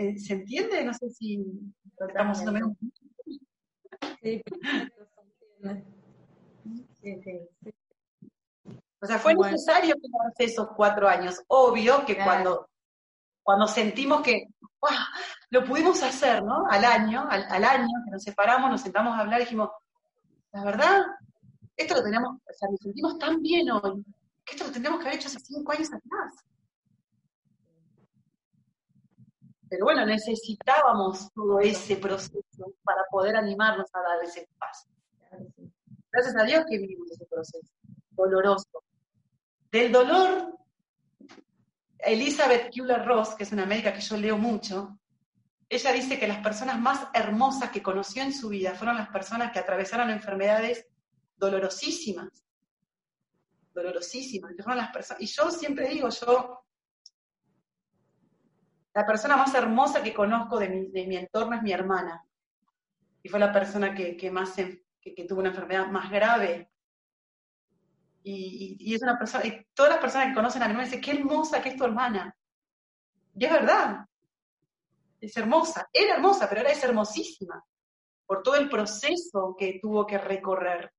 Eh, 0.00 0.18
¿Se 0.18 0.32
entiende? 0.32 0.82
No 0.82 0.94
sé 0.94 1.10
si 1.10 1.44
estamos 1.98 2.38
haciendo 2.38 2.74
Sí, 4.22 4.42
sí, 7.02 7.40
O 9.02 9.06
sea, 9.06 9.18
fue 9.18 9.34
necesario 9.34 9.94
que 10.38 10.44
esos 10.44 10.68
cuatro 10.74 11.06
años. 11.06 11.42
Obvio 11.48 12.06
que 12.06 12.16
cuando, 12.16 12.70
cuando 13.42 13.66
sentimos 13.66 14.22
que 14.22 14.46
lo 15.50 15.64
pudimos 15.66 16.02
hacer, 16.02 16.42
¿no? 16.42 16.66
Al 16.70 16.82
año, 16.82 17.26
al, 17.28 17.64
año 17.64 17.88
que 18.06 18.10
nos 18.10 18.22
separamos, 18.22 18.70
nos 18.70 18.80
sentamos 18.80 19.14
a 19.14 19.20
hablar 19.20 19.40
y 19.40 19.44
dijimos, 19.44 19.68
la 20.52 20.64
verdad, 20.64 21.02
esto 21.76 21.94
lo 21.94 22.02
tenemos, 22.02 22.36
o 22.36 22.52
sea, 22.54 22.70
nos 22.70 22.80
sentimos 22.80 23.18
tan 23.18 23.42
bien 23.42 23.70
hoy, 23.70 24.02
que 24.46 24.54
esto 24.54 24.64
lo 24.64 24.72
tendríamos 24.72 25.00
que 25.00 25.08
haber 25.08 25.18
hecho 25.18 25.28
hace 25.28 25.40
cinco 25.40 25.72
años 25.72 25.92
atrás. 25.92 26.34
Pero 29.70 29.84
bueno, 29.84 30.04
necesitábamos 30.04 31.32
todo 31.32 31.60
ese 31.60 31.96
proceso 31.96 32.74
para 32.82 33.04
poder 33.08 33.36
animarnos 33.36 33.88
a 33.94 34.00
dar 34.00 34.24
ese 34.24 34.48
paso. 34.58 34.88
Gracias 36.10 36.36
a 36.36 36.42
Dios 36.42 36.64
que 36.68 36.76
vivimos 36.76 37.08
ese 37.12 37.24
proceso 37.26 37.72
doloroso. 38.10 38.82
Del 39.70 39.92
dolor 39.92 40.58
Elizabeth 41.98 42.72
Kühler-Ross, 42.72 43.36
que 43.36 43.44
es 43.44 43.52
una 43.52 43.64
médica 43.64 43.92
que 43.92 44.00
yo 44.00 44.16
leo 44.16 44.36
mucho, 44.36 44.98
ella 45.68 45.92
dice 45.92 46.18
que 46.18 46.26
las 46.26 46.42
personas 46.42 46.80
más 46.80 47.06
hermosas 47.14 47.70
que 47.70 47.80
conoció 47.80 48.24
en 48.24 48.32
su 48.32 48.48
vida 48.48 48.74
fueron 48.74 48.96
las 48.96 49.08
personas 49.08 49.52
que 49.52 49.60
atravesaron 49.60 50.10
enfermedades 50.10 50.84
dolorosísimas. 51.36 52.44
Dolorosísimas. 53.72 54.52
fueron 54.56 54.78
las 54.78 54.92
personas. 54.92 55.22
Y 55.22 55.26
yo 55.26 55.48
siempre 55.52 55.88
digo, 55.88 56.08
yo, 56.08 56.64
la 58.94 59.06
persona 59.06 59.36
más 59.36 59.54
hermosa 59.54 60.02
que 60.02 60.14
conozco 60.14 60.58
de 60.58 60.68
mi, 60.68 61.16
entorno 61.16 61.56
es 61.56 61.62
mi 61.62 61.72
hermana. 61.72 62.24
Y 63.22 63.28
fue 63.28 63.38
la 63.38 63.52
persona 63.52 63.94
que, 63.94 64.30
más, 64.30 64.54
que 64.54 65.24
tuvo 65.28 65.40
una 65.40 65.50
enfermedad 65.50 65.88
más 65.88 66.10
grave 66.10 66.70
y, 68.22 68.94
es 68.94 69.02
una 69.02 69.18
persona, 69.18 69.46
y 69.46 69.66
todas 69.74 69.92
las 69.92 70.00
personas 70.00 70.28
que 70.28 70.34
conocen 70.34 70.62
a 70.62 70.66
mi 70.66 70.72
hermana 70.72 70.88
dicen, 70.88 71.00
qué 71.00 71.12
hermosa 71.12 71.62
que 71.62 71.70
es 71.70 71.76
tu 71.76 71.84
hermana. 71.84 72.34
Y 73.34 73.44
es 73.44 73.52
verdad, 73.52 74.06
es 75.20 75.36
hermosa, 75.36 75.88
era 75.92 76.14
hermosa, 76.14 76.48
pero 76.48 76.60
ahora 76.60 76.72
es 76.72 76.84
hermosísima, 76.84 77.64
por 78.26 78.42
todo 78.42 78.56
el 78.56 78.68
proceso 78.68 79.56
que 79.58 79.78
tuvo 79.80 80.06
que 80.06 80.18
recorrer, 80.18 80.92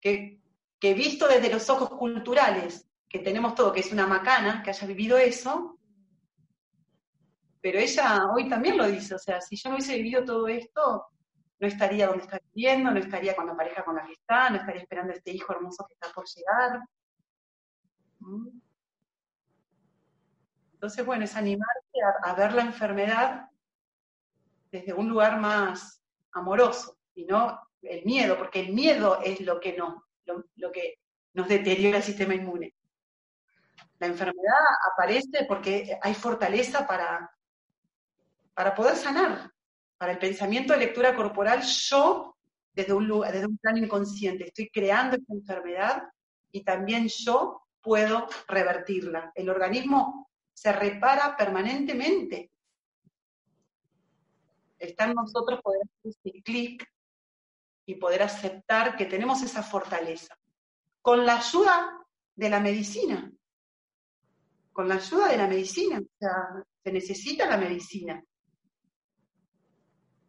que, 0.00 0.40
que 0.78 0.94
visto 0.94 1.28
desde 1.28 1.50
los 1.50 1.68
ojos 1.70 1.90
culturales, 1.90 2.88
que 3.08 3.20
tenemos 3.20 3.54
todo, 3.54 3.72
que 3.72 3.80
es 3.80 3.92
una 3.92 4.06
macana, 4.06 4.62
que 4.62 4.70
haya 4.70 4.86
vivido 4.86 5.18
eso, 5.18 5.78
pero 7.62 7.78
ella 7.78 8.26
hoy 8.34 8.48
también 8.48 8.76
lo 8.76 8.88
dice, 8.88 9.14
o 9.14 9.18
sea, 9.18 9.40
si 9.40 9.56
yo 9.56 9.70
no 9.70 9.76
hubiese 9.76 9.96
vivido 9.96 10.24
todo 10.24 10.48
esto, 10.48 11.06
no 11.60 11.68
estaría 11.68 12.08
donde 12.08 12.24
está 12.24 12.40
viviendo, 12.52 12.90
no 12.90 12.98
estaría 12.98 13.36
con 13.36 13.46
la 13.46 13.56
pareja 13.56 13.84
con 13.84 13.94
la 13.94 14.04
que 14.04 14.14
está, 14.14 14.50
no 14.50 14.56
estaría 14.56 14.82
esperando 14.82 15.12
a 15.12 15.16
este 15.16 15.30
hijo 15.30 15.52
hermoso 15.52 15.86
que 15.86 15.94
está 15.94 16.08
por 16.12 16.26
llegar. 16.26 16.80
¿Mm? 18.18 18.48
Entonces, 20.72 21.06
bueno, 21.06 21.22
es 21.22 21.36
animarse 21.36 21.98
a, 22.24 22.34
ver 22.34 22.52
la 22.52 22.62
enfermedad 22.62 23.48
desde 24.72 24.92
un 24.92 25.08
lugar 25.08 25.38
más 25.38 26.02
amoroso 26.32 26.98
y 27.14 27.24
no 27.26 27.60
el 27.82 28.04
miedo, 28.04 28.36
porque 28.36 28.58
el 28.58 28.72
miedo 28.72 29.20
es 29.22 29.40
lo 29.40 29.60
que 29.60 29.76
no, 29.76 30.04
lo, 30.24 30.72
que 30.72 30.98
nos 31.34 31.46
deteriora 31.46 31.98
el 31.98 32.02
sistema 32.02 32.34
inmune. 32.34 32.74
La 34.00 34.08
enfermedad 34.08 34.58
aparece 34.92 35.44
porque 35.46 35.96
hay 36.02 36.14
fortaleza 36.14 36.84
para, 36.88 37.30
para 38.54 38.74
poder 38.74 38.96
sanar. 38.96 39.50
Para 39.98 40.12
el 40.12 40.18
pensamiento 40.18 40.72
de 40.72 40.80
lectura 40.80 41.14
corporal, 41.14 41.62
yo, 41.62 42.36
desde 42.72 42.92
un, 42.92 43.06
lugar, 43.06 43.32
desde 43.32 43.46
un 43.46 43.58
plano 43.58 43.78
inconsciente, 43.78 44.46
estoy 44.46 44.68
creando 44.68 45.16
esta 45.16 45.32
enfermedad 45.32 46.02
y 46.50 46.64
también 46.64 47.08
yo 47.08 47.62
puedo 47.80 48.26
revertirla. 48.48 49.32
El 49.34 49.48
organismo 49.48 50.28
se 50.52 50.72
repara 50.72 51.36
permanentemente. 51.36 52.50
Está 54.78 55.04
en 55.04 55.14
nosotros 55.14 55.60
poder 55.62 55.82
hacer 55.82 56.12
este 56.12 56.42
clic 56.42 56.88
y 57.86 57.94
poder 57.96 58.22
aceptar 58.22 58.96
que 58.96 59.06
tenemos 59.06 59.42
esa 59.42 59.62
fortaleza. 59.62 60.36
Con 61.00 61.24
la 61.26 61.38
ayuda 61.38 62.04
de 62.34 62.50
la 62.50 62.60
medicina. 62.60 63.30
Con 64.72 64.88
la 64.88 64.96
ayuda 64.96 65.28
de 65.28 65.36
la 65.36 65.46
medicina. 65.46 66.00
O 66.00 66.18
sea, 66.18 66.64
se 66.82 66.92
necesita 66.92 67.46
la 67.46 67.56
medicina. 67.56 68.22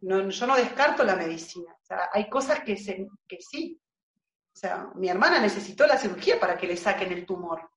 Yo 0.06 0.46
no 0.46 0.56
descarto 0.56 1.04
la 1.04 1.16
medicina. 1.16 1.74
Hay 2.12 2.28
cosas 2.28 2.60
que, 2.60 2.76
se, 2.76 3.08
que 3.26 3.40
sí. 3.40 3.80
O 4.52 4.56
sea, 4.56 4.90
mi 4.94 5.08
hermana 5.08 5.40
necesitó 5.40 5.86
la 5.86 5.96
cirugía 5.96 6.38
para 6.38 6.56
que 6.56 6.66
le 6.66 6.76
saquen 6.76 7.12
el 7.12 7.26
tumor. 7.26 7.68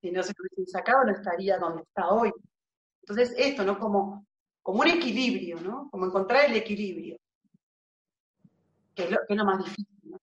Si 0.00 0.10
no 0.10 0.22
se 0.22 0.32
hubiesen 0.38 0.66
sacado, 0.66 1.04
no 1.04 1.12
estaría 1.12 1.58
donde 1.58 1.82
está 1.82 2.08
hoy. 2.08 2.32
Entonces, 3.02 3.34
esto, 3.36 3.64
¿no? 3.64 3.78
Como 3.78 4.26
como 4.62 4.80
un 4.80 4.88
equilibrio, 4.88 5.60
¿no? 5.60 5.90
Como 5.90 6.06
encontrar 6.06 6.44
el 6.46 6.56
equilibrio, 6.56 7.18
que 8.94 9.04
es 9.04 9.36
lo, 9.36 9.44
más 9.44 9.58
difícil. 9.58 10.16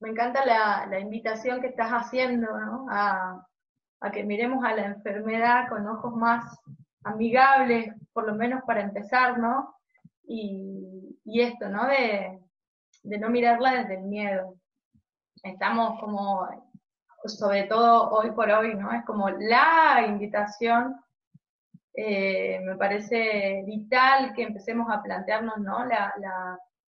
Me 0.00 0.10
encanta 0.10 0.44
la, 0.44 1.00
invitación 1.00 1.60
que 1.60 1.68
estás 1.68 1.90
haciendo, 1.90 2.58
¿no? 2.58 2.86
A, 2.90 3.46
que 4.12 4.24
miremos 4.24 4.64
a 4.64 4.74
la 4.74 4.86
enfermedad 4.86 5.68
con 5.68 5.86
ojos 5.86 6.14
más 6.16 6.58
amigables, 7.04 7.94
por 8.12 8.26
lo 8.26 8.34
menos 8.34 8.62
para 8.66 8.82
empezar, 8.82 9.38
¿no? 9.38 9.74
Y, 10.24 11.18
esto, 11.24 11.68
¿no? 11.68 11.86
De, 11.86 12.38
de 13.02 13.18
no 13.18 13.30
mirarla 13.30 13.80
desde 13.80 13.94
el 13.94 14.02
miedo. 14.02 14.56
Estamos 15.42 15.98
como, 15.98 16.46
sobre 17.24 17.64
todo 17.64 18.10
hoy 18.10 18.30
por 18.32 18.50
hoy, 18.50 18.74
¿no? 18.74 18.92
Es 18.92 19.04
como 19.04 19.28
la 19.30 20.04
invitación 20.06 21.02
eh, 21.94 22.58
me 22.60 22.76
parece 22.76 23.62
vital 23.66 24.32
que 24.34 24.42
empecemos 24.44 24.88
a 24.90 25.02
plantearnos 25.02 25.58
¿no? 25.58 25.84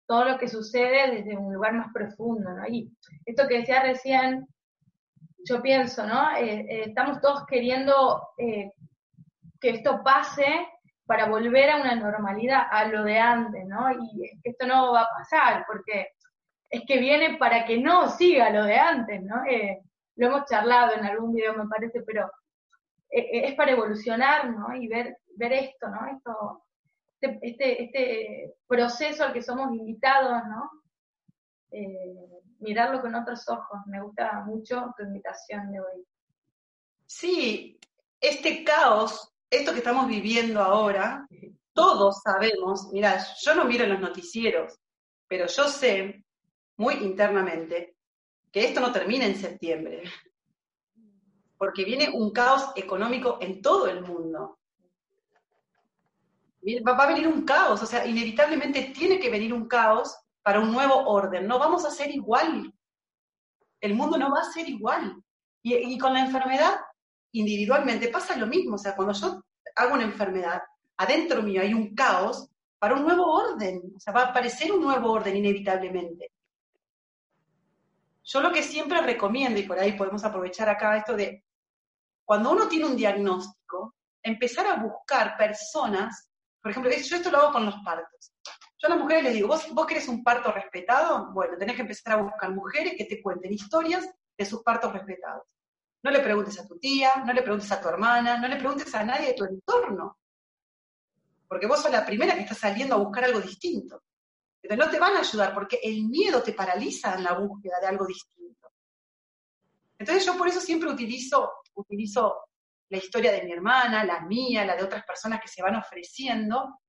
Todo 0.06 0.24
lo 0.24 0.38
que 0.38 0.48
sucede 0.48 1.10
desde 1.16 1.36
un 1.36 1.52
lugar 1.52 1.72
más 1.74 1.92
profundo. 1.92 2.50
¿no? 2.50 2.66
Y 2.68 2.92
esto 3.24 3.48
que 3.48 3.58
decía 3.58 3.82
recién, 3.82 4.46
yo 5.44 5.60
pienso, 5.60 6.06
¿no? 6.06 6.36
Eh, 6.36 6.66
eh, 6.68 6.84
estamos 6.86 7.20
todos 7.20 7.46
queriendo 7.46 8.28
que 9.62 9.70
esto 9.70 10.02
pase 10.02 10.68
para 11.06 11.26
volver 11.26 11.70
a 11.70 11.76
una 11.76 11.94
normalidad, 11.94 12.66
a 12.70 12.84
lo 12.86 13.04
de 13.04 13.18
antes, 13.18 13.64
¿no? 13.66 13.90
Y 13.92 14.30
esto 14.42 14.66
no 14.66 14.92
va 14.92 15.02
a 15.02 15.10
pasar, 15.10 15.64
porque 15.66 16.08
es 16.68 16.82
que 16.86 16.98
viene 16.98 17.38
para 17.38 17.64
que 17.64 17.78
no 17.78 18.08
siga 18.08 18.50
lo 18.50 18.64
de 18.64 18.76
antes, 18.76 19.22
¿no? 19.22 19.36
lo 20.16 20.26
hemos 20.26 20.44
charlado 20.44 20.94
en 20.94 21.06
algún 21.06 21.32
video, 21.32 21.54
me 21.54 21.66
parece, 21.66 22.02
pero 22.02 22.30
e, 23.08 23.20
e, 23.20 23.48
es 23.48 23.54
para 23.54 23.72
evolucionar, 23.72 24.50
¿no? 24.50 24.74
Y 24.74 24.86
ver, 24.86 25.18
ver 25.36 25.52
esto, 25.52 25.88
¿no? 25.88 26.06
Esto, 26.06 26.64
este, 27.20 27.38
este, 27.42 27.82
este 27.84 28.54
proceso 28.66 29.24
al 29.24 29.32
que 29.32 29.42
somos 29.42 29.74
invitados, 29.74 30.42
¿no? 30.48 30.70
Eh, 31.70 32.42
mirarlo 32.58 33.00
con 33.00 33.14
otros 33.14 33.48
ojos. 33.48 33.80
Me 33.86 34.02
gusta 34.02 34.42
mucho 34.44 34.94
tu 34.96 35.04
invitación 35.04 35.72
de 35.72 35.80
hoy. 35.80 36.06
Sí, 37.06 37.78
este 38.20 38.64
caos, 38.64 39.31
esto 39.52 39.72
que 39.72 39.78
estamos 39.78 40.08
viviendo 40.08 40.60
ahora, 40.60 41.26
todos 41.72 42.20
sabemos, 42.22 42.88
mira, 42.92 43.24
yo 43.42 43.54
no 43.54 43.64
miro 43.64 43.86
los 43.86 44.00
noticieros, 44.00 44.78
pero 45.28 45.46
yo 45.46 45.68
sé 45.68 46.24
muy 46.76 46.94
internamente 46.94 47.96
que 48.50 48.64
esto 48.64 48.80
no 48.80 48.92
termina 48.92 49.26
en 49.26 49.36
septiembre 49.36 50.02
porque 51.62 51.84
viene 51.84 52.10
un 52.12 52.32
caos 52.32 52.72
económico 52.74 53.38
en 53.40 53.62
todo 53.62 53.86
el 53.86 54.02
mundo. 54.02 54.58
Va 56.84 57.04
a 57.04 57.06
venir 57.06 57.28
un 57.28 57.44
caos, 57.44 57.80
o 57.80 57.86
sea, 57.86 58.04
inevitablemente 58.04 58.92
tiene 58.92 59.20
que 59.20 59.30
venir 59.30 59.54
un 59.54 59.68
caos 59.68 60.12
para 60.42 60.58
un 60.58 60.72
nuevo 60.72 61.06
orden. 61.06 61.46
No 61.46 61.60
vamos 61.60 61.84
a 61.84 61.92
ser 61.92 62.10
igual. 62.10 62.74
El 63.80 63.94
mundo 63.94 64.18
no 64.18 64.32
va 64.32 64.40
a 64.40 64.52
ser 64.52 64.68
igual. 64.68 65.22
Y, 65.62 65.96
con 65.98 66.14
la 66.14 66.24
enfermedad, 66.24 66.80
individualmente, 67.30 68.08
pasa 68.08 68.34
lo 68.34 68.48
mismo. 68.48 68.74
O 68.74 68.78
sea, 68.78 68.96
cuando 68.96 69.14
yo 69.14 69.41
hago 69.76 69.94
una 69.94 70.04
enfermedad, 70.04 70.62
adentro 70.96 71.42
mío 71.42 71.62
hay 71.62 71.74
un 71.74 71.94
caos 71.94 72.48
para 72.78 72.94
un 72.94 73.02
nuevo 73.02 73.30
orden. 73.32 73.92
O 73.96 74.00
sea, 74.00 74.12
va 74.12 74.22
a 74.22 74.26
aparecer 74.26 74.72
un 74.72 74.82
nuevo 74.82 75.12
orden 75.12 75.36
inevitablemente. 75.36 76.32
Yo 78.24 78.40
lo 78.40 78.52
que 78.52 78.62
siempre 78.62 79.00
recomiendo, 79.02 79.58
y 79.58 79.64
por 79.64 79.78
ahí 79.78 79.92
podemos 79.92 80.24
aprovechar 80.24 80.68
acá 80.68 80.96
esto 80.96 81.14
de 81.14 81.44
cuando 82.24 82.52
uno 82.52 82.68
tiene 82.68 82.86
un 82.86 82.96
diagnóstico, 82.96 83.94
empezar 84.22 84.66
a 84.66 84.76
buscar 84.76 85.36
personas, 85.36 86.28
por 86.60 86.70
ejemplo, 86.70 86.90
yo 86.92 87.16
esto 87.16 87.30
lo 87.30 87.38
hago 87.38 87.52
con 87.52 87.66
los 87.66 87.74
partos. 87.84 88.32
Yo 88.78 88.86
a 88.86 88.90
las 88.90 88.98
mujeres 88.98 89.24
les 89.24 89.34
digo, 89.34 89.48
¿vos, 89.48 89.72
vos 89.72 89.86
querés 89.86 90.08
un 90.08 90.22
parto 90.22 90.50
respetado? 90.50 91.32
Bueno, 91.32 91.56
tenés 91.56 91.76
que 91.76 91.82
empezar 91.82 92.14
a 92.14 92.22
buscar 92.22 92.50
mujeres 92.52 92.94
que 92.96 93.04
te 93.04 93.22
cuenten 93.22 93.52
historias 93.52 94.08
de 94.36 94.44
sus 94.44 94.62
partos 94.62 94.92
respetados. 94.92 95.44
No 96.02 96.10
le 96.10 96.20
preguntes 96.20 96.58
a 96.58 96.66
tu 96.66 96.78
tía, 96.78 97.22
no 97.24 97.32
le 97.32 97.42
preguntes 97.42 97.70
a 97.70 97.80
tu 97.80 97.88
hermana, 97.88 98.38
no 98.38 98.48
le 98.48 98.56
preguntes 98.56 98.92
a 98.94 99.04
nadie 99.04 99.28
de 99.28 99.34
tu 99.34 99.44
entorno. 99.44 100.18
Porque 101.46 101.66
vos 101.66 101.80
sos 101.80 101.92
la 101.92 102.04
primera 102.04 102.34
que 102.34 102.40
está 102.42 102.54
saliendo 102.54 102.94
a 102.94 102.98
buscar 102.98 103.24
algo 103.24 103.40
distinto. 103.40 104.02
Pero 104.60 104.76
no 104.76 104.90
te 104.90 104.98
van 104.98 105.16
a 105.16 105.20
ayudar 105.20 105.54
porque 105.54 105.80
el 105.82 106.04
miedo 106.04 106.42
te 106.42 106.52
paraliza 106.52 107.14
en 107.14 107.24
la 107.24 107.34
búsqueda 107.34 107.80
de 107.80 107.86
algo 107.86 108.06
distinto. 108.06 108.70
Entonces 109.98 110.24
yo 110.24 110.36
por 110.36 110.48
eso 110.48 110.60
siempre 110.60 110.90
utilizo 110.90 111.62
utilizo 111.74 112.48
la 112.88 112.98
historia 112.98 113.32
de 113.32 113.42
mi 113.42 113.52
hermana, 113.52 114.04
la 114.04 114.20
mía, 114.20 114.64
la 114.64 114.76
de 114.76 114.84
otras 114.84 115.04
personas 115.04 115.40
que 115.40 115.48
se 115.48 115.62
van 115.62 115.76
ofreciendo 115.76 116.80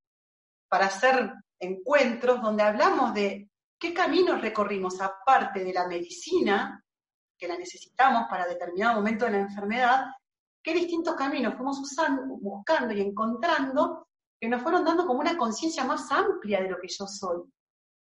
para 0.67 0.87
hacer 0.87 1.33
encuentros 1.59 2.41
donde 2.41 2.63
hablamos 2.63 3.13
de 3.13 3.49
qué 3.79 3.93
caminos 3.93 4.41
recorrimos 4.41 4.99
aparte 4.99 5.63
de 5.63 5.73
la 5.73 5.87
medicina, 5.87 6.83
que 7.43 7.49
la 7.49 7.57
necesitamos 7.57 8.23
para 8.29 8.47
determinado 8.47 8.95
momento 8.95 9.25
de 9.25 9.31
la 9.31 9.39
enfermedad, 9.39 10.05
qué 10.63 10.73
distintos 10.73 11.13
caminos 11.15 11.55
fuimos 11.55 11.77
usando, 11.77 12.37
buscando 12.37 12.93
y 12.93 13.01
encontrando 13.01 14.07
que 14.39 14.47
nos 14.47 14.61
fueron 14.61 14.85
dando 14.85 15.05
como 15.05 15.19
una 15.19 15.37
conciencia 15.37 15.83
más 15.83 16.09
amplia 16.09 16.61
de 16.61 16.69
lo 16.69 16.79
que 16.79 16.87
yo 16.87 17.05
soy. 17.05 17.43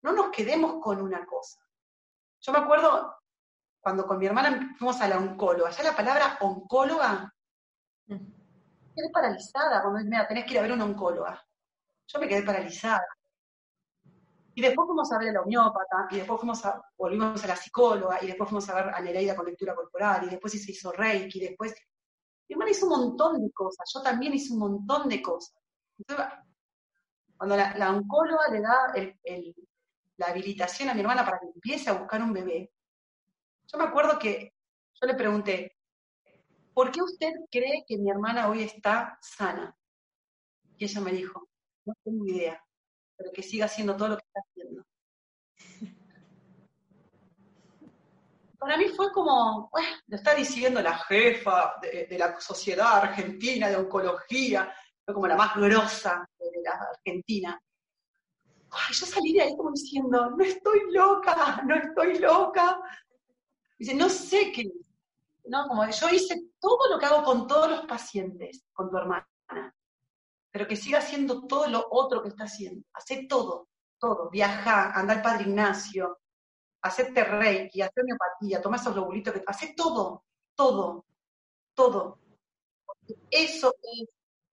No 0.02 0.12
nos 0.12 0.30
quedemos 0.30 0.82
con 0.82 1.00
una 1.00 1.24
cosa. 1.24 1.60
Yo 2.40 2.50
me 2.50 2.58
acuerdo 2.58 3.18
cuando 3.80 4.04
con 4.04 4.18
mi 4.18 4.26
hermana 4.26 4.74
fuimos 4.76 5.00
a 5.00 5.06
la 5.06 5.18
oncóloga, 5.18 5.70
ya 5.70 5.84
la 5.84 5.94
palabra 5.94 6.36
oncóloga, 6.40 7.32
mm. 8.08 8.16
quedé 8.96 9.10
paralizada 9.12 9.80
cuando 9.80 10.10
me 10.10 10.24
tenés 10.26 10.44
que 10.44 10.54
ir 10.54 10.58
a 10.58 10.62
ver 10.62 10.72
una 10.72 10.86
oncóloga. 10.86 11.40
Yo 12.08 12.18
me 12.18 12.26
quedé 12.26 12.42
paralizada. 12.42 13.06
Y 14.54 14.62
después 14.62 14.86
fuimos 14.86 15.12
a 15.12 15.18
ver 15.18 15.28
a 15.28 15.32
la 15.32 15.42
homeópata, 15.42 16.08
y 16.10 16.16
después 16.16 16.40
fuimos 16.40 16.64
a, 16.64 16.82
volvimos 16.96 17.42
a 17.42 17.46
la 17.46 17.56
psicóloga, 17.56 18.18
y 18.22 18.26
después 18.26 18.48
fuimos 18.48 18.68
a 18.68 18.74
ver 18.74 18.94
a 18.94 19.00
Nereida 19.00 19.36
con 19.36 19.46
lectura 19.46 19.74
corporal, 19.74 20.24
y 20.24 20.30
después 20.30 20.52
se 20.52 20.70
hizo 20.70 20.92
Reiki, 20.92 21.38
y 21.38 21.48
después... 21.48 21.74
Mi 22.48 22.54
hermana 22.54 22.72
hizo 22.72 22.86
un 22.86 22.98
montón 22.98 23.40
de 23.40 23.52
cosas, 23.52 23.88
yo 23.94 24.02
también 24.02 24.34
hice 24.34 24.52
un 24.52 24.58
montón 24.58 25.08
de 25.08 25.22
cosas. 25.22 25.54
cuando 27.36 27.56
la, 27.56 27.90
oncóloga 27.90 28.48
le 28.50 28.60
da 28.60 28.92
la 30.16 30.26
habilitación 30.26 30.88
a 30.88 30.94
mi 30.94 31.00
hermana 31.00 31.24
para 31.24 31.38
que 31.38 31.46
empiece 31.46 31.88
a 31.88 31.92
buscar 31.92 32.20
un 32.20 32.32
bebé, 32.32 32.72
yo 33.72 33.78
me 33.78 33.84
acuerdo 33.84 34.18
que 34.18 34.52
yo 35.00 35.06
le 35.06 35.14
pregunté, 35.14 35.76
¿por 36.74 36.90
qué 36.90 37.02
usted 37.02 37.32
cree 37.50 37.84
que 37.86 37.98
mi 37.98 38.10
hermana 38.10 38.48
hoy 38.48 38.64
está 38.64 39.16
sana? 39.22 39.76
Y 40.76 40.84
ella 40.84 41.00
me 41.00 41.12
dijo, 41.12 41.48
no 41.84 41.94
tengo 42.02 42.26
idea, 42.26 42.62
pero 43.20 43.32
que 43.32 43.42
siga 43.42 43.66
haciendo 43.66 43.94
todo 43.94 44.08
lo 44.08 44.16
que 44.16 44.24
está 44.26 44.40
haciendo. 44.40 44.82
Para 48.58 48.78
mí 48.78 48.88
fue 48.88 49.12
como, 49.12 49.68
bueno, 49.70 49.88
lo 50.06 50.16
está 50.16 50.34
diciendo 50.34 50.80
la 50.80 50.96
jefa 50.96 51.74
de, 51.82 52.16
la 52.18 52.40
sociedad 52.40 52.96
argentina 52.96 53.68
de 53.68 53.76
oncología, 53.76 54.74
fue 55.04 55.12
como 55.12 55.26
la 55.26 55.36
más 55.36 55.54
grosa 55.54 56.26
de 56.38 56.62
la 56.62 56.88
Argentina. 56.94 57.62
Ay, 58.70 58.94
yo 58.94 59.04
salí 59.04 59.34
de 59.34 59.42
ahí 59.42 59.54
como 59.54 59.72
diciendo, 59.72 60.30
no 60.30 60.42
estoy 60.42 60.90
loca, 60.92 61.60
no 61.66 61.74
estoy 61.74 62.18
loca, 62.18 62.80
Dice, 63.78 63.94
no 63.94 64.08
sé 64.10 64.52
qué, 64.52 64.70
¿no? 65.46 65.66
Como 65.66 65.88
yo 65.88 66.08
hice 66.10 66.38
todo 66.60 66.90
lo 66.90 66.98
que 66.98 67.06
hago 67.06 67.24
con 67.24 67.46
todos 67.46 67.70
los 67.70 67.86
pacientes, 67.86 68.66
con 68.74 68.90
tu 68.90 68.98
hermana, 68.98 69.26
pero 70.50 70.66
que 70.66 70.76
siga 70.76 70.98
haciendo 70.98 71.46
todo 71.46 71.68
lo 71.68 71.86
otro 71.90 72.22
que 72.22 72.28
está 72.28 72.44
haciendo. 72.44 72.84
Hace 72.92 73.26
todo. 73.26 73.68
todo. 73.98 74.30
Viaja, 74.30 74.92
anda 74.92 75.14
al 75.14 75.22
Padre 75.22 75.44
Ignacio, 75.44 76.20
hacerte 76.82 77.24
reiki, 77.24 77.82
hacer 77.82 78.02
homeopatía, 78.02 78.62
toma 78.62 78.76
esos 78.76 78.94
globulitos, 78.94 79.34
que 79.34 79.42
hace 79.46 79.74
todo, 79.74 80.24
todo, 80.54 81.04
todo. 81.74 82.18
eso 83.30 83.74
es 83.82 84.08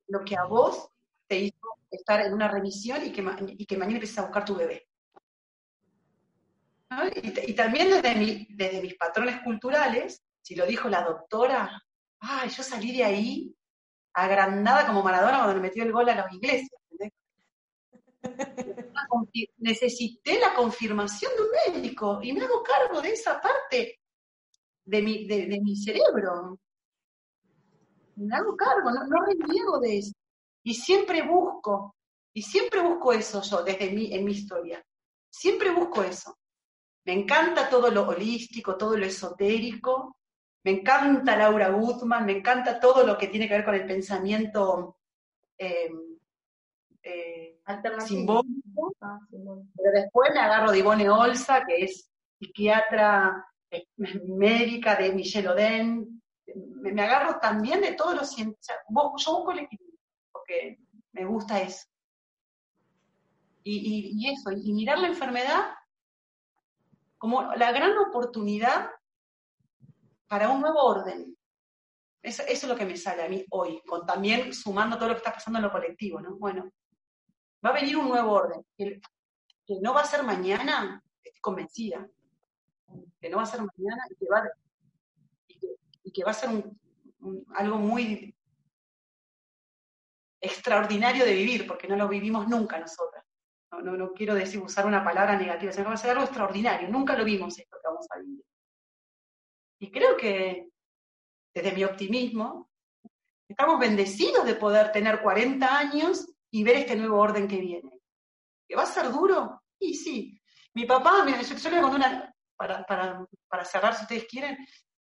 lo 0.08 0.24
que 0.24 0.36
a 0.36 0.46
vos 0.46 0.90
te 1.28 1.38
hizo 1.40 1.68
estar 1.90 2.22
en 2.22 2.34
una 2.34 2.48
remisión 2.48 3.06
y 3.06 3.12
que, 3.12 3.22
mañana 3.22 3.94
empieces 3.94 4.18
a 4.20 4.24
buscar 4.24 4.46
tu 4.46 4.56
bebé. 4.56 4.88
Y, 7.22 7.54
también 7.54 7.90
desde 8.50 8.82
mis 8.82 8.96
patrones 8.96 9.42
culturales, 9.42 10.24
si 10.42 10.56
lo 10.56 10.66
dijo 10.66 10.88
la 10.88 11.04
doctora, 11.04 11.82
ay, 12.20 12.50
yo 12.50 12.64
salí 12.64 12.96
de 12.96 13.04
ahí 13.04 13.57
agrandada 14.24 14.88
como 14.88 15.04
Maradona 15.04 15.38
cuando 15.38 15.56
me 15.56 15.62
metió 15.68 15.84
el 15.84 15.92
gol 15.92 16.10
a 16.10 16.16
los 16.16 16.34
ingleses. 16.34 16.70
Necesité 19.58 20.40
la 20.40 20.54
confirmación 20.54 21.32
de 21.36 21.42
un 21.44 21.50
médico 21.76 22.20
y 22.22 22.34
me 22.34 22.44
hago 22.44 22.64
cargo 22.64 23.02
de 23.02 23.12
esa 23.12 23.40
parte 23.40 24.00
de 24.86 25.02
mi, 25.02 25.28
de, 25.28 25.60
mi 25.62 25.76
cerebro. 25.76 26.60
Me 28.16 28.36
hago 28.36 28.56
cargo, 28.56 28.92
no, 28.92 29.06
no 29.06 29.26
reniego 29.26 29.80
de 29.80 30.00
eso. 30.00 30.14
Y 30.64 30.74
siempre 30.74 31.22
busco, 31.22 31.96
y 32.34 32.42
siempre 32.42 32.82
busco 32.82 33.14
eso 33.14 33.42
yo 33.42 33.64
desde 33.64 33.92
mi, 33.92 34.14
en 34.14 34.26
mi 34.26 34.32
historia. 34.32 34.84
Siempre 35.30 35.72
busco 35.72 36.04
eso. 36.04 36.38
Me 37.06 37.14
encanta 37.14 37.70
todo 37.70 37.90
lo 37.92 38.08
holístico, 38.08 38.76
todo 38.76 38.98
lo 38.98 39.06
esotérico. 39.06 40.18
Me 40.64 40.72
encanta 40.72 41.38
Laura 41.38 41.70
Guzmán, 41.70 42.26
me 42.26 42.38
encanta 42.38 42.80
todo 42.80 43.06
lo 43.06 43.18
que 43.18 43.28
tiene 43.28 43.48
que 43.48 43.56
ver 43.56 43.66
con 43.66 43.76
el 43.76 43.86
pensamiento 43.86 44.98
eh, 45.58 45.90
eh, 47.04 47.62
ah, 47.66 47.82
simbólico. 48.02 48.94
Pero 49.30 49.92
después 49.94 50.32
me 50.34 50.40
agarro 50.40 50.72
de 50.72 50.80
Ivone 50.80 51.10
Olsa, 51.10 51.64
que 51.66 51.86
es 51.86 52.10
psiquiatra 52.40 53.46
eh, 53.72 53.88
médica 53.98 54.96
de 54.96 55.14
Michelle 55.14 55.50
Oden. 55.50 56.22
Me, 56.56 57.02
agarro 57.02 57.40
también 57.40 57.82
de 57.82 57.94
todos 57.94 58.16
los 58.16 58.30
científicos. 58.30 58.68
yo 59.18 59.38
busco 59.38 59.52
el 59.52 59.60
equilibrio, 59.60 60.00
porque 60.32 60.80
me 61.14 61.26
gusta 61.26 61.62
eso. 61.62 61.86
y, 63.64 64.30
eso, 64.30 64.52
y 64.52 64.72
mirar 64.72 65.00
la 65.00 65.08
enfermedad 65.08 65.78
como 67.18 67.54
la 67.56 67.72
gran 67.72 67.98
oportunidad 67.98 68.92
para 70.28 70.50
un 70.50 70.62
nuevo 70.62 70.84
orden. 70.84 71.36
Eso, 72.22 72.44
es 72.48 72.64
lo 72.68 72.76
que 72.76 72.86
me 72.86 72.98
sale 72.98 73.24
a 73.24 73.30
mí 73.30 73.46
hoy, 73.52 73.82
con 73.86 74.06
también 74.06 74.54
sumando 74.54 74.98
todo 74.98 75.10
lo 75.10 75.14
que 75.16 75.20
está 75.20 75.34
pasando 75.34 75.60
en 75.60 75.64
lo 75.64 75.72
colectivo, 75.72 76.20
¿no? 76.20 76.36
Bueno, 76.36 76.70
va 77.66 77.70
a 77.70 77.74
venir 77.74 77.98
un 77.98 78.10
nuevo 78.10 78.32
orden, 78.32 78.66
que, 78.78 79.00
no 79.82 79.94
va 79.94 80.02
a 80.02 80.06
ser 80.06 80.24
mañana, 80.24 81.02
estoy 81.24 81.42
convencida, 81.42 82.08
que 83.20 83.30
no 83.30 83.38
va 83.38 83.44
a 83.44 83.48
ser 83.48 83.60
mañana 83.60 84.04
y 84.10 84.16
que 84.16 84.26
va, 84.30 84.50
y 86.04 86.12
que, 86.12 86.24
va 86.24 86.32
a 86.32 86.34
ser 86.34 86.50
algo 87.56 87.78
muy 87.78 88.36
extraordinario 90.42 91.26
de 91.26 91.34
vivir, 91.34 91.68
porque 91.68 91.88
no 91.88 91.96
lo 91.96 92.08
vivimos 92.08 92.48
nunca 92.48 92.80
nosotras 92.80 93.28
no, 93.72 93.98
no, 93.98 94.14
quiero 94.14 94.34
decir 94.34 94.60
usar 94.62 94.86
una 94.86 95.04
palabra 95.04 95.38
negativa, 95.38 95.72
sino 95.72 95.86
que 95.86 95.90
va 95.90 95.96
a 95.96 95.98
ser 95.98 96.12
algo 96.12 96.24
extraordinario. 96.24 96.88
Nunca 96.90 97.18
lo 97.18 97.24
vimos 97.24 97.58
esto 97.58 97.78
que 97.82 97.88
vamos 97.88 98.08
a 98.10 98.20
vivir. 98.20 98.44
Y 99.80 99.92
creo 99.92 100.18
que 100.18 100.70
desde 101.54 101.72
mi 101.72 101.84
optimismo, 101.84 102.70
estamos 103.48 103.80
bendecidos 103.80 104.46
de 104.46 104.56
poder 104.56 104.92
tener 104.92 105.22
40 105.22 105.78
años 105.78 106.28
y 106.52 106.64
ver 106.64 106.78
este 106.78 106.96
nuevo 106.96 107.20
orden 107.20 107.48
que 107.48 107.60
viene. 107.60 107.92
¿Que 108.68 108.76
va 108.76 108.84
a 108.84 108.88
ser 108.88 109.12
duro? 109.12 109.64
Y 109.80 109.96
sí. 109.96 110.40
Mi 110.74 110.86
papá, 110.86 111.24
mira, 111.26 111.42
yo, 111.42 111.70
le 111.70 111.82
conté 111.82 111.96
una, 111.96 112.34
para, 112.56 112.84
para, 112.86 113.66
cerrar 113.66 113.96
si 113.96 114.04
ustedes 114.04 114.26
quieren, 114.26 114.58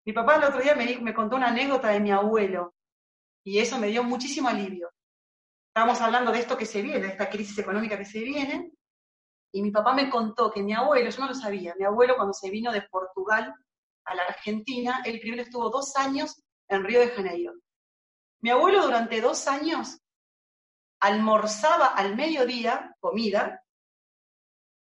mi 0.05 0.13
papá 0.13 0.35
el 0.35 0.43
otro 0.43 0.61
día 0.61 0.75
me, 0.75 0.97
me 0.97 1.13
contó 1.13 1.35
una 1.35 1.47
anécdota 1.47 1.89
de 1.89 1.99
mi 1.99 2.11
abuelo 2.11 2.75
y 3.43 3.57
eso 3.57 3.79
me 3.79 3.87
dio 3.87 4.03
muchísimo 4.03 4.49
alivio 4.49 4.93
estábamos 5.73 5.99
hablando 6.01 6.31
de 6.31 6.37
esto 6.37 6.55
que 6.55 6.67
se 6.67 6.83
viene, 6.83 6.99
de 6.99 7.07
esta 7.07 7.27
crisis 7.31 7.57
económica 7.57 7.97
que 7.97 8.05
se 8.05 8.19
viene, 8.19 8.71
y 9.51 9.63
mi 9.63 9.71
papá 9.71 9.95
me 9.95 10.07
contó 10.07 10.51
que 10.51 10.61
mi 10.61 10.71
abuelo, 10.71 11.09
yo 11.09 11.19
no 11.21 11.29
lo 11.29 11.33
sabía, 11.33 11.73
mi 11.79 11.83
abuelo 11.83 12.15
cuando 12.15 12.31
se 12.31 12.51
vino 12.51 12.71
de 12.71 12.83
Portugal 12.83 13.55
a 14.05 14.15
la 14.15 14.23
Argentina, 14.23 15.01
él 15.05 15.19
primero 15.19 15.43
estuvo 15.43 15.69
dos 15.69 15.95
años 15.95 16.41
en 16.67 16.83
Río 16.83 16.99
de 16.99 17.09
Janeiro. 17.09 17.53
Mi 18.41 18.49
abuelo 18.49 18.83
durante 18.83 19.21
dos 19.21 19.47
años 19.47 19.99
almorzaba 20.99 21.87
al 21.87 22.15
mediodía, 22.15 22.95
comida, 22.99 23.63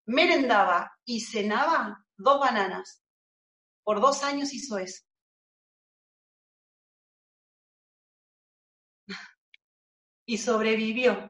merendaba 0.05 0.91
y 1.05 1.22
cenaba 1.22 2.05
dos 2.18 2.39
bananas. 2.39 3.03
Por 3.84 3.99
dos 3.99 4.24
años 4.24 4.53
hizo 4.53 4.78
eso. 4.78 5.03
y 10.26 10.38
sobrevivió. 10.38 11.30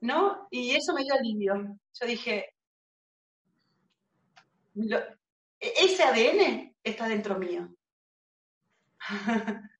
¿No? 0.00 0.46
Y 0.50 0.74
eso 0.76 0.92
me 0.92 1.02
dio 1.02 1.14
alivio. 1.14 1.78
Yo 1.98 2.06
dije, 2.06 2.54
ese 5.60 6.02
ADN 6.02 6.76
está 6.82 7.08
dentro 7.08 7.38
mío. 7.38 7.68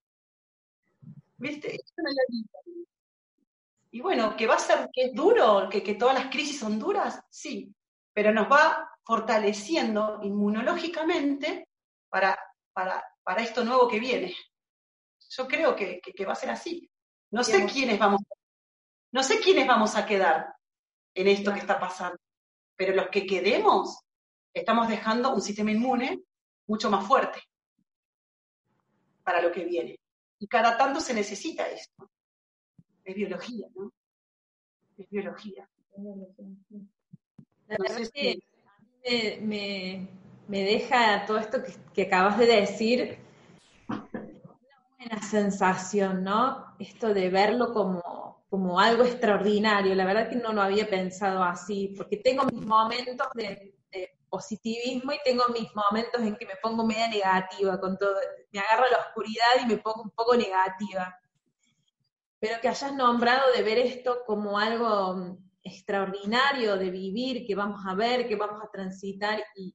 ¿Viste? 1.39 1.81
Y 3.91 4.01
bueno, 4.01 4.37
que 4.37 4.47
va 4.47 4.55
a 4.55 4.59
ser, 4.59 4.89
que 4.93 5.07
es 5.07 5.15
duro, 5.15 5.69
que, 5.71 5.83
que 5.83 5.95
todas 5.95 6.15
las 6.15 6.31
crisis 6.31 6.59
son 6.59 6.79
duras, 6.79 7.23
sí, 7.31 7.75
pero 8.13 8.33
nos 8.33 8.51
va 8.51 8.91
fortaleciendo 9.05 10.21
inmunológicamente 10.23 11.69
para, 12.09 12.39
para, 12.73 13.05
para 13.23 13.43
esto 13.43 13.65
nuevo 13.65 13.87
que 13.89 14.01
viene. 14.01 14.35
Yo 15.29 15.47
creo 15.47 15.77
que, 15.77 16.01
va 16.27 16.33
a 16.33 16.37
ser 16.37 16.51
así. 16.51 16.91
No 17.31 17.45
sé 17.45 17.67
quiénes 17.67 17.99
vamos, 17.99 18.23
no 19.13 19.23
sé 19.23 19.41
quiénes 19.41 19.67
vamos 19.67 19.97
a 19.97 20.07
quedar 20.07 20.55
en 21.15 21.29
esto 21.29 21.53
que 21.53 21.61
está 21.61 21.79
pasando, 21.79 22.19
pero 22.77 22.95
los 22.95 23.09
que 23.09 23.27
quedemos 23.27 24.01
estamos 24.61 24.89
dejando 24.89 25.35
un 25.35 25.43
sistema 25.43 25.71
inmune 25.71 26.23
mucho 26.67 26.91
más 26.91 27.07
fuerte 27.07 27.41
para 29.23 29.43
lo 29.43 29.53
que 29.53 29.65
viene. 29.65 29.99
Y 30.39 30.47
cada 30.47 30.77
tanto 30.77 31.01
se 31.01 31.15
necesita 31.15 31.69
esto. 31.69 32.11
Es 33.05 33.15
biología, 33.15 33.67
¿no? 33.75 33.93
Es 34.97 35.09
biología. 35.11 35.69
La 37.69 37.77
verdad 37.79 38.11
que 38.13 39.39
me, 39.43 40.09
deja 40.49 41.25
todo 41.27 41.39
esto 41.39 41.63
que, 41.63 41.73
que 41.93 42.03
acabas 42.03 42.39
de 42.39 42.47
decir 42.47 43.19
una 43.89 45.23
sensación, 45.23 46.25
¿no? 46.25 46.75
Esto 46.79 47.13
de 47.13 47.29
verlo 47.31 47.73
como, 47.73 48.45
como 48.49 48.81
algo 48.81 49.05
extraordinario. 49.05 49.95
La 49.95 50.07
verdad 50.07 50.29
que 50.29 50.37
no 50.37 50.53
lo 50.53 50.63
había 50.63 50.89
pensado 50.89 51.43
así, 51.43 51.95
porque 51.97 52.17
tengo 52.17 52.45
mis 52.47 52.65
momentos 52.65 53.29
de, 53.35 53.76
positivismo 54.37 55.13
y 55.13 55.19
tengo 55.25 55.45
mis 55.49 55.75
momentos 55.75 56.21
en 56.21 56.37
que 56.37 56.45
me 56.45 56.57
pongo 56.63 56.87
media 56.87 57.09
negativa 57.09 57.81
con 57.81 57.97
todo. 57.97 58.15
Me 58.53 58.61
agarro 58.61 58.85
la 58.91 58.99
oscuridad 58.99 59.63
y 59.63 59.67
me 59.67 59.79
pongo 59.79 60.03
un 60.03 60.11
poco 60.11 60.37
negativa. 60.37 61.19
Pero 62.39 62.61
que 62.61 62.69
hayas 62.69 62.95
nombrado 62.95 63.51
de 63.53 63.63
ver 63.63 63.79
esto 63.79 64.19
como 64.27 64.59
algo 64.59 65.39
extraordinario 65.63 66.77
de 66.77 66.91
vivir, 66.91 67.47
que 67.47 67.55
vamos 67.55 67.81
a 67.87 67.95
ver, 67.95 68.29
que 68.29 68.37
vamos 68.37 68.63
a 68.63 68.71
transitar 68.71 69.43
y, 69.57 69.75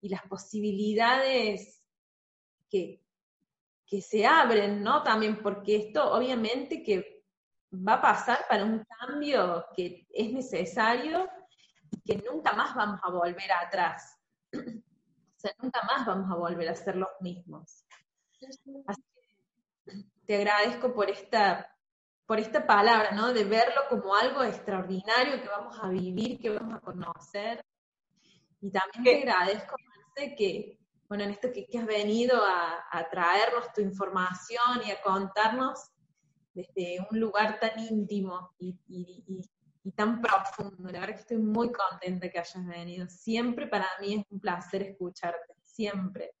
y 0.00 0.08
las 0.08 0.22
posibilidades 0.22 1.82
que, 2.70 3.02
que 3.84 4.00
se 4.00 4.24
abren, 4.24 4.80
¿no? 4.80 5.02
También 5.02 5.42
porque 5.42 5.74
esto 5.74 6.12
obviamente 6.12 6.84
que 6.84 7.24
va 7.72 7.94
a 7.94 8.02
pasar 8.02 8.46
para 8.48 8.64
un 8.64 8.84
cambio 9.00 9.66
que 9.74 10.06
es 10.10 10.32
necesario 10.32 11.28
que 12.04 12.16
nunca 12.16 12.52
más 12.52 12.74
vamos 12.74 13.00
a 13.02 13.10
volver 13.10 13.50
atrás. 13.52 14.18
O 15.38 15.40
sea, 15.40 15.52
nunca 15.62 15.80
más 15.84 16.04
vamos 16.04 16.28
a 16.32 16.34
volver 16.34 16.68
a 16.68 16.74
ser 16.74 16.96
los 16.96 17.10
mismos. 17.20 17.84
Así 18.86 19.02
que 19.14 20.04
te 20.26 20.36
agradezco 20.36 20.92
por 20.92 21.08
esta, 21.08 21.72
por 22.26 22.38
esta 22.38 22.66
palabra, 22.66 23.12
¿no? 23.12 23.32
De 23.32 23.44
verlo 23.44 23.82
como 23.88 24.16
algo 24.16 24.42
extraordinario 24.42 25.40
que 25.40 25.48
vamos 25.48 25.78
a 25.80 25.88
vivir, 25.88 26.40
que 26.40 26.50
vamos 26.50 26.74
a 26.74 26.80
conocer. 26.80 27.64
Y 28.60 28.70
también 28.70 29.04
te 29.04 29.30
agradezco, 29.30 29.76
Marce, 29.88 30.34
que, 30.34 30.78
bueno, 31.08 31.24
en 31.24 31.30
esto 31.30 31.48
que, 31.52 31.78
has 31.78 31.86
venido 31.86 32.36
a, 32.44 33.08
traernos 33.10 33.72
tu 33.72 33.80
información 33.80 34.82
y 34.84 34.90
a 34.90 35.00
contarnos 35.00 35.90
desde 36.52 36.98
un 37.10 37.20
lugar 37.20 37.60
tan 37.60 37.78
íntimo 37.78 38.54
y, 38.58 38.76
tan 39.92 40.20
profundo. 40.20 40.90
La 40.90 41.00
verdad 41.00 41.14
que 41.14 41.20
estoy 41.20 41.38
muy 41.38 41.70
contenta 41.72 42.28
que 42.30 42.38
hayas 42.38 42.66
venido. 42.66 43.06
Siempre 43.08 43.66
para 43.66 43.86
mí 44.00 44.14
es 44.14 44.24
un 44.30 44.40
placer 44.40 44.82
escucharte, 44.82 45.54
siempre. 45.62 46.32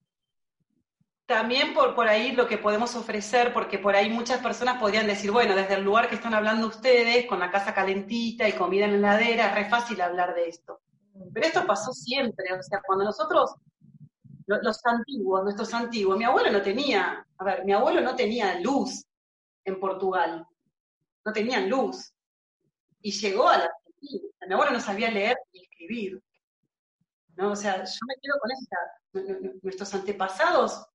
también 1.26 1.74
por, 1.74 1.94
por 1.94 2.08
ahí 2.08 2.32
lo 2.32 2.46
que 2.46 2.56
podemos 2.56 2.94
ofrecer, 2.96 3.52
porque 3.52 3.78
por 3.78 3.94
ahí 3.94 4.08
muchas 4.08 4.40
personas 4.40 4.80
podrían 4.80 5.06
decir, 5.06 5.30
bueno, 5.30 5.54
desde 5.54 5.74
el 5.74 5.84
lugar 5.84 6.08
que 6.08 6.14
están 6.14 6.32
hablando 6.32 6.66
ustedes, 6.66 7.26
con 7.26 7.38
la 7.38 7.50
casa 7.50 7.74
calentita 7.74 8.48
y 8.48 8.54
comida 8.54 8.86
en 8.86 9.02
la 9.02 9.14
heladera, 9.14 9.48
es 9.48 9.54
re 9.54 9.68
fácil 9.68 10.00
hablar 10.00 10.34
de 10.34 10.48
esto. 10.48 10.80
Pero 11.34 11.46
esto 11.46 11.66
pasó 11.66 11.92
siempre, 11.92 12.46
o 12.58 12.62
sea, 12.62 12.80
cuando 12.86 13.04
nosotros, 13.04 13.56
los 14.46 14.80
antiguos, 14.86 15.42
nuestros 15.44 15.74
antiguos, 15.74 16.16
mi 16.16 16.24
abuelo 16.24 16.50
no 16.50 16.62
tenía, 16.62 17.26
a 17.36 17.44
ver, 17.44 17.64
mi 17.66 17.72
abuelo 17.72 18.00
no 18.00 18.16
tenía 18.16 18.58
luz 18.60 19.04
en 19.64 19.78
Portugal, 19.78 20.46
no 21.26 21.32
tenían 21.32 21.68
luz, 21.68 22.14
y 23.00 23.12
llegó 23.12 23.48
a 23.48 23.58
la 23.58 23.64
Argentina, 23.64 24.28
mi 24.46 24.54
abuelo 24.54 24.72
no 24.72 24.80
sabía 24.80 25.10
leer 25.10 25.36
ni 25.52 25.62
escribir, 25.62 26.22
¿no? 27.36 27.52
O 27.52 27.56
sea, 27.56 27.84
yo 27.84 28.00
me 28.06 28.14
quedo 28.20 28.38
con 28.40 28.50
esta, 28.50 29.58
nuestros 29.62 29.94
antepasados 29.94 30.86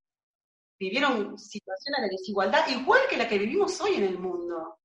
vivieron 0.79 1.37
situaciones 1.37 2.01
de 2.01 2.09
desigualdad 2.09 2.67
igual 2.67 3.01
que 3.09 3.17
la 3.17 3.27
que 3.27 3.37
vivimos 3.37 3.79
hoy 3.79 3.95
en 3.95 4.03
el 4.03 4.19
mundo. 4.19 4.79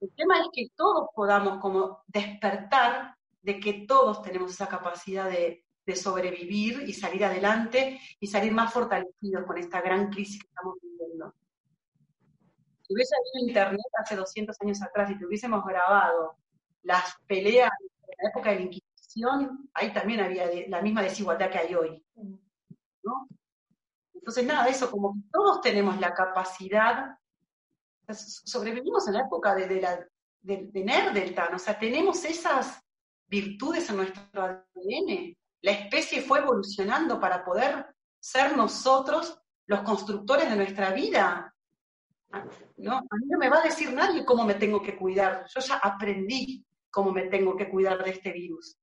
El 0.00 0.10
tema 0.14 0.40
es 0.40 0.48
que 0.52 0.68
todos 0.76 1.08
podamos 1.14 1.60
como 1.60 2.02
despertar 2.06 3.16
de 3.42 3.60
que 3.60 3.84
todos 3.86 4.22
tenemos 4.22 4.52
esa 4.52 4.68
capacidad 4.68 5.28
de, 5.30 5.64
sobrevivir 5.96 6.82
y 6.86 6.92
salir 6.92 7.24
adelante 7.24 7.98
y 8.20 8.26
salir 8.26 8.52
más 8.52 8.70
fortalecidos 8.70 9.46
con 9.46 9.56
esta 9.56 9.80
gran 9.80 10.10
crisis 10.10 10.42
que 10.42 10.48
estamos 10.48 10.74
viviendo. 10.82 11.32
Si 12.88 12.94
hubiese 12.94 13.14
habido 13.14 13.48
internet 13.48 13.86
hace 13.98 14.16
200 14.16 14.56
años 14.62 14.82
atrás 14.82 15.10
y 15.10 15.18
te 15.18 15.26
hubiésemos 15.26 15.62
grabado 15.62 16.38
las 16.82 17.16
peleas 17.26 17.70
de 17.80 18.14
la 18.22 18.30
época 18.30 18.50
de 18.50 18.56
la 18.56 18.62
Inquisición, 18.62 19.70
ahí 19.74 19.92
también 19.92 20.20
había 20.20 20.46
la 20.68 20.80
misma 20.80 21.02
desigualdad 21.02 21.50
que 21.50 21.58
hay 21.58 21.74
hoy. 21.74 22.02
Entonces, 24.14 24.44
nada, 24.46 24.68
eso, 24.68 24.90
como 24.90 25.12
que 25.12 25.20
todos 25.30 25.60
tenemos 25.60 26.00
la 26.00 26.14
capacidad, 26.14 27.18
sobrevivimos 28.14 29.06
en 29.06 29.14
la 29.14 29.20
época 29.20 29.54
de, 29.54 29.66
de, 29.66 29.80
la, 29.82 30.08
de, 30.40 31.36
o 31.54 31.58
sea, 31.58 31.78
tenemos 31.78 32.24
esas 32.24 32.80
virtudes 33.26 33.90
en 33.90 33.96
nuestro 33.96 34.42
ADN. 34.42 35.36
La 35.60 35.72
especie 35.72 36.22
fue 36.22 36.38
evolucionando 36.38 37.20
para 37.20 37.44
poder 37.44 37.94
ser 38.18 38.56
nosotros 38.56 39.38
los 39.66 39.80
constructores 39.82 40.48
de 40.48 40.56
nuestra 40.56 40.92
vida. 40.92 41.54
¿No? 42.76 42.96
A 42.98 43.16
mí 43.16 43.26
no 43.26 43.38
me 43.38 43.48
va 43.48 43.58
a 43.58 43.64
decir 43.64 43.92
nadie 43.92 44.24
cómo 44.24 44.44
me 44.44 44.54
tengo 44.54 44.82
que 44.82 44.96
cuidar. 44.96 45.46
Yo 45.54 45.60
ya 45.60 45.76
aprendí 45.76 46.64
cómo 46.90 47.12
me 47.12 47.22
tengo 47.26 47.56
que 47.56 47.68
cuidar 47.68 48.02
de 48.02 48.10
este 48.10 48.32
virus. 48.32 48.76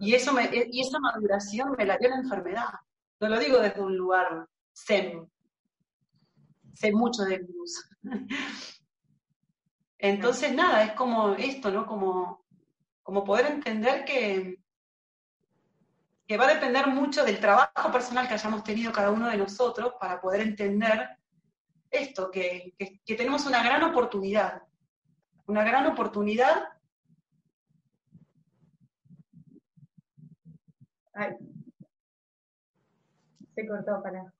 Y, 0.00 0.14
eso 0.14 0.32
y 0.52 0.80
esa 0.80 0.98
maduración 0.98 1.74
me 1.76 1.86
la 1.86 1.96
dio 1.96 2.10
la 2.10 2.16
enfermedad. 2.16 2.68
No 3.20 3.28
lo 3.28 3.38
digo 3.38 3.58
desde 3.58 3.80
un 3.80 3.96
lugar 3.96 4.46
zen. 4.74 5.30
Sé 6.74 6.92
mucho 6.92 7.24
de 7.24 7.38
virus. 7.38 7.90
Entonces, 9.98 10.54
nada, 10.54 10.84
es 10.84 10.92
como 10.92 11.32
esto, 11.32 11.70
¿no? 11.72 11.86
Como, 11.86 12.44
como 13.02 13.24
poder 13.24 13.46
entender 13.46 14.04
que, 14.04 14.60
que 16.28 16.36
va 16.36 16.44
a 16.44 16.54
depender 16.54 16.86
mucho 16.86 17.24
del 17.24 17.40
trabajo 17.40 17.90
personal 17.90 18.28
que 18.28 18.34
hayamos 18.34 18.62
tenido 18.62 18.92
cada 18.92 19.10
uno 19.10 19.28
de 19.28 19.38
nosotros 19.38 19.94
para 19.98 20.20
poder 20.20 20.42
entender 20.42 21.08
esto, 21.90 22.30
que, 22.30 22.74
que 22.78 23.14
tenemos 23.16 23.46
una 23.46 23.62
gran 23.62 23.82
oportunidad, 23.82 24.62
una 25.46 25.64
gran 25.64 25.86
oportunidad 25.86 26.68
Ay. 31.18 31.32
Se 33.56 33.66
cortó 33.66 34.00
para. 34.00 34.32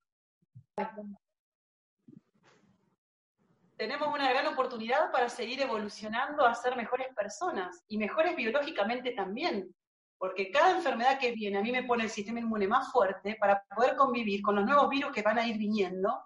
Tenemos 3.76 4.09
una 4.14 4.30
gran 4.30 4.47
oportunidad 4.47 5.11
para 5.11 5.28
seguir 5.28 5.61
evolucionando 5.61 6.47
a 6.47 6.55
ser 6.55 6.76
mejores 6.76 7.09
personas 7.16 7.82
y 7.89 7.99
mejores 7.99 8.36
biológicamente 8.36 9.11
también, 9.11 9.74
porque 10.19 10.51
cada 10.51 10.73
enfermedad 10.73 11.19
que 11.19 11.33
viene 11.33 11.59
a 11.59 11.62
mí 11.62 11.71
me 11.71 11.85
pone 11.85 12.05
el 12.05 12.11
sistema 12.11 12.41
inmune 12.41 12.66
más 12.66 12.91
fuerte 12.91 13.37
para 13.37 13.64
poder 13.75 13.97
convivir 13.97 14.43
con 14.43 14.57
los 14.57 14.64
nuevos 14.64 14.89
virus 14.89 15.12
que 15.12 15.23
van 15.23 15.39
a 15.39 15.47
ir 15.47 15.57
viniendo 15.57 16.25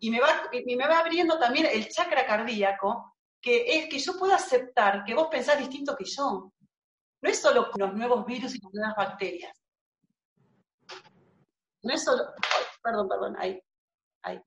y 0.00 0.10
me 0.10 0.20
va, 0.20 0.28
y 0.52 0.76
me 0.76 0.86
va 0.86 0.98
abriendo 0.98 1.38
también 1.38 1.66
el 1.70 1.88
chakra 1.88 2.26
cardíaco, 2.26 3.16
que 3.40 3.64
es 3.78 3.88
que 3.88 3.98
yo 3.98 4.18
pueda 4.18 4.34
aceptar 4.34 5.04
que 5.04 5.14
vos 5.14 5.28
pensás 5.30 5.58
distinto 5.58 5.96
que 5.96 6.04
yo, 6.04 6.52
no 7.22 7.30
es 7.30 7.40
solo 7.40 7.70
con 7.70 7.80
los 7.80 7.94
nuevos 7.94 8.26
virus 8.26 8.54
y 8.54 8.60
las 8.60 8.74
nuevas 8.74 8.96
bacterias. 8.96 9.56
No 11.82 11.94
es 11.94 12.04
solo, 12.04 12.24
perdón, 12.82 13.08
perdón, 13.08 13.36
ahí, 13.38 13.60
ahí. 14.22 14.40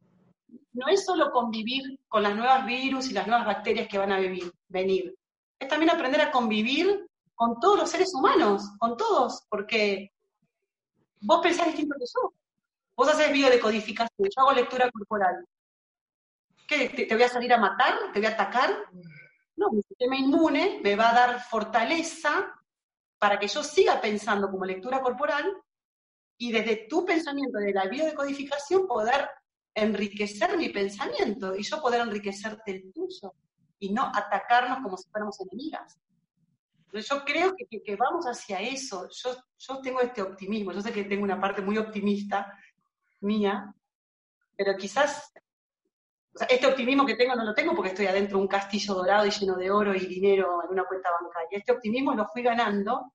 No 0.74 0.88
es 0.88 1.06
solo 1.06 1.32
convivir 1.32 2.00
con 2.08 2.24
las 2.24 2.36
nuevas 2.36 2.66
virus 2.66 3.10
y 3.10 3.14
las 3.14 3.26
nuevas 3.26 3.48
bacterias 3.48 3.88
que 3.88 3.98
van 3.98 4.12
a 4.12 4.20
venir. 4.20 5.16
Es 5.60 5.68
también 5.68 5.90
aprender 5.90 6.22
a 6.22 6.32
convivir 6.32 7.07
con 7.38 7.60
todos 7.60 7.78
los 7.78 7.90
seres 7.90 8.14
humanos, 8.16 8.64
con 8.80 8.98
todos, 8.98 9.46
porque 9.48 10.12
vos 11.22 11.40
pensás 11.42 11.68
distinto 11.68 11.96
que 11.98 12.06
yo. 12.06 12.34
Vos 12.96 13.08
haces 13.10 13.32
biodecodificación, 13.32 14.28
yo 14.36 14.42
hago 14.42 14.54
lectura 14.54 14.90
corporal. 14.92 15.46
¿Qué? 16.68 16.90
¿Te, 16.90 17.14
voy 17.14 17.24
a 17.24 17.30
salir 17.30 17.54
a 17.54 17.60
matar? 17.60 17.94
¿Te 18.12 18.20
voy 18.20 18.26
a 18.26 18.32
atacar? 18.34 18.72
No, 19.56 19.70
mi 19.72 19.84
sistema 19.84 20.18
inmune 20.18 20.80
me 20.84 20.96
va 20.96 21.12
a 21.12 21.14
dar 21.14 21.44
fortaleza 21.44 22.52
para 23.20 23.38
que 23.38 23.48
yo 23.48 23.64
siga 23.64 24.02
pensando 24.02 24.50
como 24.50 24.66
lectura 24.66 25.00
corporal 25.00 25.46
y 26.40 26.52
desde 26.52 26.88
tu 26.90 27.06
pensamiento, 27.06 27.60
de 27.60 27.72
la 27.72 27.86
biodecodificación, 27.86 28.88
poder 28.88 29.30
enriquecer 29.76 30.58
mi 30.58 30.70
pensamiento 30.70 31.56
y 31.56 31.62
yo 31.62 31.80
poder 31.80 32.02
enriquecerte 32.02 32.72
el 32.72 32.92
tuyo 32.92 33.36
y 33.78 33.94
no 33.94 34.12
atacarnos 34.12 34.80
como 34.82 34.98
si 34.98 35.08
fuéramos 35.12 35.40
enemigas. 35.40 36.00
Yo 36.94 37.24
creo 37.26 37.54
que, 37.56 37.96
vamos 37.96 38.26
hacia 38.26 38.60
eso. 38.62 39.08
Yo, 39.10 39.36
yo 39.58 39.82
tengo 39.82 40.02
este 40.02 40.22
optimismo. 40.22 40.72
Yo 40.72 40.82
sé 40.82 40.92
que 40.92 41.04
tengo 41.04 41.24
una 41.24 41.40
parte 41.40 41.62
muy 41.62 41.78
optimista 41.78 42.54
mía, 43.22 43.74
pero 44.56 44.76
quizás 44.78 45.32
este 46.50 46.68
optimismo 46.68 47.06
que 47.06 47.16
tengo 47.16 47.36
no 47.36 47.44
lo 47.44 47.54
tengo 47.54 47.76
porque 47.76 47.90
estoy 47.90 48.06
adentro 48.06 48.38
de 48.38 48.44
un 48.44 48.48
castillo 48.48 48.94
dorado 48.94 49.26
y 49.26 49.32
lleno 49.32 49.56
de 49.56 49.72
oro 49.72 49.96
y 49.96 50.06
dinero 50.06 50.64
en 50.64 50.72
una 50.72 50.86
cuenta 50.86 51.10
bancaria. 51.12 51.58
Este 51.58 51.72
optimismo 51.72 52.14
lo 52.14 52.28
fui 52.28 52.44
ganando 52.44 53.14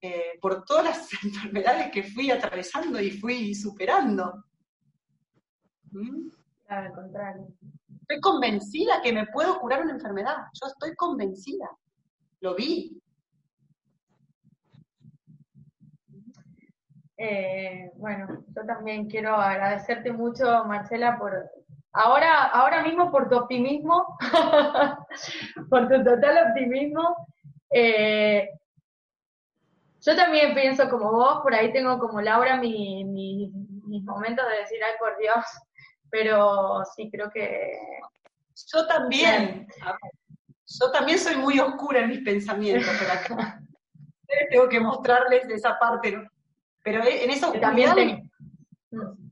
eh, 0.00 0.38
por 0.40 0.64
todas 0.64 0.84
las 0.84 1.12
enfermedades 1.24 1.90
que 1.90 2.02
fui 2.02 2.30
atravesando 2.30 3.00
y 3.00 3.10
fui 3.12 3.54
superando. 3.54 4.44
¿Mm? 5.90 6.28
al 6.68 6.92
contrario. 6.92 7.46
Estoy 8.00 8.20
convencida 8.20 9.00
que 9.02 9.12
me 9.12 9.26
puedo 9.26 9.58
curar 9.60 9.82
una 9.82 9.92
enfermedad. 9.92 10.36
Yo 10.60 10.66
estoy 10.66 10.94
convencida. 10.96 11.70
Lo 12.44 12.54
vi. 12.54 13.00
Eh, 17.16 17.90
bueno, 17.94 18.44
yo 18.54 18.66
también 18.66 19.08
quiero 19.08 19.34
agradecerte 19.34 20.12
mucho, 20.12 20.62
Marcela, 20.66 21.18
por 21.18 21.32
ahora, 21.94 22.48
ahora 22.48 22.82
mismo 22.82 23.10
por 23.10 23.30
tu 23.30 23.36
optimismo, 23.38 24.18
por 25.70 25.88
tu 25.88 26.04
total 26.04 26.48
optimismo. 26.50 27.16
Eh, 27.70 28.50
yo 30.02 30.14
también 30.14 30.52
pienso 30.52 30.90
como 30.90 31.12
vos, 31.12 31.40
por 31.42 31.54
ahí 31.54 31.72
tengo 31.72 31.98
como 31.98 32.20
Laura 32.20 32.58
mis 32.58 33.50
momentos 34.04 34.46
de 34.50 34.58
decir, 34.58 34.80
ay, 34.84 34.92
por 34.98 35.16
Dios, 35.16 35.46
pero 36.10 36.84
sí 36.94 37.08
creo 37.10 37.30
que... 37.30 37.72
Yo 38.70 38.86
también, 38.86 39.66
yo 40.66 40.90
también 40.90 41.18
soy 41.18 41.36
muy 41.36 41.58
oscura 41.58 42.00
en 42.00 42.10
mis 42.10 42.20
pensamientos, 42.20 42.90
pero 42.98 43.36
tengo 44.50 44.68
que 44.68 44.80
mostrarles 44.80 45.48
esa 45.48 45.78
parte, 45.78 46.28
pero 46.82 47.02
en 47.04 47.30
esa 47.30 47.48
oscuridad 47.48 47.68
también, 47.68 48.30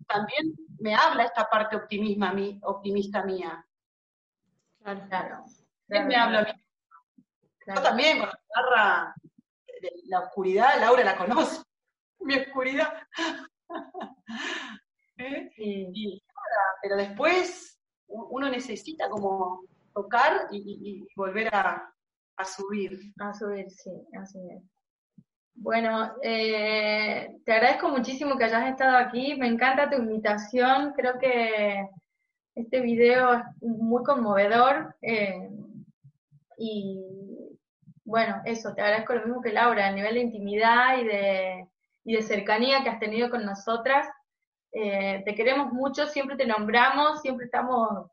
también 0.07 0.55
me 0.79 0.95
habla 0.95 1.25
esta 1.25 1.49
parte 1.49 1.77
optimista, 1.77 2.33
optimista 2.63 3.23
mía. 3.25 3.65
Claro, 4.83 5.01
claro. 5.09 5.45
me 5.89 6.17
habla 6.17 6.41
a 6.41 6.45
mí? 6.45 6.53
Yo 7.67 7.83
también, 7.83 8.19
cuando 8.19 8.37
agarra 8.55 9.15
la 10.05 10.21
oscuridad, 10.21 10.81
Laura 10.81 11.05
la 11.05 11.17
conoce, 11.17 11.63
mi 12.21 12.37
oscuridad. 12.37 12.93
¿Eh? 15.19 15.51
pero 16.83 16.97
después 16.97 17.81
uno 18.07 18.49
necesita 18.51 19.09
como 19.09 19.63
tocar 19.93 20.49
y, 20.51 21.07
volver 21.17 21.55
a, 21.55 21.93
subir. 22.45 22.99
A 23.21 23.33
subir, 23.33 23.71
sí, 23.71 23.91
así 24.21 24.39
es. 24.51 24.63
Bueno, 25.55 26.15
eh, 26.23 27.37
te 27.45 27.53
agradezco 27.53 27.89
muchísimo 27.89 28.37
que 28.37 28.45
hayas 28.45 28.69
estado 28.69 28.97
aquí, 28.97 29.37
me 29.37 29.47
encanta 29.47 29.91
tu 29.91 29.97
invitación, 29.97 30.93
creo 30.95 31.19
que 31.19 31.89
este 32.55 32.81
video 32.81 33.35
es 33.35 33.43
muy 33.61 34.03
conmovedor 34.03 34.95
eh, 35.03 35.49
y 36.59 37.13
bueno, 38.05 38.43
eso, 38.45 38.75
te 38.75 38.83
agradezco 38.83 39.15
lo 39.15 39.25
mismo 39.25 39.43
que 39.43 39.53
Laura, 39.53 39.87
a 39.87 39.93
nivel 39.93 40.15
de 40.15 40.21
intimidad 40.21 40.99
y 40.99 41.05
de, 41.05 41.69
y 42.05 42.15
de 42.15 42.23
cercanía 42.23 42.83
que 42.83 42.91
has 42.91 42.99
tenido 42.99 43.31
con 43.31 43.45
nosotras. 43.45 44.07
Eh, 44.73 45.23
te 45.25 45.35
queremos 45.35 45.73
mucho, 45.73 46.07
siempre 46.07 46.37
te 46.37 46.47
nombramos, 46.47 47.21
siempre 47.21 47.47
estamos 47.47 48.11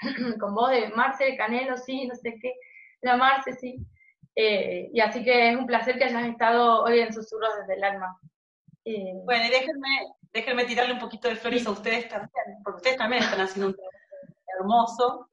con 0.40 0.54
vos 0.54 0.70
de 0.70 0.88
Marce 0.90 1.36
Canelo, 1.36 1.76
sí, 1.76 2.06
no 2.06 2.14
sé 2.14 2.38
qué, 2.40 2.54
la 3.00 3.16
Marce, 3.16 3.52
sí. 3.54 3.76
Eh, 4.34 4.90
y 4.92 5.00
así 5.00 5.24
que 5.24 5.50
es 5.50 5.56
un 5.56 5.66
placer 5.66 5.98
que 5.98 6.04
hayas 6.04 6.24
estado 6.24 6.84
hoy 6.84 7.00
en 7.00 7.12
Susurros 7.12 7.50
desde 7.60 7.74
el 7.74 7.84
Alma. 7.84 8.20
Eh, 8.84 9.12
bueno, 9.24 9.46
y 9.46 9.50
déjenme, 9.50 9.88
déjenme 10.32 10.64
tirarle 10.64 10.94
un 10.94 11.00
poquito 11.00 11.28
de 11.28 11.36
flores 11.36 11.66
a 11.66 11.72
ustedes 11.72 12.08
también, 12.08 12.30
porque 12.62 12.76
ustedes 12.76 12.96
también 12.96 13.22
están 13.22 13.40
haciendo 13.40 13.68
un 13.68 13.74
trabajo 13.74 13.98
hermoso, 14.58 15.30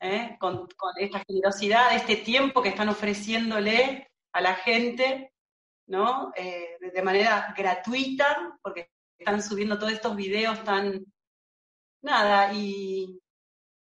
¿eh? 0.00 0.36
con, 0.40 0.66
esta 0.96 1.22
generosidad, 1.26 1.94
este 1.94 2.16
tiempo 2.16 2.62
que 2.62 2.70
están 2.70 2.88
ofreciéndole 2.88 4.08
a 4.32 4.40
la 4.40 4.54
gente, 4.54 5.32
¿no? 5.86 6.32
de 6.34 7.02
manera 7.02 7.54
gratuita, 7.56 8.58
porque 8.62 8.90
están 9.18 9.42
subiendo 9.42 9.78
todos 9.78 9.92
estos 9.92 10.16
videos 10.16 10.64
tan, 10.64 11.04
nada, 12.02 12.52
y, 12.54 13.20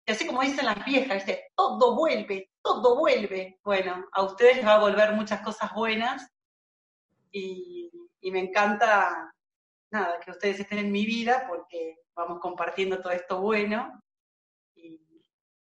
así 0.07 0.25
como 0.25 0.41
dicen 0.41 0.65
las 0.65 0.83
viejas, 0.85 1.25
dice, 1.25 1.51
todo 1.55 1.95
vuelve, 1.95 2.49
todo 2.61 2.97
vuelve. 2.97 3.59
Bueno, 3.63 4.05
a 4.11 4.23
ustedes 4.23 4.57
les 4.57 4.65
va 4.65 4.75
a 4.75 4.79
volver 4.79 5.13
muchas 5.13 5.41
cosas 5.41 5.71
buenas 5.73 6.27
y, 7.31 7.89
me 8.23 8.39
encanta, 8.39 9.33
nada, 9.91 10.19
que 10.19 10.31
ustedes 10.31 10.59
estén 10.59 10.79
en 10.79 10.91
mi 10.91 11.05
vida 11.05 11.45
porque 11.47 11.97
vamos 12.15 12.39
compartiendo 12.39 13.01
todo 13.01 13.11
esto 13.11 13.41
bueno 13.41 14.01
y, 14.75 14.99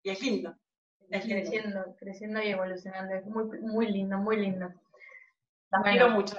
es 0.03 0.21
lindo. 0.21 0.55
Es 1.09 1.25
creciendo, 1.25 1.95
creciendo 1.97 2.41
y 2.41 2.49
evolucionando, 2.49 3.15
es 3.15 3.25
muy, 3.25 3.59
muy 3.61 3.88
lindo, 3.88 4.17
muy 4.17 4.38
lindo. 4.38 4.69
Las 5.69 5.84
quiero 5.84 6.09
mucho. 6.09 6.36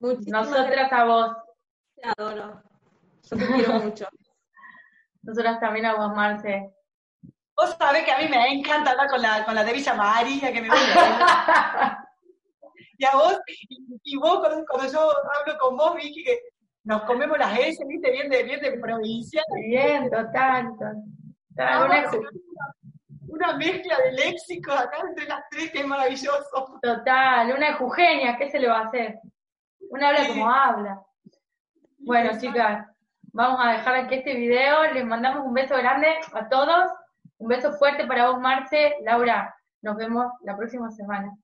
Nosotras 0.00 0.92
a 0.92 1.04
vos. 1.04 1.36
Te 1.94 2.08
adoro. 2.08 2.62
Yo 3.22 3.36
te 3.36 3.46
quiero 3.46 3.72
mucho. 3.80 4.08
Nosotras 5.22 5.60
también 5.60 5.86
a 5.86 5.94
vos, 5.94 6.14
Marce. 6.14 6.74
Vos 7.60 7.76
sabés 7.78 8.04
que 8.04 8.12
a 8.12 8.18
mí 8.18 8.26
me 8.26 8.54
encanta 8.54 8.92
hablar 8.92 9.08
con 9.10 9.20
la, 9.20 9.44
con 9.44 9.54
la 9.54 9.62
de 9.62 9.74
Villa 9.74 9.92
María, 9.92 10.50
que 10.50 10.62
me 10.62 10.70
gusta. 10.70 12.08
y 12.98 13.04
a 13.04 13.12
vos, 13.12 13.38
y, 14.02 14.16
vos 14.16 14.38
cuando, 14.66 14.90
yo 14.90 15.10
hablo 15.10 15.58
con 15.58 15.76
vos, 15.76 15.94
vi 15.94 16.24
que 16.24 16.40
nos 16.84 17.02
comemos 17.02 17.38
las 17.38 17.58
S, 17.58 17.84
viste, 17.86 18.10
bien 18.12 18.30
de, 18.30 18.44
bien 18.44 18.60
de 18.60 18.78
provincia. 18.78 19.42
Bien, 19.68 20.08
total, 20.08 20.70
total. 21.54 22.08
una, 23.28 23.56
mezcla 23.58 23.98
de 24.06 24.12
léxicos 24.12 24.74
acá 24.74 25.02
entre 25.06 25.26
las 25.26 25.42
tres 25.50 25.70
que 25.70 25.80
es 25.80 25.86
maravilloso. 25.86 26.78
Total, 26.80 27.52
una 27.54 27.76
Eugenia, 27.76 28.38
¿qué 28.38 28.48
se 28.48 28.58
le 28.58 28.68
va 28.68 28.78
a 28.78 28.86
hacer? 28.86 29.18
Una 29.90 30.08
habla 30.08 30.28
como 30.28 30.50
habla. 30.50 31.02
Bueno, 31.98 32.40
chicas, 32.40 32.86
vamos 33.34 33.60
a 33.62 33.72
dejar 33.72 33.96
aquí 33.96 34.14
este 34.14 34.32
video. 34.32 34.94
Les 34.94 35.04
mandamos 35.04 35.44
un 35.44 35.52
beso 35.52 35.76
grande 35.76 36.08
a 36.32 36.48
todos. 36.48 36.90
Un 37.40 37.48
beso 37.48 37.72
fuerte 37.72 38.06
para 38.06 38.30
vos, 38.30 38.40
Marce. 38.40 38.96
Laura, 39.02 39.54
nos 39.80 39.96
vemos 39.96 40.30
la 40.42 40.56
próxima 40.56 40.90
semana. 40.90 41.34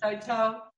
Chao, 0.00 0.18
chao. 0.20 0.69